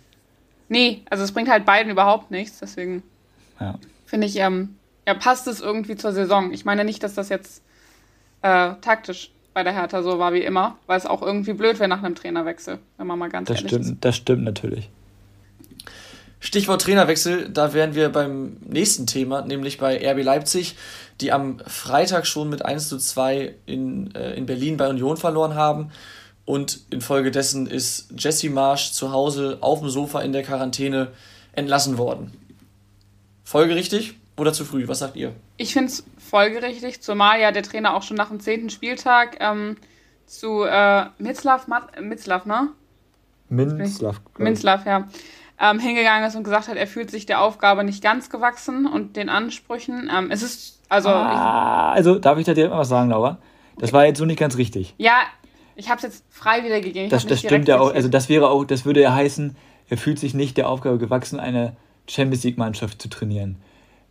Nee, 0.68 1.02
also 1.10 1.24
es 1.24 1.32
bringt 1.32 1.48
halt 1.48 1.64
beiden 1.64 1.90
überhaupt 1.90 2.30
nichts. 2.30 2.60
Deswegen 2.60 3.02
ja. 3.60 3.74
finde 4.06 4.26
ich, 4.26 4.36
ähm, 4.36 4.76
ja, 5.06 5.14
passt 5.14 5.46
es 5.46 5.60
irgendwie 5.60 5.96
zur 5.96 6.12
Saison. 6.12 6.52
Ich 6.52 6.64
meine 6.64 6.84
nicht, 6.84 7.02
dass 7.02 7.14
das 7.14 7.28
jetzt 7.28 7.62
äh, 8.42 8.74
taktisch 8.80 9.30
bei 9.54 9.64
der 9.64 9.72
Hertha 9.72 10.02
so 10.02 10.18
war 10.18 10.32
wie 10.32 10.42
immer, 10.42 10.76
weil 10.86 10.98
es 10.98 11.06
auch 11.06 11.22
irgendwie 11.22 11.52
blöd 11.52 11.80
wäre 11.80 11.88
nach 11.88 12.02
einem 12.02 12.14
Trainerwechsel, 12.14 12.78
wenn 12.96 13.06
man 13.06 13.18
mal 13.18 13.28
ganz 13.28 13.48
das 13.48 13.56
ehrlich 13.56 13.70
stimmt, 13.70 13.84
ist. 13.86 13.96
Das 14.00 14.16
stimmt 14.16 14.44
natürlich. 14.44 14.88
Stichwort 16.40 16.82
Trainerwechsel, 16.82 17.48
da 17.48 17.74
wären 17.74 17.96
wir 17.96 18.10
beim 18.10 18.58
nächsten 18.64 19.08
Thema, 19.08 19.42
nämlich 19.42 19.78
bei 19.78 19.96
RB 19.96 20.22
Leipzig, 20.22 20.76
die 21.20 21.32
am 21.32 21.58
Freitag 21.66 22.26
schon 22.26 22.48
mit 22.48 22.64
1 22.64 22.88
zu 22.88 22.98
2 22.98 23.54
in, 23.66 24.14
äh, 24.14 24.34
in 24.34 24.46
Berlin 24.46 24.76
bei 24.76 24.88
Union 24.88 25.16
verloren 25.16 25.56
haben. 25.56 25.90
Und 26.48 26.80
infolgedessen 26.88 27.66
ist 27.66 28.08
Jesse 28.16 28.48
Marsch 28.48 28.92
zu 28.92 29.12
Hause 29.12 29.58
auf 29.60 29.80
dem 29.80 29.90
Sofa 29.90 30.22
in 30.22 30.32
der 30.32 30.42
Quarantäne 30.42 31.08
entlassen 31.52 31.98
worden. 31.98 32.32
Folgerichtig 33.44 34.14
oder 34.38 34.54
zu 34.54 34.64
früh? 34.64 34.88
Was 34.88 35.00
sagt 35.00 35.16
ihr? 35.16 35.34
Ich 35.58 35.74
finde 35.74 35.88
es 35.88 36.04
folgerichtig, 36.16 37.02
zumal 37.02 37.38
ja 37.38 37.52
der 37.52 37.64
Trainer 37.64 37.94
auch 37.94 38.02
schon 38.02 38.16
nach 38.16 38.30
dem 38.30 38.40
zehnten 38.40 38.70
Spieltag 38.70 39.36
ähm, 39.40 39.76
zu 40.24 40.62
äh, 40.62 41.04
Mitzlav, 41.18 41.66
Mitzlav, 42.00 42.46
ne? 42.46 42.68
Minzlav. 43.50 44.22
Minzlav, 44.38 44.86
ja 44.86 45.06
ähm, 45.60 45.78
hingegangen 45.80 46.26
ist 46.26 46.34
und 46.34 46.44
gesagt 46.44 46.68
hat, 46.68 46.76
er 46.76 46.86
fühlt 46.86 47.10
sich 47.10 47.26
der 47.26 47.42
Aufgabe 47.42 47.84
nicht 47.84 48.02
ganz 48.02 48.30
gewachsen 48.30 48.86
und 48.86 49.16
den 49.16 49.28
Ansprüchen. 49.28 50.10
Ähm, 50.16 50.30
es 50.30 50.42
ist, 50.42 50.80
also. 50.88 51.10
Ah, 51.10 51.92
also, 51.92 52.18
darf 52.18 52.38
ich 52.38 52.46
da 52.46 52.54
dir 52.54 52.70
was 52.70 52.88
sagen, 52.88 53.10
Laura? 53.10 53.36
Das 53.78 53.92
war 53.92 54.06
jetzt 54.06 54.18
so 54.18 54.24
nicht 54.24 54.40
ganz 54.40 54.56
richtig. 54.56 54.94
Ja, 54.98 55.20
ich 55.78 55.88
habe 55.88 55.98
es 55.98 56.02
jetzt 56.02 56.24
frei 56.28 56.64
wiedergegeben. 56.64 57.08
Das, 57.08 57.24
das 57.24 57.38
stimmt 57.38 57.68
ja 57.68 57.78
auch. 57.78 57.94
Also, 57.94 58.08
das 58.08 58.28
wäre 58.28 58.50
auch, 58.50 58.64
das 58.64 58.84
würde 58.84 59.00
ja 59.00 59.14
heißen, 59.14 59.56
er 59.88 59.96
fühlt 59.96 60.18
sich 60.18 60.34
nicht 60.34 60.56
der 60.56 60.68
Aufgabe 60.68 60.98
gewachsen, 60.98 61.38
eine 61.38 61.76
Champions 62.08 62.42
League-Mannschaft 62.42 63.00
zu 63.00 63.08
trainieren. 63.08 63.56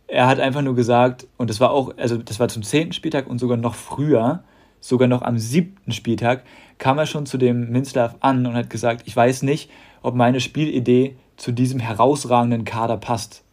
Er 0.06 0.26
hat 0.26 0.40
einfach 0.40 0.62
nur 0.62 0.74
gesagt, 0.74 1.26
und 1.36 1.50
das 1.50 1.60
war 1.60 1.70
auch, 1.70 1.92
also 1.98 2.16
das 2.16 2.40
war 2.40 2.48
zum 2.48 2.62
zehnten 2.62 2.94
Spieltag 2.94 3.26
und 3.26 3.38
sogar 3.38 3.58
noch 3.58 3.74
früher, 3.74 4.42
sogar 4.80 5.08
noch 5.08 5.20
am 5.20 5.38
siebten 5.38 5.92
Spieltag, 5.92 6.42
kam 6.78 6.96
er 6.96 7.04
schon 7.04 7.26
zu 7.26 7.36
dem 7.36 7.70
Minslav 7.70 8.16
an 8.20 8.46
und 8.46 8.54
hat 8.54 8.70
gesagt, 8.70 9.02
ich 9.04 9.14
weiß 9.14 9.42
nicht, 9.42 9.70
ob 10.00 10.14
meine 10.14 10.40
Spielidee 10.40 11.16
zu 11.36 11.52
diesem 11.52 11.80
herausragenden 11.80 12.64
Kader 12.64 12.96
passt. 12.96 13.44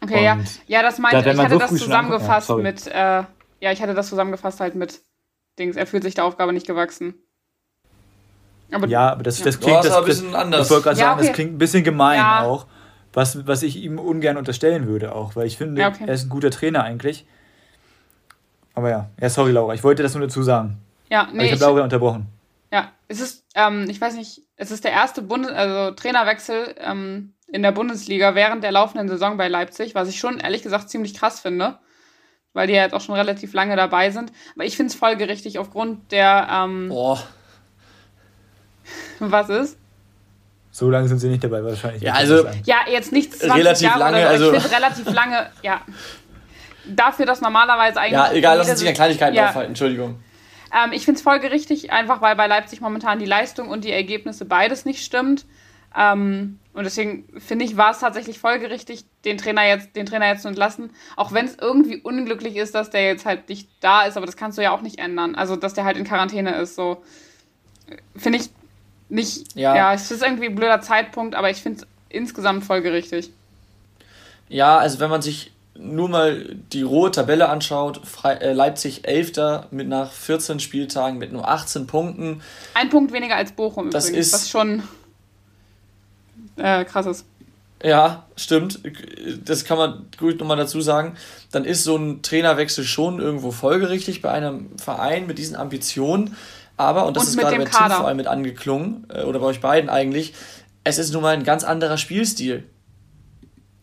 Okay, 0.00 0.22
ja. 0.22 0.38
Ja, 0.68 0.82
das 0.82 0.98
meinte 1.00 1.24
da, 1.24 1.32
ich. 1.32 1.38
hatte 1.38 1.54
so 1.54 1.58
das 1.58 1.70
zusammengefasst 1.70 2.50
ja, 2.50 2.56
mit, 2.56 2.86
äh, 2.86 3.24
ja, 3.60 3.72
ich 3.72 3.82
hatte 3.82 3.94
das 3.94 4.08
zusammengefasst 4.08 4.60
halt 4.60 4.76
mit 4.76 5.00
Dings, 5.58 5.74
er 5.74 5.88
fühlt 5.88 6.04
sich 6.04 6.14
der 6.14 6.24
Aufgabe 6.24 6.52
nicht 6.52 6.68
gewachsen. 6.68 7.14
Aber, 8.70 8.86
ja, 8.86 9.10
aber 9.10 9.22
das, 9.22 9.38
ja. 9.38 9.46
das 9.46 9.60
klingt 9.60 9.84
das, 9.84 9.96
ein 9.96 10.04
bisschen 10.04 10.32
das, 10.32 10.40
anders. 10.40 10.66
Ich 10.66 10.70
wollte 10.70 10.84
gerade 10.84 10.98
ja, 10.98 11.06
sagen, 11.06 11.18
okay. 11.18 11.26
das 11.28 11.34
klingt 11.34 11.52
ein 11.52 11.58
bisschen 11.58 11.84
gemein 11.84 12.18
ja. 12.18 12.42
auch, 12.42 12.66
was, 13.12 13.46
was 13.46 13.62
ich 13.62 13.76
ihm 13.76 13.98
ungern 13.98 14.36
unterstellen 14.36 14.86
würde 14.86 15.14
auch, 15.14 15.36
weil 15.36 15.46
ich 15.46 15.56
finde, 15.56 15.84
okay. 15.86 16.04
er 16.06 16.14
ist 16.14 16.26
ein 16.26 16.28
guter 16.28 16.50
Trainer 16.50 16.84
eigentlich. 16.84 17.26
Aber 18.74 18.90
ja, 18.90 19.10
ja, 19.20 19.28
sorry 19.30 19.52
Laura, 19.52 19.74
ich 19.74 19.82
wollte 19.82 20.02
das 20.02 20.14
nur 20.14 20.22
dazu 20.22 20.42
sagen. 20.42 20.78
Ja, 21.08 21.28
nee. 21.32 21.46
ich 21.46 21.52
habe 21.52 21.62
Laura 21.62 21.82
unterbrochen. 21.82 22.26
Ja, 22.70 22.92
es 23.08 23.20
ist, 23.20 23.44
ähm, 23.54 23.86
ich 23.88 24.00
weiß 24.00 24.14
nicht, 24.14 24.42
es 24.56 24.70
ist 24.70 24.84
der 24.84 24.92
erste 24.92 25.22
Bundes 25.22 25.50
also 25.52 25.94
Trainerwechsel 25.94 26.74
ähm, 26.78 27.32
in 27.46 27.62
der 27.62 27.72
Bundesliga 27.72 28.34
während 28.34 28.62
der 28.62 28.72
laufenden 28.72 29.08
Saison 29.08 29.38
bei 29.38 29.48
Leipzig, 29.48 29.94
was 29.94 30.08
ich 30.08 30.18
schon 30.18 30.38
ehrlich 30.38 30.62
gesagt 30.62 30.90
ziemlich 30.90 31.14
krass 31.14 31.40
finde, 31.40 31.78
weil 32.52 32.66
die 32.66 32.74
ja 32.74 32.82
jetzt 32.82 32.92
auch 32.92 33.00
schon 33.00 33.14
relativ 33.14 33.54
lange 33.54 33.74
dabei 33.74 34.10
sind. 34.10 34.32
Aber 34.54 34.64
ich 34.64 34.76
finde 34.76 34.92
es 34.92 34.98
folgerichtig 34.98 35.58
aufgrund 35.58 36.12
der. 36.12 36.48
Ähm, 36.50 36.90
Boah. 36.90 37.18
Was 39.20 39.48
ist? 39.48 39.78
So 40.70 40.90
lange 40.90 41.08
sind 41.08 41.18
sie 41.18 41.28
nicht 41.28 41.42
dabei, 41.42 41.64
wahrscheinlich. 41.64 42.02
Ja, 42.02 42.14
also. 42.14 42.46
Ja, 42.64 42.76
jetzt 42.90 43.12
nicht 43.12 43.32
20 43.32 43.56
relativ 43.56 43.88
Jahre 43.88 43.98
lange, 43.98 44.22
so, 44.22 44.28
also. 44.28 44.54
Ich 44.54 44.72
relativ 44.72 45.12
lange, 45.12 45.50
ja. 45.62 45.80
Dafür, 46.86 47.26
dass 47.26 47.40
normalerweise 47.40 48.00
eigentlich. 48.00 48.12
Ja, 48.12 48.32
egal, 48.32 48.58
lass 48.58 48.68
uns 48.68 48.78
sich 48.78 48.88
an 48.88 48.94
Kleinigkeiten 48.94 49.34
ja, 49.34 49.48
aufhalten, 49.48 49.70
Entschuldigung. 49.70 50.20
Ähm, 50.72 50.92
ich 50.92 51.04
finde 51.04 51.18
es 51.18 51.22
folgerichtig, 51.22 51.92
einfach 51.92 52.20
weil 52.20 52.36
bei 52.36 52.46
Leipzig 52.46 52.80
momentan 52.80 53.18
die 53.18 53.24
Leistung 53.24 53.68
und 53.68 53.84
die 53.84 53.92
Ergebnisse 53.92 54.44
beides 54.44 54.84
nicht 54.84 55.04
stimmt. 55.04 55.46
Ähm, 55.96 56.58
und 56.74 56.84
deswegen 56.84 57.24
finde 57.40 57.64
ich, 57.64 57.76
war 57.76 57.90
es 57.90 57.98
tatsächlich 57.98 58.38
folgerichtig, 58.38 59.04
den 59.24 59.38
Trainer 59.38 59.66
jetzt, 59.66 59.96
den 59.96 60.06
Trainer 60.06 60.28
jetzt 60.28 60.42
zu 60.42 60.48
entlassen. 60.48 60.90
Auch 61.16 61.32
wenn 61.32 61.46
es 61.46 61.56
irgendwie 61.60 61.96
unglücklich 61.96 62.56
ist, 62.56 62.74
dass 62.74 62.90
der 62.90 63.04
jetzt 63.04 63.26
halt 63.26 63.48
nicht 63.48 63.68
da 63.80 64.02
ist, 64.02 64.16
aber 64.16 64.26
das 64.26 64.36
kannst 64.36 64.58
du 64.58 64.62
ja 64.62 64.70
auch 64.70 64.82
nicht 64.82 64.98
ändern. 64.98 65.34
Also, 65.34 65.56
dass 65.56 65.74
der 65.74 65.84
halt 65.84 65.96
in 65.96 66.04
Quarantäne 66.04 66.54
ist, 66.56 66.76
so. 66.76 67.02
Finde 68.16 68.38
ich 68.38 68.50
nicht. 69.08 69.56
Ja. 69.56 69.74
ja, 69.74 69.94
es 69.94 70.10
ist 70.10 70.22
irgendwie 70.22 70.46
ein 70.46 70.54
blöder 70.54 70.80
Zeitpunkt, 70.80 71.34
aber 71.34 71.50
ich 71.50 71.58
finde 71.62 71.80
es 71.80 71.86
insgesamt 72.08 72.64
folgerichtig. 72.64 73.30
Ja, 74.48 74.78
also 74.78 74.98
wenn 75.00 75.10
man 75.10 75.22
sich 75.22 75.52
nur 75.78 76.08
mal 76.08 76.56
die 76.72 76.82
rohe 76.82 77.10
Tabelle 77.10 77.48
anschaut, 77.48 78.00
äh, 78.24 78.52
Leipzig 78.52 79.06
11. 79.06 79.68
mit 79.70 79.88
nach 79.88 80.10
14 80.10 80.60
Spieltagen 80.60 81.18
mit 81.18 81.32
nur 81.32 81.48
18 81.48 81.86
Punkten. 81.86 82.42
Ein 82.74 82.90
Punkt 82.90 83.12
weniger 83.12 83.36
als 83.36 83.52
Bochum 83.52 83.90
das 83.90 84.08
übrigens, 84.08 84.26
ist, 84.26 84.32
was 84.34 84.50
schon 84.50 84.82
äh, 86.56 86.84
krass 86.84 87.06
ist. 87.06 87.24
Ja, 87.82 88.24
stimmt. 88.34 88.80
Das 89.44 89.64
kann 89.64 89.78
man 89.78 90.06
gut 90.18 90.40
nochmal 90.40 90.56
dazu 90.56 90.80
sagen. 90.80 91.16
Dann 91.52 91.64
ist 91.64 91.84
so 91.84 91.96
ein 91.96 92.22
Trainerwechsel 92.22 92.84
schon 92.84 93.20
irgendwo 93.20 93.52
folgerichtig 93.52 94.20
bei 94.20 94.32
einem 94.32 94.76
Verein 94.78 95.28
mit 95.28 95.38
diesen 95.38 95.54
Ambitionen. 95.54 96.36
Aber, 96.78 97.06
und 97.06 97.16
das 97.16 97.24
und 97.24 97.30
ist 97.30 97.38
gerade 97.38 97.56
bei 97.56 97.64
Tim 97.64 97.72
vor 97.72 98.06
allem 98.06 98.16
mit 98.16 98.28
angeklungen, 98.28 99.06
äh, 99.12 99.24
oder 99.24 99.40
bei 99.40 99.46
euch 99.46 99.60
beiden 99.60 99.90
eigentlich, 99.90 100.32
es 100.84 100.98
ist 100.98 101.12
nun 101.12 101.22
mal 101.22 101.34
ein 101.34 101.44
ganz 101.44 101.64
anderer 101.64 101.98
Spielstil. 101.98 102.64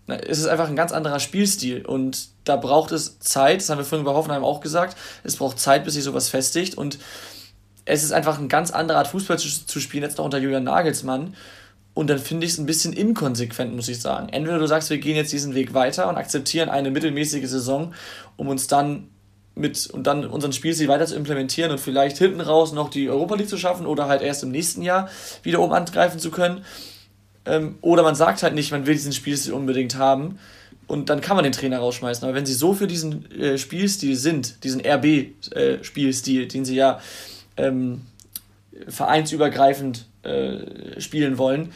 Es 0.08 0.40
ist 0.40 0.48
einfach 0.48 0.70
ein 0.70 0.76
ganz 0.76 0.92
anderer 0.92 1.20
Spielstil. 1.20 1.86
Und 1.86 2.30
da 2.46 2.56
braucht 2.56 2.92
es 2.92 3.20
Zeit, 3.20 3.60
das 3.60 3.70
haben 3.70 3.80
wir 3.80 3.86
vorhin 3.86 4.06
bei 4.06 4.14
Hoffenheim 4.14 4.44
auch 4.44 4.62
gesagt, 4.62 4.98
es 5.24 5.36
braucht 5.36 5.60
Zeit, 5.60 5.84
bis 5.84 5.96
sich 5.96 6.04
sowas 6.04 6.30
festigt. 6.30 6.78
Und 6.78 6.98
es 7.84 8.04
ist 8.04 8.12
einfach 8.12 8.40
eine 8.40 8.48
ganz 8.48 8.72
andere 8.72 8.98
Art 8.98 9.08
Fußball 9.08 9.38
zu, 9.38 9.50
zu 9.50 9.80
spielen, 9.80 10.04
jetzt 10.04 10.18
noch 10.18 10.26
unter 10.26 10.38
Julian 10.38 10.64
Nagelsmann. 10.64 11.36
Und 11.94 12.10
dann 12.10 12.20
finde 12.20 12.46
ich 12.46 12.54
es 12.54 12.58
ein 12.58 12.66
bisschen 12.66 12.94
inkonsequent, 12.94 13.76
muss 13.76 13.90
ich 13.90 14.00
sagen. 14.00 14.30
Entweder 14.30 14.60
du 14.60 14.68
sagst, 14.68 14.90
wir 14.90 15.00
gehen 15.00 15.16
jetzt 15.16 15.34
diesen 15.34 15.54
Weg 15.54 15.74
weiter 15.74 16.08
und 16.08 16.18
akzeptieren 16.18 16.70
eine 16.70 16.92
mittelmäßige 16.92 17.48
Saison, 17.48 17.94
um 18.38 18.48
uns 18.48 18.68
dann 18.68 19.10
mit 19.56 19.88
und 19.88 20.06
dann 20.06 20.26
unseren 20.26 20.54
Spielstil 20.54 20.88
weiter 20.88 21.06
zu 21.06 21.16
implementieren 21.16 21.72
und 21.72 21.80
vielleicht 21.80 22.18
hinten 22.18 22.42
raus 22.42 22.74
noch 22.74 22.90
die 22.90 23.10
Europa 23.10 23.36
League 23.36 23.50
zu 23.50 23.58
schaffen 23.58 23.86
oder 23.86 24.08
halt 24.08 24.22
erst 24.22 24.44
im 24.44 24.52
nächsten 24.52 24.82
Jahr 24.82 25.10
wieder 25.44 25.62
oben 25.62 25.74
angreifen 25.74 26.20
zu 26.20 26.30
können 26.30 26.64
ähm, 27.46 27.78
oder 27.82 28.04
man 28.04 28.16
sagt 28.16 28.44
halt 28.44 28.54
nicht, 28.56 28.72
man 28.72 28.86
will 28.86 28.94
diesen 28.96 29.14
Spielstil 29.14 29.54
unbedingt 29.54 29.98
haben. 29.98 30.40
und 30.88 31.10
dann 31.10 31.20
kann 31.22 31.36
man 31.36 31.44
den 31.44 31.54
Trainer 31.54 31.80
rausschmeißen. 31.80 32.24
Aber 32.26 32.36
wenn 32.36 32.46
sie 32.46 32.54
so 32.54 32.74
für 32.74 32.86
diesen 32.86 33.32
äh, 33.32 33.58
Spielstil 33.58 34.16
sind, 34.16 34.64
diesen 34.64 34.82
RB-Spielstil, 34.82 36.44
äh, 36.44 36.48
den 36.48 36.64
sie 36.64 36.76
ja 36.76 37.00
ähm, 37.58 38.02
vereinsübergreifend 38.88 40.06
äh, 40.24 41.00
spielen 41.02 41.40
wollen, 41.40 41.72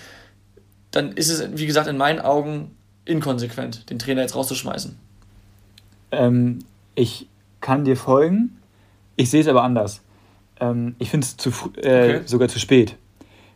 dann 0.91 1.13
ist 1.13 1.29
es, 1.29 1.47
wie 1.53 1.65
gesagt, 1.65 1.87
in 1.87 1.97
meinen 1.97 2.19
Augen 2.19 2.75
inkonsequent, 3.05 3.89
den 3.89 3.97
Trainer 3.97 4.21
jetzt 4.21 4.35
rauszuschmeißen. 4.35 4.95
Ähm, 6.11 6.59
ich 6.93 7.27
kann 7.61 7.85
dir 7.85 7.97
folgen, 7.97 8.57
ich 9.15 9.29
sehe 9.29 9.41
es 9.41 9.47
aber 9.47 9.63
anders. 9.63 10.01
Ähm, 10.59 10.95
ich 10.99 11.09
finde 11.09 11.25
es 11.25 11.37
zu 11.37 11.49
äh, 11.49 12.17
okay. 12.17 12.21
sogar 12.25 12.47
zu 12.47 12.59
spät. 12.59 12.95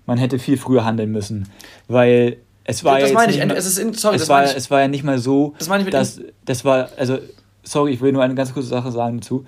Man 0.06 0.18
hätte 0.18 0.40
viel 0.40 0.58
früher 0.58 0.84
handeln 0.84 1.12
müssen, 1.12 1.48
weil 1.88 2.38
es 2.66 2.84
war 2.84 3.00
das 3.00 3.10
ja 3.10 3.16
meine 3.16 3.32
ich. 3.32 3.38
Mal, 3.40 3.52
es, 3.52 3.66
ist 3.66 3.78
in, 3.78 3.94
sorry, 3.94 4.18
es, 4.18 4.30
war, 4.30 4.44
es 4.44 4.70
war 4.72 4.82
ja 4.82 4.88
nicht 4.88 5.04
mal 5.04 5.18
so, 5.18 5.54
das 5.58 5.70
meine 5.70 5.84
ich 5.84 5.90
dass 5.90 6.22
das 6.46 6.66
war, 6.66 6.90
also 6.98 7.20
sorry, 7.64 7.94
ich 7.94 8.02
will 8.02 8.12
nur 8.12 8.24
eine 8.24 8.36
ganz 8.36 8.54
kurze 8.54 8.70
Sache 8.70 8.92
sagen 8.92 9.20
dazu. 9.20 9.46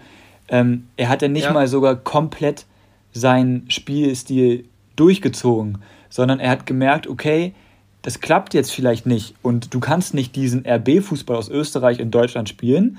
Ähm, 0.47 0.87
er 0.95 1.09
hat 1.09 1.21
ja 1.21 1.27
nicht 1.27 1.45
ja. 1.45 1.53
mal 1.53 1.67
sogar 1.67 1.95
komplett 1.95 2.65
seinen 3.13 3.69
Spielstil 3.69 4.65
durchgezogen, 4.95 5.79
sondern 6.09 6.39
er 6.39 6.51
hat 6.51 6.65
gemerkt, 6.65 7.07
okay, 7.07 7.53
das 8.01 8.19
klappt 8.19 8.53
jetzt 8.53 8.71
vielleicht 8.71 9.05
nicht 9.05 9.33
und 9.41 9.73
du 9.73 9.79
kannst 9.79 10.13
nicht 10.13 10.35
diesen 10.35 10.65
RB-Fußball 10.65 11.35
aus 11.35 11.49
Österreich 11.49 11.99
in 11.99 12.11
Deutschland 12.11 12.47
spielen. 12.47 12.97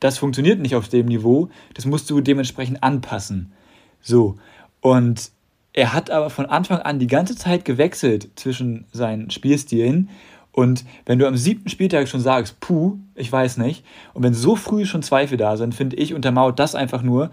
Das 0.00 0.18
funktioniert 0.18 0.60
nicht 0.60 0.76
auf 0.76 0.88
dem 0.88 1.06
Niveau. 1.06 1.48
Das 1.74 1.86
musst 1.86 2.10
du 2.10 2.20
dementsprechend 2.20 2.82
anpassen. 2.82 3.52
So. 4.00 4.36
Und 4.80 5.30
er 5.72 5.92
hat 5.92 6.10
aber 6.10 6.30
von 6.30 6.46
Anfang 6.46 6.78
an 6.78 6.98
die 6.98 7.06
ganze 7.06 7.36
Zeit 7.36 7.64
gewechselt 7.64 8.30
zwischen 8.36 8.86
seinen 8.92 9.30
Spielstilen. 9.30 10.08
Und 10.52 10.84
wenn 11.04 11.18
du 11.18 11.26
am 11.26 11.36
siebten 11.36 11.68
Spieltag 11.68 12.08
schon 12.08 12.20
sagst, 12.20 12.60
puh, 12.60 12.96
ich 13.14 13.30
weiß 13.30 13.58
nicht, 13.58 13.84
und 14.14 14.22
wenn 14.22 14.32
so 14.32 14.56
früh 14.56 14.86
schon 14.86 15.02
Zweifel 15.02 15.36
da 15.36 15.58
sind, 15.58 15.74
finde 15.74 15.96
ich, 15.96 16.14
untermauert 16.14 16.58
das 16.58 16.74
einfach 16.74 17.02
nur, 17.02 17.30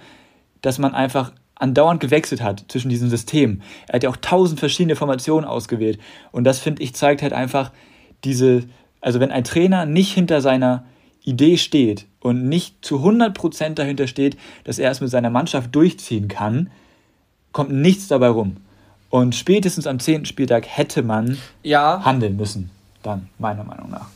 dass 0.61 0.78
man 0.78 0.93
einfach 0.93 1.32
andauernd 1.55 2.01
gewechselt 2.01 2.41
hat 2.41 2.66
zwischen 2.68 2.89
diesen 2.89 3.09
Systemen. 3.09 3.61
Er 3.88 3.93
hat 3.93 4.03
ja 4.03 4.09
auch 4.09 4.18
tausend 4.18 4.59
verschiedene 4.59 4.97
Formationen 4.97 5.45
ausgewählt. 5.47 5.99
Und 6.34 6.43
das, 6.43 6.59
finde 6.59 6.84
ich, 6.84 6.95
zeigt 6.95 7.22
halt 7.22 7.32
einfach 7.32 7.72
diese, 8.26 8.64
also 8.99 9.22
wenn 9.22 9.32
ein 9.32 9.45
Trainer 9.45 9.86
nicht 9.86 10.14
hinter 10.14 10.41
seiner 10.41 10.84
Idee 11.24 11.57
steht 11.57 12.05
und 12.19 12.47
nicht 12.47 12.84
zu 12.84 12.97
100% 12.97 13.76
dahinter 13.76 14.07
steht, 14.07 14.38
dass 14.63 14.80
er 14.80 14.91
es 14.91 15.01
mit 15.01 15.09
seiner 15.09 15.30
Mannschaft 15.30 15.74
durchziehen 15.76 16.28
kann, 16.28 16.69
kommt 17.51 17.71
nichts 17.71 18.07
dabei 18.07 18.28
rum. 18.28 18.57
Und 19.09 19.36
spätestens 19.36 19.88
am 19.88 19.99
10. 19.99 20.26
Spieltag 20.26 20.65
hätte 20.67 21.03
man 21.03 21.38
ja. 21.61 22.03
handeln 22.03 22.36
müssen, 22.36 22.71
dann, 23.03 23.30
meiner 23.38 23.63
Meinung 23.63 23.91
nach. 23.91 24.07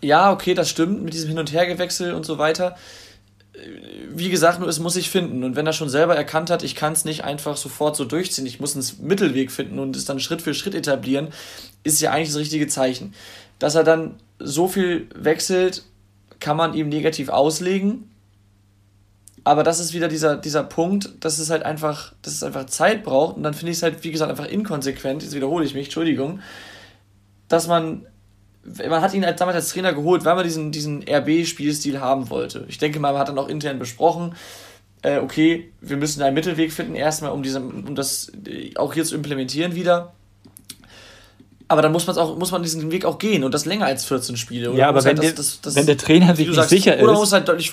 Ja, 0.00 0.32
okay, 0.32 0.54
das 0.54 0.70
stimmt, 0.70 1.02
mit 1.02 1.14
diesem 1.14 1.28
Hin- 1.28 1.38
und 1.38 1.52
Hergewechsel 1.52 2.14
und 2.14 2.24
so 2.24 2.38
weiter 2.38 2.76
wie 4.08 4.30
gesagt, 4.30 4.60
nur 4.60 4.68
es 4.68 4.78
muss 4.78 4.94
sich 4.94 5.10
finden. 5.10 5.44
Und 5.44 5.56
wenn 5.56 5.66
er 5.66 5.72
schon 5.72 5.88
selber 5.88 6.16
erkannt 6.16 6.50
hat, 6.50 6.62
ich 6.62 6.74
kann 6.74 6.92
es 6.92 7.04
nicht 7.04 7.24
einfach 7.24 7.56
sofort 7.56 7.96
so 7.96 8.04
durchziehen, 8.04 8.46
ich 8.46 8.60
muss 8.60 8.74
einen 8.74 9.06
Mittelweg 9.06 9.50
finden 9.50 9.78
und 9.78 9.94
es 9.96 10.04
dann 10.04 10.20
Schritt 10.20 10.42
für 10.42 10.54
Schritt 10.54 10.74
etablieren, 10.74 11.28
ist 11.84 12.00
ja 12.00 12.10
eigentlich 12.10 12.28
das 12.28 12.38
richtige 12.38 12.66
Zeichen. 12.66 13.14
Dass 13.58 13.74
er 13.74 13.84
dann 13.84 14.14
so 14.38 14.68
viel 14.68 15.06
wechselt, 15.14 15.84
kann 16.42 16.58
man 16.58 16.74
ihm 16.74 16.90
negativ 16.90 17.30
auslegen. 17.30 18.10
Aber 19.44 19.62
das 19.62 19.80
ist 19.80 19.94
wieder 19.94 20.08
dieser, 20.08 20.36
dieser 20.36 20.62
Punkt, 20.62 21.24
dass 21.24 21.38
es 21.38 21.50
halt 21.50 21.64
einfach, 21.64 22.12
dass 22.22 22.34
es 22.34 22.42
einfach 22.42 22.66
Zeit 22.66 23.02
braucht. 23.02 23.36
Und 23.36 23.42
dann 23.42 23.54
finde 23.54 23.72
ich 23.72 23.78
es 23.78 23.82
halt, 23.82 24.04
wie 24.04 24.12
gesagt, 24.12 24.30
einfach 24.30 24.46
inkonsequent, 24.46 25.22
jetzt 25.22 25.34
wiederhole 25.34 25.64
ich 25.64 25.74
mich, 25.74 25.86
Entschuldigung, 25.86 26.40
dass 27.48 27.66
man 27.66 28.06
man 28.64 29.02
hat 29.02 29.12
ihn 29.12 29.24
halt 29.24 29.40
damals 29.40 29.56
als 29.56 29.70
Trainer 29.70 29.92
geholt, 29.92 30.24
weil 30.24 30.36
man 30.36 30.44
diesen, 30.44 30.70
diesen 30.70 31.02
RB-Spielstil 31.02 32.00
haben 32.00 32.30
wollte. 32.30 32.64
Ich 32.68 32.78
denke 32.78 33.00
mal, 33.00 33.12
man 33.12 33.20
hat 33.20 33.28
dann 33.28 33.38
auch 33.38 33.48
intern 33.48 33.80
besprochen, 33.80 34.36
äh, 35.02 35.18
okay, 35.18 35.72
wir 35.80 35.96
müssen 35.96 36.22
einen 36.22 36.34
Mittelweg 36.34 36.72
finden, 36.72 36.94
erstmal, 36.94 37.32
um, 37.32 37.42
diese, 37.42 37.60
um 37.60 37.96
das 37.96 38.30
äh, 38.46 38.76
auch 38.76 38.94
hier 38.94 39.04
zu 39.04 39.16
implementieren 39.16 39.74
wieder. 39.74 40.14
Aber 41.72 41.82
dann 41.82 41.92
muss, 41.92 42.06
man's 42.06 42.18
auch, 42.18 42.36
muss 42.38 42.50
man 42.50 42.62
diesen 42.62 42.90
Weg 42.90 43.04
auch 43.04 43.18
gehen 43.18 43.44
und 43.44 43.52
das 43.52 43.64
länger 43.64 43.86
als 43.86 44.04
14 44.04 44.36
Spiele. 44.36 44.70
Oder 44.70 44.78
ja, 44.78 44.88
aber 44.88 45.02
wenn, 45.04 45.18
halt 45.18 45.38
das, 45.38 45.60
das, 45.60 45.60
das, 45.60 45.74
wenn 45.74 45.86
der 45.86 45.96
Trainer 45.96 46.36
sich 46.36 46.46
nicht 46.46 46.56
sagst, 46.56 46.70
sicher 46.70 46.96
ist. 46.96 47.02
Oder 47.02 47.12
man 47.12 47.20
muss 47.20 47.32
halt 47.32 47.48
deutlich, 47.48 47.72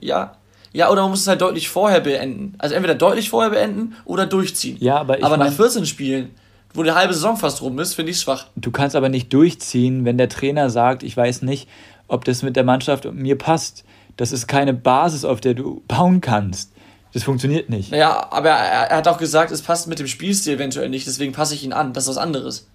ja, 0.00 0.34
ja, 0.72 0.90
oder 0.90 1.02
man 1.02 1.12
muss 1.12 1.22
es 1.22 1.26
halt 1.26 1.40
deutlich 1.40 1.68
vorher 1.68 2.00
beenden. 2.00 2.54
Also 2.58 2.74
entweder 2.74 2.94
deutlich 2.94 3.30
vorher 3.30 3.50
beenden 3.50 3.96
oder 4.04 4.26
durchziehen. 4.26 4.76
Ja, 4.80 4.98
aber 4.98 5.18
ich 5.18 5.24
Aber 5.24 5.36
nach 5.36 5.52
14 5.52 5.86
Spielen 5.86 6.30
wo 6.74 6.82
die 6.82 6.92
halbe 6.92 7.14
Saison 7.14 7.36
fast 7.36 7.62
rum 7.62 7.78
ist, 7.78 7.94
finde 7.94 8.12
ich 8.12 8.20
schwach. 8.20 8.46
Du 8.56 8.70
kannst 8.70 8.94
aber 8.96 9.08
nicht 9.08 9.32
durchziehen, 9.32 10.04
wenn 10.04 10.18
der 10.18 10.28
Trainer 10.28 10.70
sagt, 10.70 11.02
ich 11.02 11.16
weiß 11.16 11.42
nicht, 11.42 11.68
ob 12.08 12.24
das 12.24 12.42
mit 12.42 12.56
der 12.56 12.64
Mannschaft 12.64 13.06
und 13.06 13.16
mir 13.16 13.36
passt. 13.36 13.84
Das 14.16 14.32
ist 14.32 14.48
keine 14.48 14.74
Basis, 14.74 15.24
auf 15.24 15.40
der 15.40 15.54
du 15.54 15.82
bauen 15.88 16.20
kannst. 16.20 16.72
Das 17.12 17.22
funktioniert 17.22 17.70
nicht. 17.70 17.90
Ja, 17.90 18.28
aber 18.30 18.50
er, 18.50 18.90
er, 18.90 18.96
hat 18.98 19.08
auch 19.08 19.18
gesagt, 19.18 19.50
es 19.50 19.62
passt 19.62 19.86
mit 19.86 19.98
dem 19.98 20.06
Spielstil 20.06 20.54
eventuell 20.54 20.88
nicht, 20.88 21.06
deswegen 21.06 21.32
passe 21.32 21.54
ich 21.54 21.64
ihn 21.64 21.72
an. 21.72 21.92
Das 21.92 22.04
ist 22.04 22.10
was 22.10 22.18
anderes. 22.18 22.68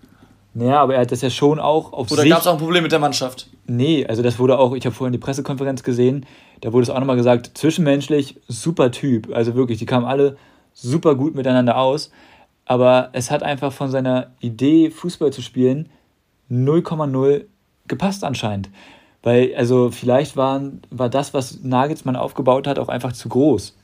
Ja, 0.55 0.81
aber 0.81 0.95
er 0.95 1.01
hat 1.01 1.11
das 1.11 1.21
ja 1.21 1.29
schon 1.29 1.59
auch 1.59 1.93
auf 1.93 2.11
Oder 2.11 2.27
gab 2.27 2.41
es 2.41 2.47
auch 2.47 2.53
ein 2.53 2.59
Problem 2.59 2.83
mit 2.83 2.91
der 2.91 2.99
Mannschaft? 2.99 3.49
Nee, 3.65 4.05
also 4.05 4.21
das 4.21 4.37
wurde 4.37 4.59
auch, 4.59 4.73
ich 4.75 4.85
habe 4.85 4.95
vorhin 4.95 5.11
die 5.11 5.17
Pressekonferenz 5.17 5.83
gesehen, 5.83 6.25
da 6.61 6.71
wurde 6.71 6.83
es 6.83 6.89
auch 6.89 6.99
nochmal 6.99 7.15
gesagt, 7.15 7.57
zwischenmenschlich 7.57 8.39
super 8.47 8.91
Typ. 8.91 9.33
Also 9.33 9.55
wirklich, 9.55 9.79
die 9.79 9.85
kamen 9.85 10.05
alle 10.05 10.37
super 10.73 11.15
gut 11.15 11.33
miteinander 11.35 11.77
aus 11.77 12.11
aber 12.65 13.09
es 13.13 13.31
hat 13.31 13.43
einfach 13.43 13.73
von 13.73 13.91
seiner 13.91 14.31
Idee, 14.39 14.89
Fußball 14.89 15.33
zu 15.33 15.41
spielen, 15.41 15.89
0,0 16.49 17.45
gepasst 17.87 18.23
anscheinend. 18.23 18.69
Weil, 19.21 19.55
also 19.55 19.91
vielleicht 19.91 20.35
waren, 20.37 20.81
war 20.89 21.09
das, 21.09 21.33
was 21.33 21.61
Nagelsmann 21.63 22.15
aufgebaut 22.15 22.67
hat, 22.67 22.79
auch 22.79 22.89
einfach 22.89 23.13
zu 23.13 23.29
groß. 23.29 23.77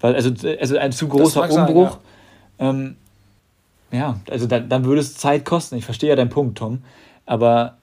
Weil, 0.00 0.14
also, 0.14 0.30
also 0.58 0.76
ein 0.76 0.92
zu 0.92 1.08
großer 1.08 1.50
Umbruch. 1.50 1.98
Sein, 2.58 2.66
ja. 2.66 2.70
Ähm, 2.70 2.96
ja, 3.92 4.18
also 4.30 4.46
dann, 4.46 4.68
dann 4.68 4.84
würde 4.84 5.00
es 5.00 5.16
Zeit 5.16 5.44
kosten. 5.44 5.76
Ich 5.76 5.84
verstehe 5.84 6.10
ja 6.10 6.16
deinen 6.16 6.30
Punkt, 6.30 6.58
Tom. 6.58 6.82
Aber 7.26 7.78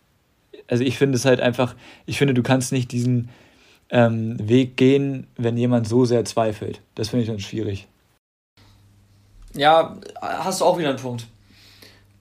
also 0.68 0.84
ich 0.84 0.98
finde 0.98 1.16
es 1.18 1.26
halt 1.26 1.40
einfach, 1.40 1.76
ich 2.06 2.18
finde, 2.18 2.34
du 2.34 2.44
kannst 2.44 2.72
nicht 2.72 2.92
diesen 2.92 3.30
ähm, 3.90 4.36
Weg 4.40 4.76
gehen, 4.78 5.28
wenn 5.38 5.58
jemand 5.58 5.88
so 5.88 6.06
sehr 6.06 6.26
zweifelt. 6.26 6.82
Das 6.96 7.10
finde 7.10 7.24
ich 7.24 7.30
dann 7.30 7.40
schwierig. 7.40 7.88
Ja, 9.54 9.98
hast 10.22 10.62
du 10.62 10.66
auch 10.66 10.78
wieder 10.78 10.90
einen 10.90 11.00
Punkt. 11.00 11.28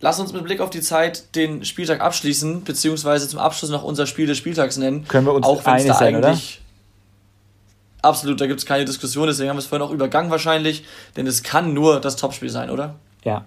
Lass 0.01 0.21
uns 0.21 0.33
mit 0.33 0.45
Blick 0.45 0.61
auf 0.61 0.71
die 0.71 0.81
Zeit 0.81 1.35
den 1.35 1.65
Spieltag 1.65 2.01
abschließen, 2.01 2.63
beziehungsweise 2.63 3.29
zum 3.29 3.41
Abschluss 3.41 3.71
noch 3.71 3.83
unser 3.83 4.07
Spiel 4.07 4.27
des 4.27 4.39
Spieltags 4.39 4.77
nennen. 4.77 5.07
Können 5.09 5.27
wir 5.27 5.35
uns 5.35 5.45
auch 5.45 5.65
einig 5.65 5.89
da 5.89 5.95
sein, 5.95 6.15
eigentlich 6.15 6.61
oder? 6.61 8.09
Absolut, 8.09 8.41
da 8.41 8.47
gibt 8.47 8.61
es 8.61 8.67
keine 8.67 8.85
Diskussion, 8.85 9.27
deswegen 9.27 9.51
haben 9.51 9.57
wir 9.57 9.61
es 9.61 9.67
vorhin 9.67 9.87
auch 9.87 9.91
übergangen 9.91 10.31
wahrscheinlich, 10.31 10.85
denn 11.17 11.27
es 11.27 11.43
kann 11.43 11.75
nur 11.75 12.01
das 12.01 12.15
Topspiel 12.15 12.49
sein, 12.49 12.71
oder? 12.71 12.95
Ja. 13.25 13.45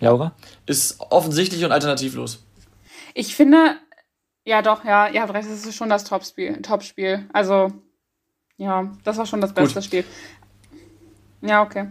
Laura? 0.00 0.32
Ist 0.66 1.00
offensichtlich 1.00 1.64
und 1.64 1.72
alternativlos. 1.72 2.44
Ich 3.14 3.34
finde, 3.34 3.76
ja 4.44 4.62
doch, 4.62 4.84
ja, 4.84 5.08
ihr 5.08 5.22
habt 5.22 5.32
recht, 5.32 5.48
es 5.48 5.66
ist 5.66 5.76
schon 5.76 5.88
das 5.88 6.04
Topspiel. 6.04 6.60
Topspiel. 6.62 7.28
Also, 7.32 7.72
ja, 8.56 8.90
das 9.04 9.16
war 9.16 9.26
schon 9.26 9.40
das 9.40 9.52
beste 9.52 9.80
Gut. 9.80 9.84
Spiel. 9.84 10.04
Ja, 11.42 11.62
okay. 11.62 11.88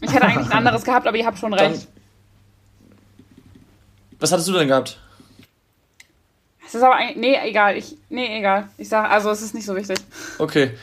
Ich 0.00 0.12
hätte 0.12 0.26
eigentlich 0.26 0.46
ein 0.46 0.58
anderes 0.58 0.84
gehabt, 0.84 1.06
aber 1.06 1.16
ihr 1.16 1.26
habt 1.26 1.38
schon 1.38 1.54
recht. 1.54 1.86
Dann, 1.86 1.94
was 4.18 4.32
hattest 4.32 4.48
du 4.48 4.52
denn 4.52 4.68
gehabt? 4.68 4.98
Es 6.66 6.74
ist 6.74 6.82
aber 6.82 6.96
eigentlich. 6.96 7.16
Nee, 7.16 7.48
egal. 7.48 7.76
Ich, 7.76 7.96
nee, 8.08 8.38
egal. 8.38 8.68
Ich 8.78 8.88
sage, 8.88 9.08
also 9.08 9.30
es 9.30 9.42
ist 9.42 9.54
nicht 9.54 9.66
so 9.66 9.76
wichtig. 9.76 9.98
Okay. 10.38 10.72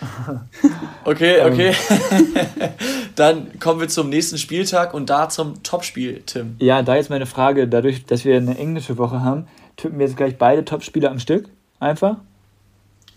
Okay, 1.03 1.37
ähm. 1.37 1.51
okay. 1.51 1.75
Dann 3.15 3.59
kommen 3.59 3.79
wir 3.79 3.87
zum 3.87 4.09
nächsten 4.09 4.37
Spieltag 4.37 4.93
und 4.93 5.09
da 5.09 5.29
zum 5.29 5.63
Topspiel, 5.63 6.21
Tim. 6.25 6.55
Ja, 6.59 6.81
da 6.81 6.95
jetzt 6.95 7.09
meine 7.09 7.25
Frage, 7.25 7.67
dadurch, 7.67 8.05
dass 8.05 8.25
wir 8.25 8.37
eine 8.37 8.57
englische 8.57 8.97
Woche 8.97 9.21
haben, 9.21 9.47
tippen 9.77 9.99
wir 9.99 10.05
jetzt 10.05 10.17
gleich 10.17 10.37
beide 10.37 10.65
Topspiele 10.65 11.09
am 11.09 11.19
Stück? 11.19 11.49
Einfach? 11.79 12.17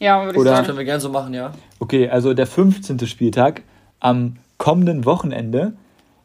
Ja, 0.00 0.24
würde 0.24 0.38
ich 0.38 0.44
sagen. 0.44 0.56
Das 0.56 0.66
können 0.66 0.78
wir 0.78 0.84
gerne 0.84 1.00
so 1.00 1.08
machen, 1.08 1.34
ja. 1.34 1.52
Okay, 1.78 2.08
also 2.08 2.34
der 2.34 2.46
15. 2.46 3.06
Spieltag 3.06 3.62
am 4.00 4.36
kommenden 4.58 5.04
Wochenende. 5.04 5.74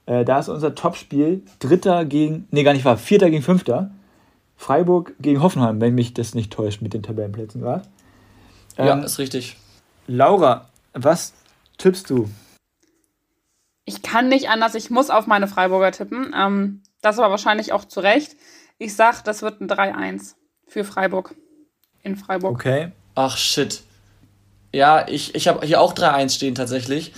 Äh, 0.05 0.25
da 0.25 0.39
ist 0.39 0.49
unser 0.49 0.75
Topspiel 0.75 1.43
Dritter 1.59 2.05
gegen, 2.05 2.47
nee, 2.51 2.63
gar 2.63 2.73
nicht 2.73 2.85
wahr, 2.85 2.97
Vierter 2.97 3.29
gegen 3.29 3.43
Fünfter. 3.43 3.91
Freiburg 4.57 5.13
gegen 5.21 5.41
Hoffenheim, 5.41 5.79
wenn 5.79 5.95
mich 5.95 6.13
das 6.13 6.35
nicht 6.35 6.51
täuscht 6.51 6.81
mit 6.81 6.93
den 6.93 7.01
Tabellenplätzen 7.01 7.61
gerade. 7.61 7.83
Ähm, 8.77 8.87
ja, 8.87 8.99
ist 8.99 9.17
richtig. 9.17 9.55
Laura, 10.07 10.67
was 10.93 11.33
tippst 11.77 12.09
du? 12.09 12.29
Ich 13.89 14.03
kann 14.03 14.29
nicht 14.29 14.49
anders, 14.49 14.75
ich 14.75 14.91
muss 14.91 15.09
auf 15.09 15.25
meine 15.25 15.47
Freiburger 15.47 15.91
tippen. 15.91 16.31
Ähm, 16.37 16.83
das 17.01 17.17
aber 17.17 17.31
wahrscheinlich 17.31 17.73
auch 17.73 17.85
zu 17.85 18.01
Recht. 18.01 18.35
Ich 18.77 18.95
sag, 18.95 19.23
das 19.23 19.41
wird 19.41 19.61
ein 19.61 19.67
3-1 19.67 20.35
für 20.67 20.83
Freiburg. 20.83 21.33
In 22.03 22.15
Freiburg. 22.15 22.51
Okay. 22.51 22.91
Ach 23.15 23.35
shit. 23.35 23.81
Ja, 24.71 25.07
ich, 25.07 25.33
ich 25.33 25.47
habe 25.47 25.65
hier 25.65 25.81
auch 25.81 25.95
3-1 25.95 26.35
stehen 26.35 26.53
tatsächlich. 26.53 27.13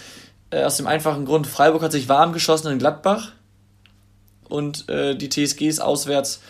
Äh, 0.49 0.63
aus 0.63 0.77
dem 0.77 0.87
einfachen 0.87 1.25
Grund, 1.25 1.45
Freiburg 1.45 1.83
hat 1.83 1.91
sich 1.91 2.07
warm 2.07 2.31
geschossen 2.31 2.71
in 2.71 2.79
Gladbach 2.79 3.33
und 4.47 4.87
äh, 4.87 5.17
die 5.17 5.27
TSG 5.27 5.67
ist 5.67 5.81
auswärts 5.81 6.41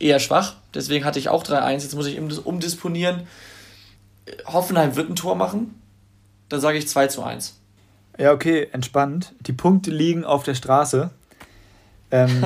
eher 0.00 0.18
schwach. 0.18 0.54
Deswegen 0.74 1.04
hatte 1.04 1.20
ich 1.20 1.28
auch 1.28 1.44
3-1. 1.44 1.74
Jetzt 1.74 1.94
muss 1.94 2.06
ich 2.06 2.18
umdisponieren. 2.18 3.28
Hoffenheim 4.46 4.96
wird 4.96 5.10
ein 5.10 5.16
Tor 5.16 5.36
machen. 5.36 5.80
Dann 6.48 6.60
sage 6.60 6.78
ich 6.78 6.88
2 6.88 7.06
zu 7.06 7.22
1. 7.22 7.57
Ja, 8.18 8.32
okay, 8.32 8.66
entspannt. 8.72 9.32
Die 9.46 9.52
Punkte 9.52 9.92
liegen 9.92 10.24
auf 10.24 10.42
der 10.42 10.54
Straße. 10.54 11.10
Ähm, 12.10 12.44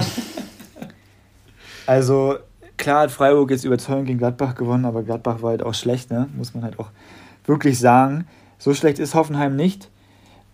also, 1.86 2.36
klar 2.76 3.04
hat 3.04 3.10
Freiburg 3.10 3.50
jetzt 3.50 3.64
überzeugend 3.64 4.06
gegen 4.06 4.18
Gladbach 4.18 4.54
gewonnen, 4.54 4.84
aber 4.84 5.02
Gladbach 5.02 5.40
war 5.40 5.50
halt 5.50 5.62
auch 5.62 5.72
schlecht, 5.72 6.10
ne? 6.10 6.28
muss 6.36 6.52
man 6.52 6.62
halt 6.62 6.78
auch 6.78 6.90
wirklich 7.46 7.78
sagen. 7.78 8.26
So 8.58 8.74
schlecht 8.74 8.98
ist 8.98 9.14
Hoffenheim 9.14 9.56
nicht. 9.56 9.88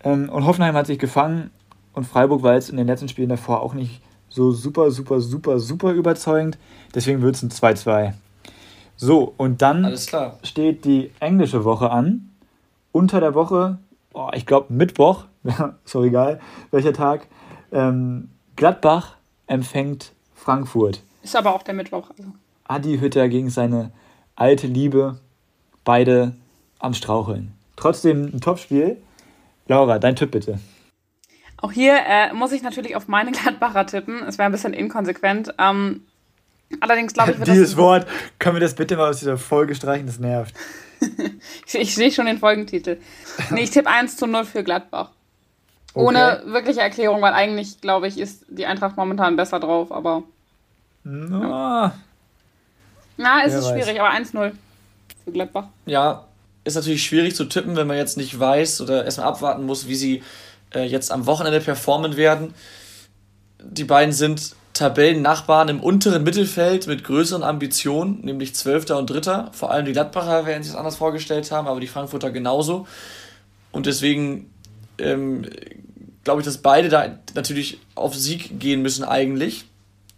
Ähm, 0.05 0.29
und 0.29 0.47
Hoffenheim 0.47 0.77
hat 0.77 0.87
sich 0.87 1.01
gefangen 1.01 1.51
und 1.95 2.07
Freiburg 2.07 2.45
war 2.45 2.55
jetzt 2.55 2.71
in 2.71 2.77
den 2.77 2.87
letzten 2.87 3.09
Spielen 3.09 3.29
davor 3.29 3.61
auch 3.61 3.75
nicht 3.75 4.01
so 4.29 4.53
super, 4.53 4.93
super, 4.93 5.21
super, 5.21 5.59
super 5.59 5.93
überzeugend. 5.93 6.59
Deswegen 6.95 7.23
wird 7.23 7.35
es 7.35 7.43
ein 7.43 7.51
2-2. 7.51 8.13
So, 8.97 9.35
und 9.37 9.63
dann 9.63 9.97
steht 10.45 10.85
die 10.85 11.11
englische 11.19 11.65
Woche 11.65 11.91
an. 11.91 12.31
Unter 12.93 13.21
der 13.21 13.35
Woche, 13.35 13.79
oh, 14.15 14.31
ich 14.35 14.47
glaube 14.47 14.73
Mittwoch, 14.73 15.25
ist 15.85 15.97
auch 15.97 16.05
egal, 16.05 16.41
welcher 16.71 16.93
Tag, 16.93 17.27
ähm, 17.73 18.31
Gladbach 18.57 19.17
empfängt 19.47 20.13
Frankfurt. 20.35 21.03
Ist 21.23 21.37
aber 21.37 21.55
auch 21.55 21.63
der 21.63 21.75
Mittwoch. 21.75 22.11
Also. 22.11 22.33
Adi 22.65 22.99
Hütter 22.99 23.29
gegen 23.29 23.51
seine 23.51 23.93
alte 24.37 24.67
Liebe, 24.67 25.19
beide 25.85 26.35
am 26.79 26.95
Straucheln. 26.95 27.55
Trotzdem 27.77 28.31
ein 28.35 28.41
Topspiel. 28.41 28.99
Laura, 29.67 29.99
dein 29.99 30.17
Tipp 30.17 30.31
bitte. 30.31 30.59
Auch 31.61 31.73
hier 31.73 31.99
äh, 32.07 32.33
muss 32.33 32.53
ich 32.53 32.63
natürlich 32.63 32.97
auf 32.97 33.09
meine 33.09 33.33
Gladbacher 33.33 33.87
tippen. 33.87 34.23
Es 34.23 34.39
wäre 34.39 34.47
ein 34.49 34.53
bisschen 34.53 34.73
inkonsequent. 34.73 35.55
Ähm, 35.59 36.03
allerdings 36.81 37.15
glaube 37.15 37.33
ich, 37.33 37.39
wird 37.39 37.49
Dieses 37.49 37.77
Wort, 37.77 38.07
können 38.39 38.57
wir 38.57 38.61
das 38.61 38.75
bitte 38.75 38.97
mal 38.97 39.11
aus 39.11 39.19
dieser 39.19 39.39
Folge 39.39 39.75
streichen? 39.75 40.07
Das 40.07 40.19
nervt. 40.19 40.55
Ich, 41.67 41.75
ich 41.75 41.95
sehe 41.95 42.11
schon 42.11 42.27
den 42.27 42.39
Folgentitel. 42.39 42.99
Nee, 43.51 43.63
ich 43.63 43.71
tippe 43.71 43.89
1 43.89 44.17
zu 44.17 44.27
0 44.27 44.45
für 44.45 44.65
Gladbach. 44.65 45.11
Okay. 45.95 46.07
Ohne 46.07 46.43
wirkliche 46.47 46.81
Erklärung, 46.81 47.23
weil 47.23 47.33
eigentlich, 47.33 47.81
glaube 47.81 48.09
ich, 48.09 48.19
ist 48.19 48.45
die 48.49 48.67
Eintracht 48.67 48.97
momentan 48.97 49.37
besser 49.37 49.59
drauf, 49.59 49.91
aber. 49.91 50.23
No. 51.05 51.43
Ja. 51.43 51.99
Na, 53.17 53.43
es 53.45 53.53
Wer 53.53 53.59
ist 53.59 53.65
weiß. 53.65 53.73
schwierig, 53.73 54.01
aber 54.01 54.11
1-0 54.13 54.53
für 55.25 55.33
Gladbach. 55.33 55.65
Ja, 55.87 56.25
ist 56.65 56.75
natürlich 56.75 57.03
schwierig 57.03 57.35
zu 57.35 57.47
tippen, 57.47 57.77
wenn 57.77 57.87
man 57.87 57.97
jetzt 57.97 58.17
nicht 58.17 58.39
weiß 58.39 58.81
oder 58.81 59.05
erstmal 59.05 59.29
abwarten 59.29 59.65
muss, 59.65 59.89
wie 59.89 59.97
sie 59.97 60.23
äh, 60.75 60.85
jetzt 60.85 61.11
am 61.11 61.27
Wochenende 61.27 61.61
performen 61.61 62.17
werden. 62.17 62.55
Die 63.61 63.85
beiden 63.85 64.13
sind 64.13 64.55
Tabellennachbarn 64.79 65.69
im 65.69 65.81
unteren 65.81 66.23
Mittelfeld 66.23 66.87
mit 66.87 67.03
größeren 67.03 67.43
Ambitionen, 67.43 68.21
nämlich 68.21 68.55
Zwölfter 68.55 68.97
und 68.97 69.11
Dritter. 69.11 69.51
Vor 69.53 69.73
allem 69.73 69.85
die 69.87 69.93
Gladbacher 69.93 70.47
werden 70.47 70.63
sich 70.63 70.71
das 70.71 70.79
anders 70.79 70.95
vorgestellt 70.95 71.51
haben, 71.51 71.67
aber 71.67 71.81
die 71.81 71.89
Frankfurter 71.89 72.31
genauso. 72.31 72.87
Und 73.73 73.87
deswegen 73.87 74.53
ähm, 74.99 75.45
glaube 76.23 76.43
ich, 76.43 76.45
dass 76.45 76.59
beide 76.59 76.89
da 76.89 77.19
natürlich 77.35 77.81
auf 77.97 78.15
Sieg 78.15 78.61
gehen 78.61 78.81
müssen 78.81 79.03
eigentlich. 79.03 79.65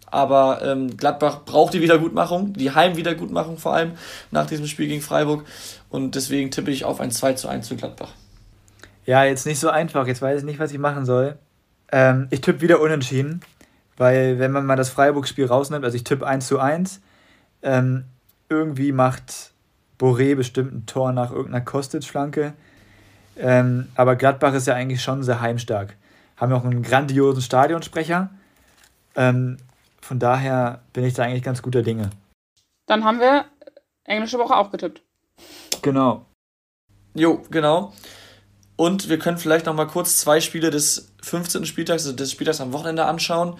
Aber 0.05 0.61
ähm, 0.63 0.95
Gladbach 0.95 1.39
braucht 1.43 1.73
die 1.73 1.81
Wiedergutmachung, 1.81 2.53
die 2.53 2.69
Heimwiedergutmachung 2.69 3.57
vor 3.57 3.73
allem 3.73 3.93
nach 4.29 4.45
diesem 4.45 4.67
Spiel 4.67 4.87
gegen 4.87 5.01
Freiburg. 5.01 5.43
Und 5.89 6.13
deswegen 6.13 6.51
tippe 6.51 6.69
ich 6.69 6.85
auf 6.85 6.99
ein 6.99 7.09
2 7.09 7.33
zu 7.33 7.47
1 7.47 7.67
für 7.67 7.77
Gladbach. 7.77 8.11
Ja, 9.07 9.23
jetzt 9.23 9.47
nicht 9.47 9.59
so 9.59 9.71
einfach. 9.71 10.05
Jetzt 10.05 10.21
weiß 10.21 10.41
ich 10.41 10.45
nicht, 10.45 10.59
was 10.59 10.71
ich 10.71 10.77
machen 10.77 11.05
soll. 11.05 11.39
Ähm, 11.91 12.27
ich 12.29 12.41
tippe 12.41 12.61
wieder 12.61 12.79
unentschieden, 12.79 13.41
weil 13.97 14.39
wenn 14.39 14.51
man 14.51 14.65
mal 14.65 14.75
das 14.75 14.89
Freiburg-Spiel 14.89 15.45
rausnimmt, 15.45 15.85
also 15.85 15.95
ich 15.95 16.03
tippe 16.03 16.25
1 16.25 16.47
zu 16.47 16.59
1, 16.59 17.01
ähm, 17.61 18.05
irgendwie 18.49 18.91
macht 18.91 19.51
Boré 19.99 20.35
bestimmt 20.35 20.73
ein 20.73 20.85
Tor 20.85 21.11
nach 21.13 21.31
irgendeiner 21.31 21.63
Kostic-Flanke. 21.63 22.53
Ähm, 23.37 23.89
aber 23.95 24.15
Gladbach 24.15 24.53
ist 24.53 24.67
ja 24.67 24.73
eigentlich 24.73 25.01
schon 25.01 25.23
sehr 25.23 25.41
heimstark. 25.41 25.95
Haben 26.37 26.53
auch 26.53 26.65
einen 26.65 26.81
grandiosen 26.81 27.41
Stadionsprecher. 27.41 28.29
Ähm, 29.15 29.57
von 30.01 30.19
daher 30.19 30.81
bin 30.93 31.03
ich 31.03 31.13
da 31.13 31.23
eigentlich 31.23 31.43
ganz 31.43 31.61
guter 31.61 31.83
Dinge. 31.83 32.09
Dann 32.87 33.03
haben 33.03 33.19
wir 33.19 33.45
englische 34.03 34.39
Woche 34.39 34.55
auch 34.55 34.71
getippt. 34.71 35.01
Genau. 35.81 36.25
Jo, 37.13 37.43
genau. 37.49 37.93
Und 38.75 39.09
wir 39.09 39.19
können 39.19 39.37
vielleicht 39.37 39.67
noch 39.67 39.75
mal 39.75 39.85
kurz 39.85 40.17
zwei 40.17 40.41
Spiele 40.41 40.71
des 40.71 41.10
15. 41.21 41.65
Spieltags, 41.65 42.05
also 42.05 42.15
des 42.15 42.31
Spieltags 42.31 42.61
am 42.61 42.73
Wochenende 42.73 43.05
anschauen. 43.05 43.57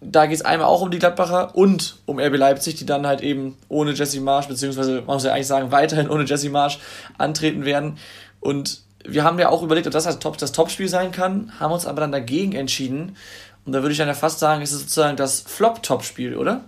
Da 0.00 0.26
geht 0.26 0.36
es 0.36 0.44
einmal 0.44 0.68
auch 0.68 0.80
um 0.80 0.90
die 0.90 0.98
Gladbacher 0.98 1.56
und 1.56 1.96
um 2.06 2.20
RB 2.20 2.36
Leipzig, 2.36 2.76
die 2.76 2.86
dann 2.86 3.06
halt 3.06 3.20
eben 3.20 3.56
ohne 3.68 3.92
Jesse 3.92 4.20
Marsch, 4.20 4.46
beziehungsweise 4.46 5.02
man 5.02 5.16
muss 5.16 5.24
ja 5.24 5.32
eigentlich 5.32 5.48
sagen, 5.48 5.72
weiterhin 5.72 6.08
ohne 6.08 6.24
Jesse 6.24 6.50
Marsch 6.50 6.78
antreten 7.18 7.64
werden. 7.64 7.98
Und 8.40 8.82
wir 9.04 9.24
haben 9.24 9.38
ja 9.38 9.48
auch 9.48 9.62
überlegt, 9.62 9.86
ob 9.86 9.92
das 9.92 10.18
Top, 10.20 10.38
das 10.38 10.52
Topspiel 10.52 10.88
sein 10.88 11.10
kann, 11.10 11.52
haben 11.58 11.72
uns 11.72 11.86
aber 11.86 12.00
dann 12.00 12.12
dagegen 12.12 12.52
entschieden. 12.52 13.16
Und 13.64 13.72
da 13.72 13.82
würde 13.82 13.92
ich 13.92 13.98
dann 13.98 14.08
ja 14.08 14.14
fast 14.14 14.38
sagen, 14.38 14.62
es 14.62 14.72
ist 14.72 14.80
sozusagen 14.80 15.16
das 15.16 15.40
Flop-Topspiel, 15.40 16.36
oder? 16.36 16.64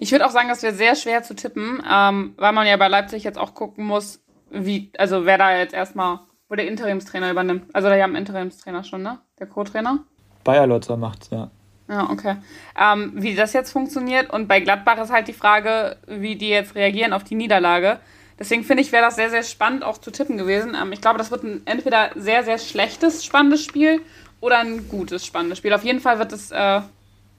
Ich 0.00 0.12
würde 0.12 0.26
auch 0.26 0.30
sagen, 0.30 0.48
das 0.48 0.62
wäre 0.62 0.74
sehr 0.74 0.96
schwer 0.96 1.22
zu 1.22 1.34
tippen, 1.34 1.82
ähm, 1.88 2.34
weil 2.36 2.52
man 2.52 2.66
ja 2.66 2.76
bei 2.76 2.88
Leipzig 2.88 3.24
jetzt 3.24 3.38
auch 3.38 3.54
gucken 3.54 3.84
muss, 3.84 4.20
wie, 4.50 4.90
also 4.96 5.26
wer 5.26 5.38
da 5.38 5.56
jetzt 5.56 5.74
erstmal 5.74 6.20
wo 6.48 6.54
der 6.54 6.68
Interimstrainer 6.68 7.30
übernimmt. 7.30 7.64
Also 7.74 7.88
da 7.88 8.00
haben 8.00 8.14
Interimstrainer 8.14 8.84
schon, 8.84 9.02
ne? 9.02 9.18
Der 9.38 9.46
Co-Trainer? 9.46 10.00
Bayer 10.44 10.66
Lotzer 10.66 10.96
macht's, 10.96 11.30
ja. 11.30 11.50
Ja, 11.88 12.10
okay. 12.10 12.36
Ähm, 12.78 13.12
wie 13.14 13.34
das 13.34 13.52
jetzt 13.52 13.70
funktioniert 13.70 14.32
und 14.32 14.48
bei 14.48 14.60
Gladbach 14.60 14.98
ist 14.98 15.12
halt 15.12 15.28
die 15.28 15.32
Frage, 15.32 15.96
wie 16.06 16.36
die 16.36 16.48
jetzt 16.48 16.74
reagieren 16.74 17.12
auf 17.12 17.24
die 17.24 17.36
Niederlage. 17.36 18.00
Deswegen 18.38 18.64
finde 18.64 18.82
ich, 18.82 18.92
wäre 18.92 19.04
das 19.04 19.16
sehr, 19.16 19.30
sehr 19.30 19.42
spannend 19.42 19.84
auch 19.84 19.98
zu 19.98 20.10
tippen 20.10 20.36
gewesen. 20.36 20.76
Ähm, 20.80 20.92
ich 20.92 21.00
glaube, 21.00 21.18
das 21.18 21.30
wird 21.30 21.44
ein 21.44 21.62
entweder 21.64 22.10
sehr, 22.16 22.44
sehr 22.44 22.58
schlechtes, 22.58 23.24
spannendes 23.24 23.64
Spiel 23.64 24.00
oder 24.40 24.58
ein 24.58 24.88
gutes, 24.88 25.24
spannendes 25.24 25.58
Spiel. 25.58 25.72
Auf 25.72 25.84
jeden 25.84 26.00
Fall 26.00 26.18
wird 26.18 26.32
es 26.32 26.50
äh, 26.50 26.80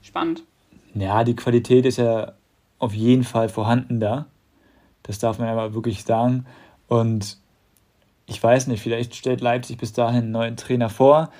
spannend. 0.02 0.42
Ja, 0.94 1.24
die 1.24 1.36
Qualität 1.36 1.86
ist 1.86 1.98
ja 1.98 2.32
auf 2.78 2.94
jeden 2.94 3.24
Fall 3.24 3.48
vorhanden 3.48 4.00
da. 4.00 4.26
Das 5.02 5.18
darf 5.18 5.38
man 5.38 5.48
aber 5.48 5.74
wirklich 5.74 6.04
sagen. 6.04 6.46
Und 6.88 7.38
ich 8.28 8.42
weiß 8.42 8.66
nicht, 8.66 8.82
vielleicht 8.82 9.14
stellt 9.14 9.40
Leipzig 9.40 9.78
bis 9.78 9.92
dahin 9.92 10.24
einen 10.24 10.30
neuen 10.30 10.56
Trainer 10.56 10.90
vor. 10.90 11.30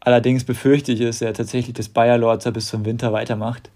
Allerdings 0.00 0.44
befürchte 0.44 0.92
ich 0.92 1.00
es 1.00 1.20
ja 1.20 1.32
tatsächlich, 1.32 1.74
dass 1.74 1.88
Bayer 1.88 2.18
Lorzer 2.18 2.52
bis 2.52 2.66
zum 2.66 2.84
Winter 2.84 3.12
weitermacht. 3.12 3.70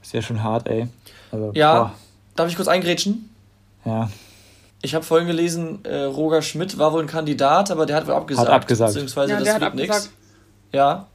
Ist 0.00 0.14
ja 0.14 0.22
schon 0.22 0.42
hart, 0.42 0.68
ey. 0.68 0.86
Also, 1.32 1.50
ja, 1.54 1.74
boah. 1.74 1.92
darf 2.36 2.48
ich 2.48 2.54
kurz 2.54 2.68
eingrätschen? 2.68 3.28
Ja. 3.84 4.08
Ich 4.82 4.94
habe 4.94 5.04
vorhin 5.04 5.26
gelesen, 5.26 5.84
äh, 5.84 6.02
Roger 6.04 6.42
Schmidt 6.42 6.78
war 6.78 6.92
wohl 6.92 7.00
ein 7.00 7.08
Kandidat, 7.08 7.72
aber 7.72 7.86
der 7.86 7.96
hat 7.96 8.06
wohl 8.06 8.14
abgesagt. 8.14 8.48
Hat 8.48 8.54
abgesagt. 8.54 8.92
Beziehungsweise 8.92 9.32
ja, 9.32 9.40
das 9.40 9.60
wird 9.60 9.74
nichts. 9.74 10.12
Ja. 10.72 11.08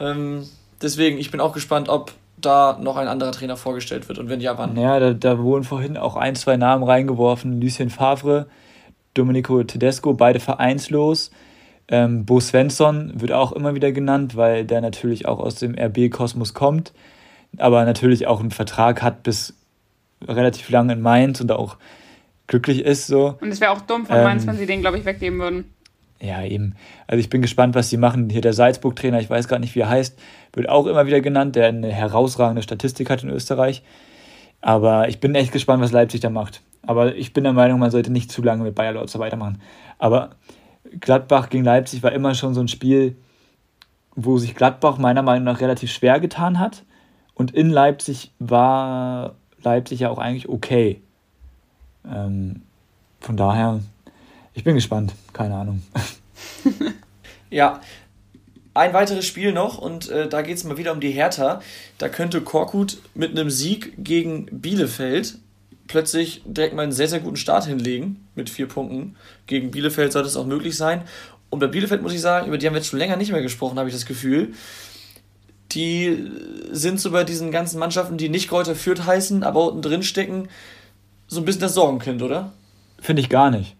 Ähm, 0.00 0.48
deswegen, 0.82 1.18
ich 1.18 1.30
bin 1.30 1.40
auch 1.40 1.52
gespannt, 1.52 1.88
ob 1.88 2.12
da 2.40 2.76
noch 2.80 2.96
ein 2.96 3.06
anderer 3.06 3.30
Trainer 3.30 3.56
vorgestellt 3.56 4.08
wird 4.08 4.18
und 4.18 4.28
wenn 4.28 4.40
ja, 4.40 4.58
wann. 4.58 4.76
Ja, 4.76 4.98
da, 4.98 5.12
da 5.12 5.38
wurden 5.38 5.62
vorhin 5.62 5.96
auch 5.96 6.16
ein, 6.16 6.34
zwei 6.34 6.56
Namen 6.56 6.82
reingeworfen. 6.82 7.60
Lucien 7.60 7.90
Favre, 7.90 8.46
Domenico 9.18 9.62
Tedesco, 9.62 10.14
beide 10.14 10.40
vereinslos. 10.40 11.30
Ähm, 11.88 12.24
Bo 12.24 12.40
Svensson 12.40 13.12
wird 13.20 13.32
auch 13.32 13.52
immer 13.52 13.74
wieder 13.74 13.92
genannt, 13.92 14.36
weil 14.36 14.64
der 14.64 14.80
natürlich 14.80 15.26
auch 15.26 15.38
aus 15.38 15.56
dem 15.56 15.74
RB-Kosmos 15.78 16.54
kommt, 16.54 16.92
aber 17.56 17.84
natürlich 17.84 18.26
auch 18.26 18.40
einen 18.40 18.50
Vertrag 18.50 19.02
hat 19.02 19.22
bis 19.22 19.54
relativ 20.26 20.68
lange 20.70 20.92
in 20.92 21.00
Mainz 21.00 21.40
und 21.40 21.50
auch 21.52 21.76
glücklich 22.46 22.84
ist. 22.84 23.06
So. 23.06 23.36
Und 23.40 23.48
es 23.48 23.60
wäre 23.60 23.70
auch 23.72 23.80
dumm 23.80 24.06
von 24.06 24.16
ähm, 24.16 24.24
Mainz, 24.24 24.46
wenn 24.46 24.56
sie 24.56 24.66
den, 24.66 24.80
glaube 24.80 24.98
ich, 24.98 25.04
weggeben 25.04 25.38
würden. 25.38 25.64
Ja, 26.20 26.42
eben. 26.42 26.74
Also 27.06 27.20
ich 27.20 27.30
bin 27.30 27.42
gespannt, 27.42 27.74
was 27.74 27.90
sie 27.90 27.96
machen. 27.96 28.28
Hier 28.28 28.40
der 28.40 28.52
Salzburg-Trainer, 28.52 29.20
ich 29.20 29.30
weiß 29.30 29.46
gar 29.46 29.58
nicht, 29.58 29.74
wie 29.74 29.80
er 29.80 29.88
heißt, 29.88 30.18
wird 30.52 30.68
auch 30.68 30.86
immer 30.86 31.06
wieder 31.06 31.20
genannt, 31.20 31.54
der 31.54 31.68
eine 31.68 31.92
herausragende 31.92 32.62
Statistik 32.62 33.08
hat 33.08 33.22
in 33.22 33.30
Österreich. 33.30 33.82
Aber 34.60 35.08
ich 35.08 35.20
bin 35.20 35.34
echt 35.36 35.52
gespannt, 35.52 35.82
was 35.82 35.92
Leipzig 35.92 36.20
da 36.20 36.30
macht. 36.30 36.62
Aber 36.82 37.16
ich 37.16 37.32
bin 37.32 37.44
der 37.44 37.52
Meinung, 37.52 37.80
man 37.80 37.90
sollte 37.90 38.10
nicht 38.10 38.32
zu 38.32 38.42
lange 38.42 38.64
mit 38.64 38.74
Bayer 38.74 38.92
Leutzer 38.92 39.18
weitermachen. 39.18 39.60
Aber 39.98 40.30
Gladbach 41.00 41.50
gegen 41.50 41.64
Leipzig 41.64 42.02
war 42.02 42.12
immer 42.12 42.34
schon 42.34 42.54
so 42.54 42.60
ein 42.60 42.68
Spiel, 42.68 43.16
wo 44.14 44.38
sich 44.38 44.54
Gladbach 44.54 44.98
meiner 44.98 45.22
Meinung 45.22 45.44
nach 45.44 45.60
relativ 45.60 45.92
schwer 45.92 46.20
getan 46.20 46.58
hat. 46.58 46.84
Und 47.34 47.52
in 47.52 47.70
Leipzig 47.70 48.32
war 48.38 49.34
Leipzig 49.62 50.00
ja 50.00 50.10
auch 50.10 50.18
eigentlich 50.18 50.48
okay. 50.48 51.02
Ähm, 52.06 52.62
von 53.20 53.36
daher, 53.36 53.80
ich 54.54 54.64
bin 54.64 54.74
gespannt. 54.74 55.14
Keine 55.32 55.54
Ahnung. 55.54 55.82
ja, 57.50 57.80
ein 58.74 58.92
weiteres 58.92 59.26
Spiel 59.26 59.52
noch 59.52 59.78
und 59.78 60.08
äh, 60.08 60.28
da 60.28 60.42
geht 60.42 60.56
es 60.56 60.64
mal 60.64 60.78
wieder 60.78 60.92
um 60.92 61.00
die 61.00 61.10
Hertha. 61.10 61.60
Da 61.98 62.08
könnte 62.08 62.40
Korkut 62.40 62.98
mit 63.14 63.32
einem 63.32 63.50
Sieg 63.50 63.92
gegen 63.98 64.46
Bielefeld 64.46 65.38
plötzlich 65.88 66.42
direkt 66.44 66.74
mal 66.74 66.82
einen 66.82 66.92
sehr, 66.92 67.08
sehr 67.08 67.20
guten 67.20 67.36
Start 67.36 67.66
hinlegen 67.66 68.28
mit 68.34 68.48
vier 68.50 68.68
Punkten. 68.68 69.16
Gegen 69.46 69.70
Bielefeld 69.70 70.12
sollte 70.12 70.28
es 70.28 70.36
auch 70.36 70.46
möglich 70.46 70.76
sein. 70.76 71.02
Und 71.50 71.58
bei 71.58 71.66
Bielefeld 71.66 72.02
muss 72.02 72.12
ich 72.12 72.20
sagen, 72.20 72.46
über 72.46 72.58
die 72.58 72.66
haben 72.66 72.74
wir 72.74 72.78
jetzt 72.78 72.88
schon 72.88 72.98
länger 72.98 73.16
nicht 73.16 73.32
mehr 73.32 73.42
gesprochen, 73.42 73.78
habe 73.78 73.88
ich 73.88 73.94
das 73.94 74.06
Gefühl. 74.06 74.52
die 75.72 76.30
sind 76.70 76.98
so 76.98 77.10
bei 77.10 77.24
diesen 77.24 77.50
ganzen 77.50 77.78
Mannschaften, 77.78 78.16
die 78.16 78.28
nicht 78.28 78.48
Kräuter 78.48 78.74
Fürth 78.74 79.04
heißen, 79.04 79.42
aber 79.42 79.66
unten 79.68 79.82
drin 79.82 80.02
stecken, 80.02 80.48
so 81.26 81.40
ein 81.40 81.44
bisschen 81.44 81.60
das 81.60 81.74
Sorgenkind, 81.74 82.22
oder? 82.22 82.52
Finde 83.00 83.20
ich 83.20 83.28
gar 83.28 83.50
nicht. 83.50 83.76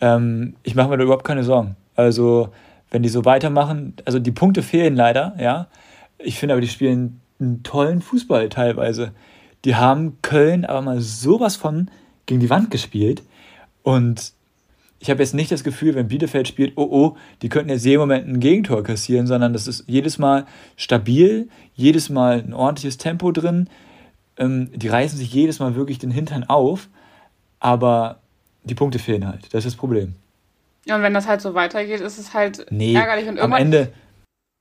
Ähm, 0.00 0.56
ich 0.62 0.74
mache 0.74 0.88
mir 0.88 0.96
da 0.96 1.04
überhaupt 1.04 1.26
keine 1.26 1.44
Sorgen. 1.44 1.76
Also, 1.94 2.48
wenn 2.90 3.02
die 3.02 3.08
so 3.08 3.24
weitermachen, 3.24 3.94
also 4.04 4.18
die 4.18 4.32
Punkte 4.32 4.62
fehlen 4.62 4.96
leider, 4.96 5.36
ja. 5.38 5.68
Ich 6.18 6.38
finde 6.38 6.54
aber, 6.54 6.62
die 6.62 6.68
spielen 6.68 7.20
einen 7.38 7.62
tollen 7.62 8.00
Fußball 8.00 8.48
teilweise. 8.48 9.12
Die 9.66 9.74
haben 9.74 10.18
Köln 10.22 10.64
aber 10.64 10.80
mal 10.80 11.00
sowas 11.00 11.56
von 11.56 11.90
gegen 12.26 12.38
die 12.38 12.50
Wand 12.50 12.70
gespielt. 12.70 13.24
Und 13.82 14.32
ich 15.00 15.10
habe 15.10 15.20
jetzt 15.20 15.34
nicht 15.34 15.50
das 15.50 15.64
Gefühl, 15.64 15.96
wenn 15.96 16.06
Bielefeld 16.06 16.46
spielt, 16.46 16.74
oh 16.76 16.86
oh, 16.88 17.16
die 17.42 17.48
könnten 17.48 17.70
jetzt 17.70 17.84
jeden 17.84 17.98
Moment 17.98 18.28
ein 18.28 18.38
Gegentor 18.38 18.84
kassieren, 18.84 19.26
sondern 19.26 19.52
das 19.52 19.66
ist 19.66 19.82
jedes 19.88 20.18
Mal 20.18 20.46
stabil, 20.76 21.48
jedes 21.74 22.10
Mal 22.10 22.44
ein 22.46 22.54
ordentliches 22.54 22.96
Tempo 22.96 23.32
drin. 23.32 23.68
Ähm, 24.36 24.70
die 24.72 24.86
reißen 24.86 25.18
sich 25.18 25.34
jedes 25.34 25.58
Mal 25.58 25.74
wirklich 25.74 25.98
den 25.98 26.12
Hintern 26.12 26.44
auf, 26.44 26.88
aber 27.58 28.20
die 28.62 28.76
Punkte 28.76 29.00
fehlen 29.00 29.26
halt. 29.26 29.46
Das 29.46 29.64
ist 29.64 29.72
das 29.72 29.76
Problem. 29.76 30.14
Ja, 30.84 30.94
und 30.94 31.02
wenn 31.02 31.12
das 31.12 31.26
halt 31.26 31.40
so 31.40 31.54
weitergeht, 31.54 32.00
ist 32.00 32.18
es 32.18 32.34
halt 32.34 32.66
nee, 32.70 32.94
ärgerlich. 32.94 33.28
Und 33.28 33.38
irgendwann, 33.38 33.52
am 33.52 33.66
Ende. 33.66 33.92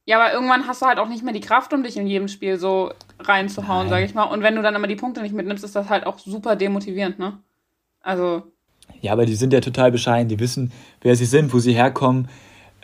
Ja, 0.05 0.19
aber 0.19 0.33
irgendwann 0.33 0.67
hast 0.67 0.83
du 0.83 0.85
halt 0.85 0.99
auch 0.99 1.09
nicht 1.09 1.23
mehr 1.23 1.33
die 1.33 1.41
Kraft, 1.41 1.73
um 1.73 1.81
dich 1.83 1.97
in 1.97 2.05
jedem 2.05 2.27
Spiel 2.27 2.57
so 2.59 2.93
reinzuhauen, 3.19 3.89
sag 3.89 4.03
ich 4.03 4.13
mal. 4.13 4.23
Und 4.23 4.43
wenn 4.43 4.55
du 4.55 4.61
dann 4.61 4.75
immer 4.75 4.87
die 4.87 4.95
Punkte 4.95 5.21
nicht 5.21 5.33
mitnimmst, 5.33 5.63
ist 5.63 5.75
das 5.75 5.89
halt 5.89 6.05
auch 6.05 6.19
super 6.19 6.55
demotivierend, 6.55 7.17
ne? 7.17 7.39
Also. 8.01 8.43
Ja, 9.01 9.13
aber 9.13 9.25
die 9.25 9.35
sind 9.35 9.51
ja 9.51 9.61
total 9.61 9.91
bescheiden. 9.91 10.29
Die 10.29 10.39
wissen, 10.39 10.71
wer 11.01 11.15
sie 11.15 11.25
sind, 11.25 11.53
wo 11.53 11.59
sie 11.59 11.73
herkommen. 11.73 12.29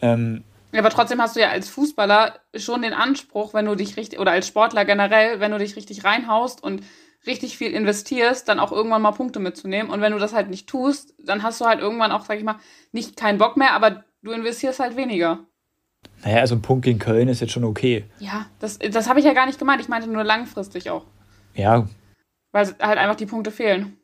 Ähm, 0.02 0.44
ja, 0.72 0.80
aber 0.80 0.90
trotzdem 0.90 1.22
hast 1.22 1.36
du 1.36 1.42
ja 1.42 1.50
als 1.50 1.70
Fußballer 1.70 2.40
schon 2.56 2.82
den 2.82 2.94
Anspruch, 2.94 3.54
wenn 3.54 3.66
du 3.66 3.76
dich 3.76 3.98
richtig, 3.98 4.20
oder 4.20 4.32
als 4.32 4.48
Sportler 4.48 4.86
generell, 4.86 5.40
wenn 5.40 5.52
du 5.52 5.60
dich 5.60 5.76
richtig 5.76 6.04
reinhaust 6.04 6.64
und 6.64 6.82
richtig 7.28 7.58
viel 7.58 7.72
investierst, 7.72 8.48
dann 8.48 8.60
auch 8.60 8.72
irgendwann 8.72 9.02
mal 9.04 9.12
Punkte 9.12 9.40
mitzunehmen. 9.40 9.92
Und 9.92 10.02
wenn 10.02 10.14
du 10.14 10.18
das 10.18 10.34
halt 10.34 10.50
nicht 10.50 10.68
tust, 10.68 11.14
dann 11.20 11.44
hast 11.44 11.62
du 11.62 11.66
halt 11.66 11.82
irgendwann 11.82 12.12
auch, 12.12 12.26
sag 12.26 12.38
ich 12.38 12.44
mal, 12.44 12.58
nicht 12.92 13.16
keinen 13.16 13.38
Bock 13.38 13.58
mehr, 13.58 13.74
aber 13.74 14.04
du 14.24 14.32
investierst 14.32 14.80
halt 14.80 14.96
weniger. 14.96 15.46
Naja, 16.24 16.40
also 16.40 16.56
ein 16.56 16.62
Punkt 16.62 16.86
gegen 16.86 17.00
Köln 17.00 17.28
ist 17.28 17.42
jetzt 17.42 17.54
schon 17.54 17.64
okay. 17.64 18.06
Ja, 18.20 18.46
das, 18.60 18.78
das 18.78 19.10
habe 19.10 19.20
ich 19.20 19.26
ja 19.26 19.34
gar 19.34 19.46
nicht 19.46 19.60
gemeint. 19.60 19.82
Ich 19.82 19.88
meinte 19.88 20.08
nur 20.08 20.24
langfristig 20.24 20.90
auch. 20.90 21.04
Ja. 21.56 21.88
Weil 22.52 22.68
halt 22.80 22.98
einfach 22.98 23.16
die 23.16 23.26
Punkte 23.26 23.52
fehlen 23.52 23.98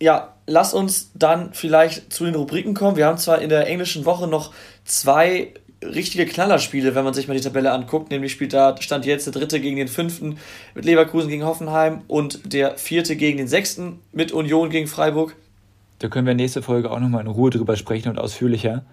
ja, 0.00 0.34
lass 0.46 0.74
uns 0.74 1.10
dann 1.14 1.52
vielleicht 1.52 2.12
zu 2.12 2.24
den 2.24 2.34
Rubriken 2.34 2.74
kommen. 2.74 2.96
Wir 2.96 3.06
haben 3.06 3.18
zwar 3.18 3.40
in 3.40 3.48
der 3.48 3.66
englischen 3.66 4.04
Woche 4.04 4.26
noch 4.26 4.52
zwei 4.84 5.54
richtige 5.82 6.26
Knallerspiele, 6.26 6.94
wenn 6.94 7.04
man 7.04 7.14
sich 7.14 7.28
mal 7.28 7.36
die 7.36 7.42
Tabelle 7.42 7.72
anguckt. 7.72 8.10
Nämlich 8.10 8.32
spielt 8.32 8.52
da 8.52 8.76
stand 8.80 9.06
jetzt 9.06 9.26
der 9.26 9.32
dritte 9.32 9.60
gegen 9.60 9.76
den 9.76 9.88
fünften 9.88 10.38
mit 10.74 10.84
Leverkusen 10.84 11.28
gegen 11.28 11.44
Hoffenheim 11.44 12.02
und 12.08 12.52
der 12.52 12.76
vierte 12.76 13.16
gegen 13.16 13.38
den 13.38 13.48
sechsten 13.48 14.00
mit 14.12 14.32
Union 14.32 14.70
gegen 14.70 14.86
Freiburg. 14.86 15.34
Da 15.98 16.08
können 16.08 16.26
wir 16.26 16.34
nächste 16.34 16.62
Folge 16.62 16.90
auch 16.90 17.00
nochmal 17.00 17.22
in 17.22 17.28
Ruhe 17.28 17.50
drüber 17.50 17.76
sprechen 17.76 18.10
und 18.10 18.18
ausführlicher. 18.18 18.84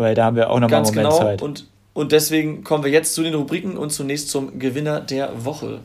Weil 0.00 0.14
da 0.14 0.24
haben 0.24 0.36
wir 0.36 0.48
auch 0.48 0.58
nochmal 0.60 0.78
einen 0.78 0.86
Moment 0.86 1.10
genau. 1.10 1.18
Zeit. 1.18 1.42
Und, 1.42 1.66
und 1.92 2.12
deswegen 2.12 2.64
kommen 2.64 2.84
wir 2.84 2.90
jetzt 2.90 3.12
zu 3.12 3.22
den 3.22 3.34
Rubriken 3.34 3.76
und 3.76 3.90
zunächst 3.90 4.30
zum 4.30 4.58
Gewinner 4.58 5.02
der 5.02 5.44
Woche. 5.44 5.80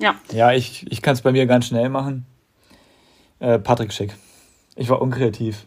Ja. 0.00 0.16
Ja, 0.32 0.50
ich, 0.50 0.84
ich 0.90 1.00
kann 1.00 1.12
es 1.12 1.22
bei 1.22 1.30
mir 1.30 1.46
ganz 1.46 1.66
schnell 1.66 1.88
machen. 1.88 2.26
Äh, 3.38 3.60
Patrick 3.60 3.92
Schick. 3.92 4.16
Ich 4.74 4.88
war 4.88 5.00
unkreativ. 5.00 5.66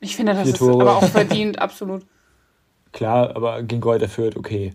Ich 0.00 0.16
finde, 0.16 0.34
das 0.34 0.42
Vier 0.42 0.52
ist 0.54 0.58
Tore. 0.58 0.82
aber 0.82 0.96
auch 0.96 1.08
verdient, 1.08 1.60
absolut. 1.60 2.04
Klar, 2.92 3.36
aber 3.36 3.62
gegen 3.62 3.80
Gold 3.80 4.02
erfüllt, 4.02 4.36
okay. 4.36 4.72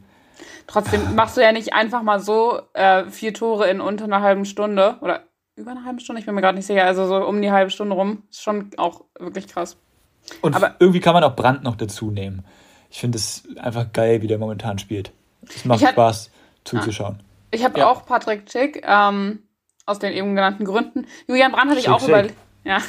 Trotzdem 0.65 1.13
machst 1.13 1.35
du 1.35 1.41
ja 1.41 1.51
nicht 1.51 1.73
einfach 1.73 2.03
mal 2.03 2.21
so 2.21 2.61
äh, 2.73 3.03
vier 3.09 3.33
Tore 3.33 3.69
in 3.69 3.81
unter 3.81 4.05
einer 4.05 4.21
halben 4.21 4.45
Stunde 4.45 4.95
oder 5.01 5.23
über 5.57 5.71
eine 5.71 5.83
halbe 5.83 5.99
Stunde, 5.99 6.21
ich 6.21 6.25
bin 6.25 6.35
mir 6.35 6.41
gerade 6.41 6.55
nicht 6.55 6.67
sicher, 6.67 6.85
also 6.85 7.05
so 7.05 7.17
um 7.17 7.41
die 7.41 7.51
halbe 7.51 7.69
Stunde 7.69 7.95
rum. 7.95 8.23
Ist 8.29 8.43
schon 8.43 8.69
auch 8.77 9.03
wirklich 9.19 9.49
krass. 9.49 9.75
Und 10.41 10.55
aber 10.55 10.75
irgendwie 10.79 10.99
kann 10.99 11.13
man 11.13 11.23
auch 11.23 11.35
Brand 11.35 11.63
noch 11.63 11.75
dazu 11.75 12.11
nehmen. 12.11 12.45
Ich 12.89 12.99
finde 12.99 13.17
es 13.17 13.43
einfach 13.57 13.91
geil, 13.91 14.21
wie 14.21 14.27
der 14.27 14.37
momentan 14.37 14.79
spielt. 14.79 15.11
Es 15.47 15.65
macht 15.65 15.83
hat, 15.83 15.91
Spaß 15.91 16.31
zuzuschauen. 16.63 17.21
Ich 17.51 17.63
habe 17.63 17.79
ja. 17.79 17.89
auch 17.89 18.05
Patrick 18.05 18.49
Schick. 18.51 18.83
Ähm, 18.85 19.39
aus 19.87 19.99
den 19.99 20.13
eben 20.13 20.35
genannten 20.35 20.65
Gründen. 20.65 21.07
Julian 21.27 21.51
Brandt 21.51 21.71
hatte 21.71 21.79
ich 21.79 21.89
auch 21.89 22.05
überlegt. 22.05 22.35
Ja. 22.63 22.79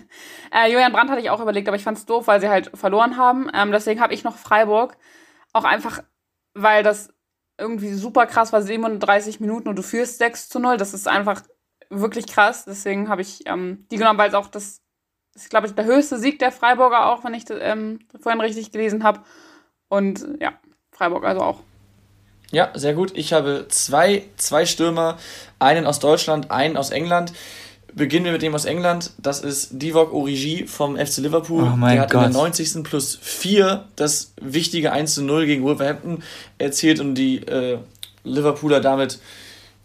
äh, 0.52 0.70
Julian 0.70 0.92
Brandt 0.92 1.10
hatte 1.10 1.20
ich 1.20 1.28
auch 1.28 1.40
überlegt, 1.40 1.68
aber 1.68 1.76
ich 1.76 1.82
fand 1.82 1.98
es 1.98 2.06
doof, 2.06 2.28
weil 2.28 2.40
sie 2.40 2.48
halt 2.48 2.70
verloren 2.74 3.16
haben. 3.16 3.50
Ähm, 3.52 3.72
deswegen 3.72 4.00
habe 4.00 4.14
ich 4.14 4.24
noch 4.24 4.36
Freiburg. 4.36 4.96
Auch 5.52 5.64
einfach, 5.64 6.02
weil 6.54 6.82
das 6.82 7.12
irgendwie 7.58 7.92
super 7.92 8.26
krass 8.26 8.52
war, 8.52 8.62
37 8.62 9.40
Minuten 9.40 9.68
und 9.68 9.76
du 9.76 9.82
führst 9.82 10.18
6 10.18 10.48
zu 10.48 10.60
0. 10.60 10.76
Das 10.76 10.94
ist 10.94 11.08
einfach 11.08 11.42
wirklich 11.90 12.28
krass. 12.28 12.64
Deswegen 12.64 13.08
habe 13.08 13.22
ich 13.22 13.46
ähm, 13.46 13.86
die 13.90 13.96
genommen, 13.96 14.18
weil 14.18 14.28
es 14.28 14.34
auch 14.34 14.46
das 14.46 14.80
ist, 15.34 15.50
glaube 15.50 15.66
ich, 15.66 15.74
der 15.74 15.84
höchste 15.84 16.18
Sieg 16.18 16.38
der 16.38 16.52
Freiburger 16.52 17.06
auch, 17.06 17.24
wenn 17.24 17.34
ich 17.34 17.44
das 17.44 17.58
ähm, 17.60 18.00
vorhin 18.20 18.40
richtig 18.40 18.70
gelesen 18.70 19.02
habe. 19.04 19.20
Und 19.88 20.26
ja, 20.40 20.52
Freiburg 20.92 21.24
also 21.24 21.40
auch. 21.42 21.60
Ja, 22.50 22.70
sehr 22.74 22.94
gut. 22.94 23.12
Ich 23.16 23.32
habe 23.32 23.66
zwei, 23.68 24.24
zwei 24.36 24.64
Stürmer, 24.64 25.18
einen 25.58 25.86
aus 25.86 25.98
Deutschland, 25.98 26.50
einen 26.50 26.76
aus 26.76 26.90
England. 26.90 27.32
Beginnen 27.92 28.24
wir 28.24 28.32
mit 28.32 28.42
dem 28.42 28.54
aus 28.54 28.64
England. 28.64 29.12
Das 29.18 29.40
ist 29.40 29.70
Divock 29.72 30.12
Origi 30.12 30.66
vom 30.66 30.96
FC 30.96 31.18
Liverpool. 31.18 31.64
Oh 31.64 31.76
der 31.86 32.02
hat 32.02 32.10
Gott. 32.10 32.26
in 32.26 32.32
der 32.32 32.40
90. 32.40 32.84
plus 32.84 33.16
4 33.20 33.84
das 33.96 34.34
wichtige 34.40 34.92
1 34.92 35.14
zu 35.14 35.22
0 35.22 35.46
gegen 35.46 35.62
Wolverhampton 35.64 36.22
erzielt 36.58 37.00
und 37.00 37.14
die 37.14 37.38
äh, 37.38 37.78
Liverpooler 38.24 38.80
damit 38.80 39.18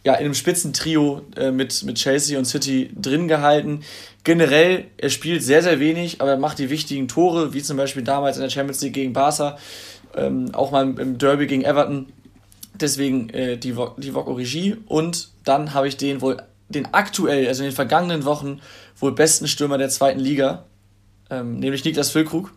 ja, 0.05 0.13
in 0.13 0.25
einem 0.25 0.33
Spitzentrio 0.33 1.21
äh, 1.35 1.51
mit, 1.51 1.83
mit 1.83 1.97
Chelsea 1.97 2.37
und 2.37 2.45
City 2.45 2.89
drin 2.95 3.27
gehalten. 3.27 3.81
Generell, 4.23 4.85
er 4.97 5.09
spielt 5.09 5.43
sehr, 5.43 5.61
sehr 5.61 5.79
wenig, 5.79 6.21
aber 6.21 6.31
er 6.31 6.37
macht 6.37 6.59
die 6.59 6.69
wichtigen 6.69 7.07
Tore, 7.07 7.53
wie 7.53 7.61
zum 7.61 7.77
Beispiel 7.77 8.03
damals 8.03 8.37
in 8.37 8.43
der 8.43 8.49
Champions 8.49 8.81
League 8.81 8.93
gegen 8.93 9.13
Barca, 9.13 9.57
ähm, 10.15 10.53
auch 10.53 10.71
mal 10.71 10.97
im 10.99 11.17
Derby 11.17 11.47
gegen 11.47 11.63
Everton 11.63 12.07
Deswegen 12.81 13.29
äh, 13.29 13.57
die, 13.57 13.75
die 13.97 14.11
Vogue 14.11 14.37
Regie. 14.37 14.77
Und 14.87 15.29
dann 15.43 15.73
habe 15.73 15.87
ich 15.87 15.97
den 15.97 16.21
wohl, 16.21 16.37
den 16.69 16.93
aktuell, 16.93 17.47
also 17.47 17.63
in 17.63 17.69
den 17.69 17.75
vergangenen 17.75 18.25
Wochen, 18.25 18.61
wohl 18.97 19.11
besten 19.11 19.47
Stürmer 19.47 19.77
der 19.77 19.89
zweiten 19.89 20.19
Liga, 20.19 20.65
ähm, 21.29 21.59
nämlich 21.59 21.83
Niklas 21.83 22.11
Füllkrug. 22.11 22.53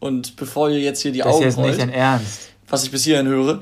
Und 0.00 0.36
bevor 0.36 0.70
ihr 0.70 0.80
jetzt 0.80 1.00
hier 1.02 1.12
die 1.12 1.20
das 1.20 1.34
Augen 1.34 1.50
rollt, 1.50 1.68
nicht 1.68 1.80
dein 1.80 1.90
Ernst. 1.90 2.50
was 2.68 2.84
ich 2.84 2.90
bis 2.90 3.04
hierhin 3.04 3.26
höre, 3.26 3.60